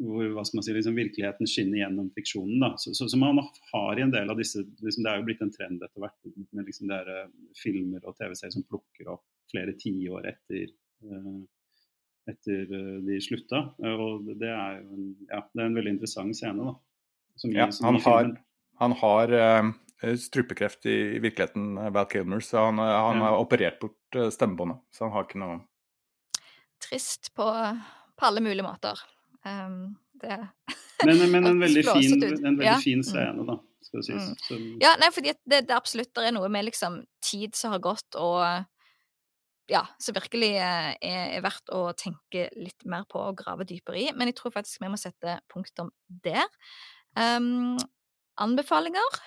hvor 0.00 0.32
hva 0.34 0.44
skal 0.46 0.58
man 0.58 0.64
si, 0.64 0.74
liksom, 0.74 0.96
virkeligheten 0.96 1.48
skinner 1.48 1.82
gjennom 1.82 2.10
fiksjonen. 2.16 2.60
da, 2.62 2.72
så, 2.80 2.94
så, 2.96 3.08
så, 3.08 3.18
man 3.20 3.40
har 3.72 3.98
i 3.98 4.04
en 4.04 4.12
del 4.14 4.32
av 4.32 4.38
disse 4.40 4.62
liksom, 4.64 5.04
Det 5.04 5.12
er 5.12 5.20
jo 5.20 5.26
blitt 5.28 5.42
en 5.44 5.52
trend 5.54 5.84
etter 5.84 6.02
hvert 6.02 6.30
med 6.56 6.68
liksom 6.68 6.90
der, 6.90 7.10
uh, 7.10 7.54
filmer 7.60 8.04
og 8.04 8.16
TV-serier 8.16 8.54
som 8.56 8.66
plukker 8.68 9.10
opp 9.12 9.26
flere 9.52 9.74
tiår 9.80 10.30
etter, 10.30 10.72
uh, 11.04 11.42
etter 12.32 12.72
uh, 12.72 12.96
de 13.04 13.20
slutta. 13.24 13.66
og 13.92 14.32
det 14.40 14.50
er 14.54 14.80
jo 14.80 14.96
en, 14.96 15.12
ja, 15.28 15.44
det 15.52 15.62
er 15.62 15.68
en 15.68 15.78
veldig 15.82 15.94
interessant 15.98 16.38
scene. 16.38 16.70
da. 16.70 16.76
Som 17.40 17.54
ja, 17.56 17.68
han, 17.84 18.00
har, 18.04 18.34
han 18.80 18.98
har 19.00 19.32
strupekreft 20.20 20.84
i, 20.88 20.98
i, 21.16 21.20
virkeligheten, 21.24 21.78
Val 21.94 22.08
Kilmer, 22.10 22.42
så 22.44 22.66
han, 22.66 22.80
han 22.80 23.20
ja. 23.20 23.28
har 23.28 23.40
operert 23.40 23.80
bort 23.80 24.20
stemmebåndet. 24.34 24.82
Så 24.92 25.06
han 25.06 25.14
har 25.16 25.28
ikke 25.28 25.40
noe 25.40 25.62
Trist 26.80 27.28
på, 27.36 27.44
på 28.16 28.24
alle 28.24 28.40
mulige 28.40 28.64
måter. 28.64 28.96
Um, 29.46 29.96
det 30.20 30.36
men, 31.06 31.22
men, 31.32 31.46
en 31.46 31.60
veldig, 31.62 31.84
fin, 31.86 32.24
en 32.24 32.42
veldig 32.58 32.66
ja. 32.66 32.76
fin, 32.82 33.04
scene, 33.06 33.46
da, 33.48 33.56
skal 33.86 34.02
det 34.02 34.08
sies. 34.08 34.26
Mm. 34.26 34.42
Som... 34.48 34.66
Ja, 34.82 34.96
nei, 35.00 35.08
fordi 35.14 35.32
det, 35.38 35.62
det, 35.68 35.76
absolutt 35.76 36.12
det 36.16 36.28
er 36.28 36.36
noe 36.36 36.50
med 36.52 36.68
liksom 36.68 37.00
tid 37.24 37.56
som 37.56 37.72
har 37.74 37.82
gått, 37.84 38.18
og 38.20 38.42
ja, 39.70 39.84
som 40.02 40.16
virkelig 40.16 40.50
er, 40.58 40.96
er, 40.98 41.38
verdt 41.44 41.72
å 41.72 41.84
tenke 41.96 42.48
litt 42.58 42.84
mer 42.90 43.06
på 43.08 43.22
og 43.22 43.38
grave 43.38 43.64
dypere 43.68 44.00
i. 44.02 44.08
Men 44.16 44.30
jeg 44.30 44.40
tror 44.40 44.54
faktisk 44.56 44.82
vi 44.82 44.90
må 44.90 44.98
sette 45.00 45.38
punktum 45.52 45.92
der. 46.24 46.48
Um, 47.14 47.78
anbefalinger? 48.40 49.20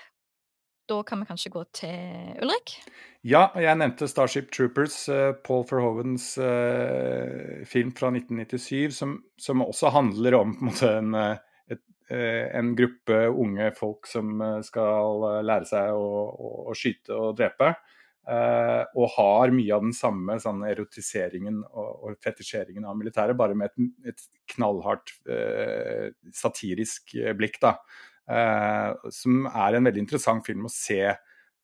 Da 0.85 0.99
kan 1.07 1.21
vi 1.21 1.27
kanskje 1.29 1.51
gå 1.53 1.63
til 1.79 2.39
Ulrik? 2.43 2.75
Ja, 3.23 3.45
jeg 3.55 3.79
nevnte 3.79 4.07
Starship 4.11 4.49
Troopers, 4.51 4.97
uh, 5.07 5.31
Paul 5.45 5.63
Verhovens 5.69 6.33
uh, 6.35 7.63
film 7.69 7.93
fra 7.95 8.11
1997, 8.11 8.91
som, 8.97 9.15
som, 9.39 9.63
også 9.63 9.93
handler 9.95 10.41
om 10.41 10.57
en, 10.59 10.83
en, 10.89 11.15
eh, 11.21 11.71
et, 11.71 11.83
en, 12.11 12.75
gruppe 12.75 13.23
unge 13.31 13.71
folk 13.79 14.11
som 14.11 14.43
skal 14.67 15.23
lære 15.47 15.71
seg 15.71 15.95
å, 15.95 16.13
å, 16.35 16.53
å 16.67 16.77
skyte 16.77 17.15
og 17.15 17.37
drepe. 17.39 17.73
Og 18.23 19.09
har 19.17 19.51
mye 19.51 19.73
av 19.75 19.81
den 19.83 19.95
samme 19.95 20.37
sånn, 20.39 20.61
erotiseringen 20.63 21.57
og, 21.65 21.89
og 22.07 22.21
fetisjeringen 22.23 22.85
av 22.87 22.95
militæret, 22.95 23.35
bare 23.35 23.55
med 23.59 23.71
et, 23.71 24.13
et 24.13 24.23
knallhardt 24.53 25.11
satirisk 26.31 27.17
blikk. 27.35 27.59
da. 27.63 27.73
Uh, 28.29 29.09
som 29.11 29.47
er 29.49 29.77
en 29.77 29.89
veldig 29.89 30.03
interessant 30.05 30.45
film 30.45 30.67
å 30.67 30.71
se 30.71 31.01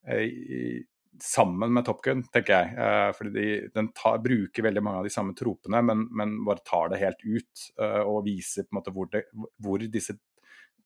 i, 0.10 0.80
sammen 1.24 1.74
med 1.76 1.84
Top 1.88 2.00
Gun, 2.06 2.22
tenker 2.32 2.54
jeg. 2.56 3.14
fordi 3.18 3.34
de, 3.36 3.48
den 3.76 3.90
tar, 3.92 4.22
bruker 4.24 4.64
veldig 4.64 4.84
mange 4.86 5.02
av 5.02 5.08
de 5.10 5.12
samme 5.12 5.34
tropene, 5.36 5.82
men, 5.84 6.06
men 6.16 6.38
bare 6.48 6.64
tar 6.64 6.94
det 6.94 7.02
helt 7.02 7.26
ut. 7.26 7.66
og 8.08 8.22
viser 8.24 8.64
på 8.64 8.72
en 8.72 8.78
måte 8.80 8.94
hvor, 8.96 9.10
det, 9.12 9.26
hvor, 9.60 9.84
disse, 9.84 10.16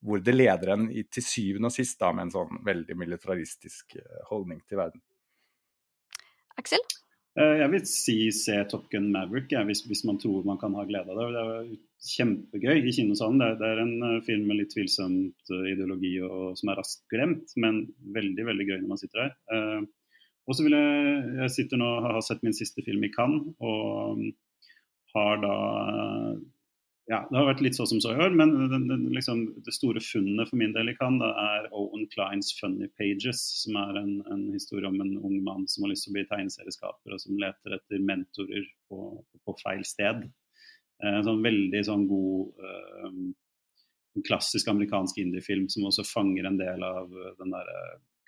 hvor 0.02 0.24
det 0.26 0.34
leder 0.34 0.74
en 0.74 0.88
i, 0.90 1.06
til 1.06 1.28
syvende 1.28 1.70
og 1.70 1.76
sist 1.78 2.02
da, 2.02 2.10
med 2.10 2.26
en 2.26 2.34
sånn 2.34 2.64
veldig 2.66 2.98
militaristisk 2.98 3.94
holdning 4.32 4.64
til 4.66 4.82
verden. 4.82 5.06
Aksel? 6.58 6.82
Eh, 7.34 7.56
jeg 7.64 7.70
vil 7.74 7.86
si 7.90 8.16
se 8.36 8.60
Top 8.70 8.86
Gun 8.92 9.08
Maverick, 9.14 9.50
ja, 9.56 9.64
hvis, 9.66 9.82
hvis, 9.90 10.04
man 10.06 10.20
tror 10.22 10.46
man 10.46 10.60
kan 10.62 10.76
ha 10.78 10.86
glede 10.86 11.10
av 11.10 11.18
det. 11.18 11.30
Det 11.34 11.42
er 11.44 12.12
kjempegøy 12.14 12.84
i 12.84 12.94
kinosalen. 12.94 13.42
Det, 13.42 13.50
det, 13.62 13.72
er 13.72 13.82
en 13.82 13.96
eh, 14.10 14.22
film 14.28 14.46
med 14.50 14.60
litt 14.60 14.74
tvilsomt 14.76 15.54
eh, 15.56 15.66
ideologi 15.72 16.14
og, 16.28 16.54
som 16.60 16.70
er 16.70 16.78
raskt 16.82 17.08
glemt, 17.14 17.56
men 17.58 17.88
veldig 18.14 18.46
veldig 18.52 18.70
gøy 18.70 18.78
når 18.84 18.92
man 18.92 19.02
sitter 19.02 19.26
der. 19.26 19.36
Uh, 19.50 20.22
og 20.44 20.58
så 20.58 20.66
vil 20.66 20.76
jeg 20.76 21.36
Jeg 21.40 21.52
sitter 21.56 21.80
nå 21.80 21.90
har 22.04 22.20
sett 22.26 22.44
min 22.44 22.56
siste 22.56 22.84
film 22.86 23.06
i 23.08 23.12
Cannes 23.14 23.54
og 23.64 24.20
har 25.16 25.40
da 25.42 25.54
ja, 27.12 27.20
det 27.28 27.36
har 27.36 27.50
vært 27.50 27.62
litt 27.66 27.76
så 27.76 27.84
som 27.90 28.00
så 28.00 28.14
i 28.14 28.22
år, 28.24 28.32
men 28.40 28.54
det, 28.72 28.78
det, 28.88 28.98
liksom, 29.18 29.42
det 29.66 29.74
store 29.76 30.00
funnet 30.04 30.48
for 30.48 30.60
min 30.60 30.72
del 30.76 30.94
i 30.94 30.96
Cannes 30.96 31.36
er 31.42 31.68
Owen 31.76 32.06
Kleins 32.14 32.54
'Funny 32.56 32.88
Pages', 33.00 33.44
som 33.64 33.76
er 33.82 34.00
en, 34.00 34.14
en, 34.32 34.46
historie 34.54 34.88
om 34.88 35.02
en 35.04 35.18
ung 35.18 35.42
mann 35.44 35.68
som 35.68 35.84
har 35.84 35.92
lyst 35.92 36.08
til 36.08 36.14
å 36.14 36.18
bli 36.20 36.26
tegneserieskaper, 36.30 37.12
og 37.16 37.20
som 37.20 37.42
leter 37.42 37.76
etter 37.76 38.08
mentorer 38.08 38.70
på, 38.88 39.02
på 39.44 39.58
feil 39.60 39.84
sted. 39.88 40.24
Eh, 41.04 41.12
en 41.12 41.28
sånn 41.28 41.44
veldig 41.44 41.84
sånn 41.84 42.08
god 42.08 42.64
uh, 42.64 44.24
klassisk 44.24 44.72
amerikansk 44.72 45.20
indiefilm 45.20 45.68
som 45.74 45.90
også 45.90 46.08
fanger 46.08 46.48
en 46.48 46.62
del 46.62 46.88
av 46.88 47.12
den 47.40 47.52
der 47.52 47.72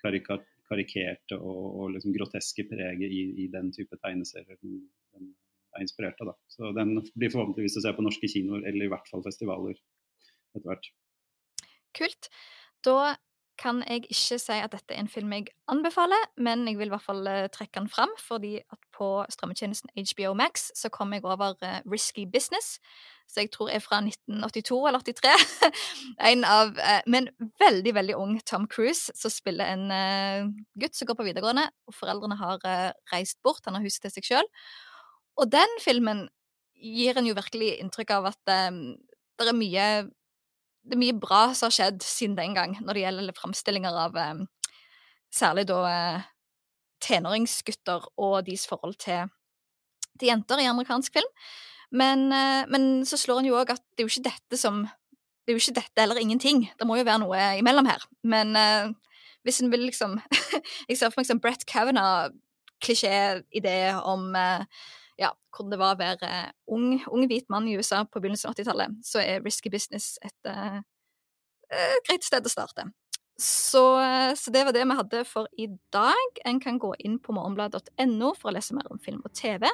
karikerte 0.02 1.38
og, 1.38 1.64
og 1.80 1.92
liksom 1.94 2.12
groteske 2.12 2.66
preget 2.68 3.08
i, 3.08 3.22
i, 3.44 3.48
den 3.52 3.70
type 3.72 3.96
tegneserier. 4.02 4.58
Er 5.76 5.84
inspirert 5.84 6.20
av. 6.24 6.32
Da. 6.32 6.36
Så 6.52 6.72
den 6.76 6.96
blir 7.14 7.32
forhåpentligvis 7.32 7.78
å 7.80 7.84
se 7.84 7.92
på 7.96 8.04
norske 8.04 8.30
kinoer, 8.32 8.64
eller 8.68 8.86
i 8.86 8.92
hvert 8.92 9.08
fall 9.12 9.24
festivaler 9.26 9.76
etter 10.56 10.68
hvert. 10.70 10.90
Kult. 11.96 12.30
Da 12.84 13.16
kan 13.56 13.80
jeg 13.88 14.04
ikke 14.04 14.38
si 14.38 14.52
at 14.52 14.72
dette 14.72 14.94
er 14.94 15.00
en 15.00 15.08
film 15.08 15.32
jeg 15.32 15.48
anbefaler, 15.72 16.28
men 16.36 16.66
jeg 16.68 16.78
vil 16.78 16.90
i 16.90 16.92
hvert 16.92 17.04
fall 17.04 17.22
uh, 17.24 17.46
trekke 17.52 17.80
den 17.80 17.88
fram, 17.88 18.12
fordi 18.20 18.58
at 18.60 18.80
på 18.96 19.08
strømmetjenesten 19.32 19.92
HBO 19.96 20.34
Max 20.36 20.70
så 20.76 20.90
kom 20.92 21.14
jeg 21.16 21.24
over 21.24 21.56
uh, 21.62 21.78
Risky 21.88 22.26
Business, 22.32 22.76
så 23.26 23.42
jeg 23.42 23.50
tror 23.54 23.70
er 23.72 23.82
fra 23.82 23.98
1982 24.04 24.80
eller 24.88 25.00
83. 25.08 25.32
en 26.32 26.44
av 26.44 26.74
uh, 26.76 27.00
Men 27.06 27.30
veldig, 27.62 27.94
veldig 27.94 28.16
ung 28.16 28.36
Tom 28.46 28.68
Cruise, 28.68 29.12
som 29.14 29.32
spiller 29.32 29.72
en 29.72 30.52
gutt 30.78 30.96
som 30.96 31.08
går 31.08 31.18
på 31.18 31.28
videregående, 31.30 31.68
og 31.88 31.96
foreldrene 31.96 32.36
har 32.40 32.60
reist 33.12 33.40
bort, 33.42 33.64
han 33.64 33.78
har 33.78 33.86
huset 33.86 34.04
til 34.04 34.18
seg 34.18 34.30
sjøl. 34.30 34.52
Og 35.36 35.50
den 35.52 35.78
filmen 35.84 36.26
gir 36.76 37.16
en 37.16 37.28
jo 37.28 37.36
virkelig 37.36 37.74
inntrykk 37.80 38.12
av 38.18 38.30
at 38.32 38.54
um, 38.70 38.80
det 39.36 39.48
er 39.50 39.56
mye 39.56 39.88
det 40.86 40.94
er 40.94 41.02
mye 41.02 41.18
bra 41.18 41.48
som 41.56 41.66
har 41.66 41.74
skjedd 41.74 42.04
siden 42.06 42.36
den 42.38 42.54
gang, 42.54 42.76
når 42.78 42.94
det 42.94 43.02
gjelder 43.02 43.36
framstillinger 43.36 43.96
av 44.04 44.14
um, 44.14 44.44
særlig 45.34 45.66
da 45.66 45.78
uh, 45.82 46.26
tenåringsgutter 47.02 48.06
og 48.22 48.36
deres 48.46 48.68
forhold 48.70 48.94
til, 49.02 49.32
til, 50.14 50.28
jenter 50.30 50.62
i 50.62 50.68
amerikansk 50.70 51.16
film. 51.18 51.32
Men, 51.90 52.28
uh, 52.30 52.62
men 52.70 53.02
så 53.08 53.18
slår 53.18 53.42
en 53.42 53.50
jo 53.50 53.58
òg 53.58 53.74
at 53.74 53.82
det 53.82 54.04
er 54.04 54.06
jo 54.06 54.14
ikke 54.14 54.30
dette 54.30 54.60
som 54.60 54.86
Det 55.46 55.52
er 55.52 55.58
jo 55.60 55.62
ikke 55.62 55.78
dette 55.78 56.02
eller 56.02 56.18
ingenting. 56.18 56.64
Det 56.74 56.86
må 56.86 56.96
jo 56.98 57.04
være 57.06 57.22
noe 57.22 57.42
imellom 57.60 57.86
her. 57.86 58.02
Men 58.26 58.56
uh, 58.58 58.90
hvis 59.46 59.60
en 59.62 59.70
vil 59.70 59.86
liksom 59.86 60.18
Jeg 60.88 60.98
ser 60.98 61.10
for 61.10 61.20
meg 61.20 61.28
som 61.28 61.40
Brett 61.42 61.66
Kavanaugh, 61.66 62.34
klisjé-idé 62.82 63.94
om 64.02 64.34
uh, 64.34 64.66
ja, 65.20 65.32
hvordan 65.54 65.72
det 65.72 65.80
var 65.80 65.96
å 65.96 66.00
være 66.00 66.30
ung, 66.72 66.90
ung, 67.08 67.24
hvit 67.30 67.48
mann 67.52 67.68
i 67.68 67.76
USA 67.78 68.02
på 68.04 68.20
begynnelsen 68.20 68.50
av 68.50 68.56
80-tallet, 68.58 69.00
så 69.06 69.22
er 69.22 69.44
risky 69.44 69.72
business 69.72 70.16
et 70.24 70.52
et 71.66 72.06
greit 72.06 72.22
sted 72.22 72.46
å 72.46 72.52
starte. 72.52 72.84
Så, 73.36 73.82
så, 74.38 74.52
det 74.52 74.62
var 74.64 74.72
det 74.72 74.86
vi 74.88 74.96
hadde 74.96 75.22
for 75.28 75.48
i 75.60 75.66
dag. 75.92 76.38
En 76.48 76.60
kan 76.62 76.78
gå 76.80 76.94
inn 77.04 77.18
på 77.20 77.34
morgenbladet.no 77.36 78.30
for 78.38 78.48
å 78.48 78.54
lese 78.56 78.76
mer 78.76 78.88
om 78.88 79.00
film 79.02 79.20
og 79.26 79.34
TV. 79.36 79.66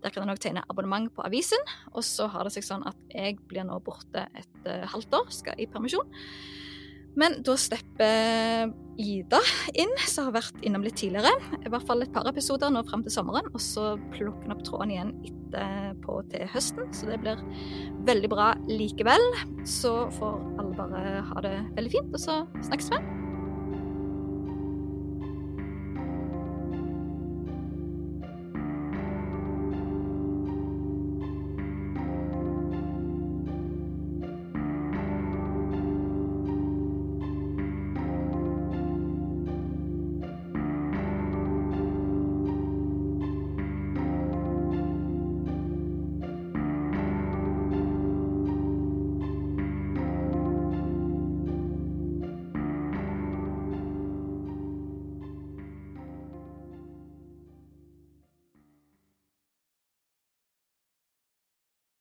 Der 0.00 0.14
kan 0.14 0.22
en 0.22 0.30
òg 0.30 0.38
tegne 0.42 0.62
abonnement 0.70 1.10
på 1.16 1.24
avisen. 1.26 1.58
Og 1.90 2.06
så 2.06 2.28
har 2.30 2.46
det 2.46 2.54
seg 2.54 2.68
sånn 2.68 2.86
at 2.86 3.00
jeg 3.10 3.40
blir 3.50 3.66
nå 3.66 3.80
borte 3.82 4.28
et 4.38 4.70
halvt 4.92 5.18
år, 5.18 5.32
skal 5.34 5.58
i 5.58 5.66
permisjon. 5.70 6.06
Men 7.18 7.40
da 7.46 7.56
slipper 7.58 8.70
Ida 9.00 9.40
inn, 9.80 9.92
som 10.04 10.28
har 10.28 10.36
vært 10.42 10.64
innom 10.66 10.84
litt 10.84 10.98
tidligere. 11.00 11.32
I 11.64 11.72
hvert 11.72 11.86
fall 11.88 12.04
et 12.04 12.12
par 12.12 12.28
episoder 12.28 12.72
nå 12.72 12.82
fram 12.88 13.04
til 13.06 13.14
sommeren. 13.14 13.48
Og 13.54 13.62
så 13.64 13.94
plukker 14.12 14.46
hun 14.46 14.56
opp 14.56 14.62
tråden 14.66 14.92
igjen 14.94 15.14
etterpå 15.24 16.20
til 16.32 16.46
høsten. 16.52 16.92
Så 16.96 17.08
det 17.08 17.20
blir 17.24 17.40
veldig 18.08 18.30
bra 18.32 18.52
likevel. 18.68 19.24
Så 19.64 19.94
får 20.18 20.38
alle 20.60 20.76
bare 20.76 21.24
ha 21.32 21.46
det 21.46 21.56
veldig 21.78 21.96
fint, 21.96 22.14
og 22.14 22.22
så 22.28 22.42
snakkes 22.68 22.92
vi. 22.94 23.29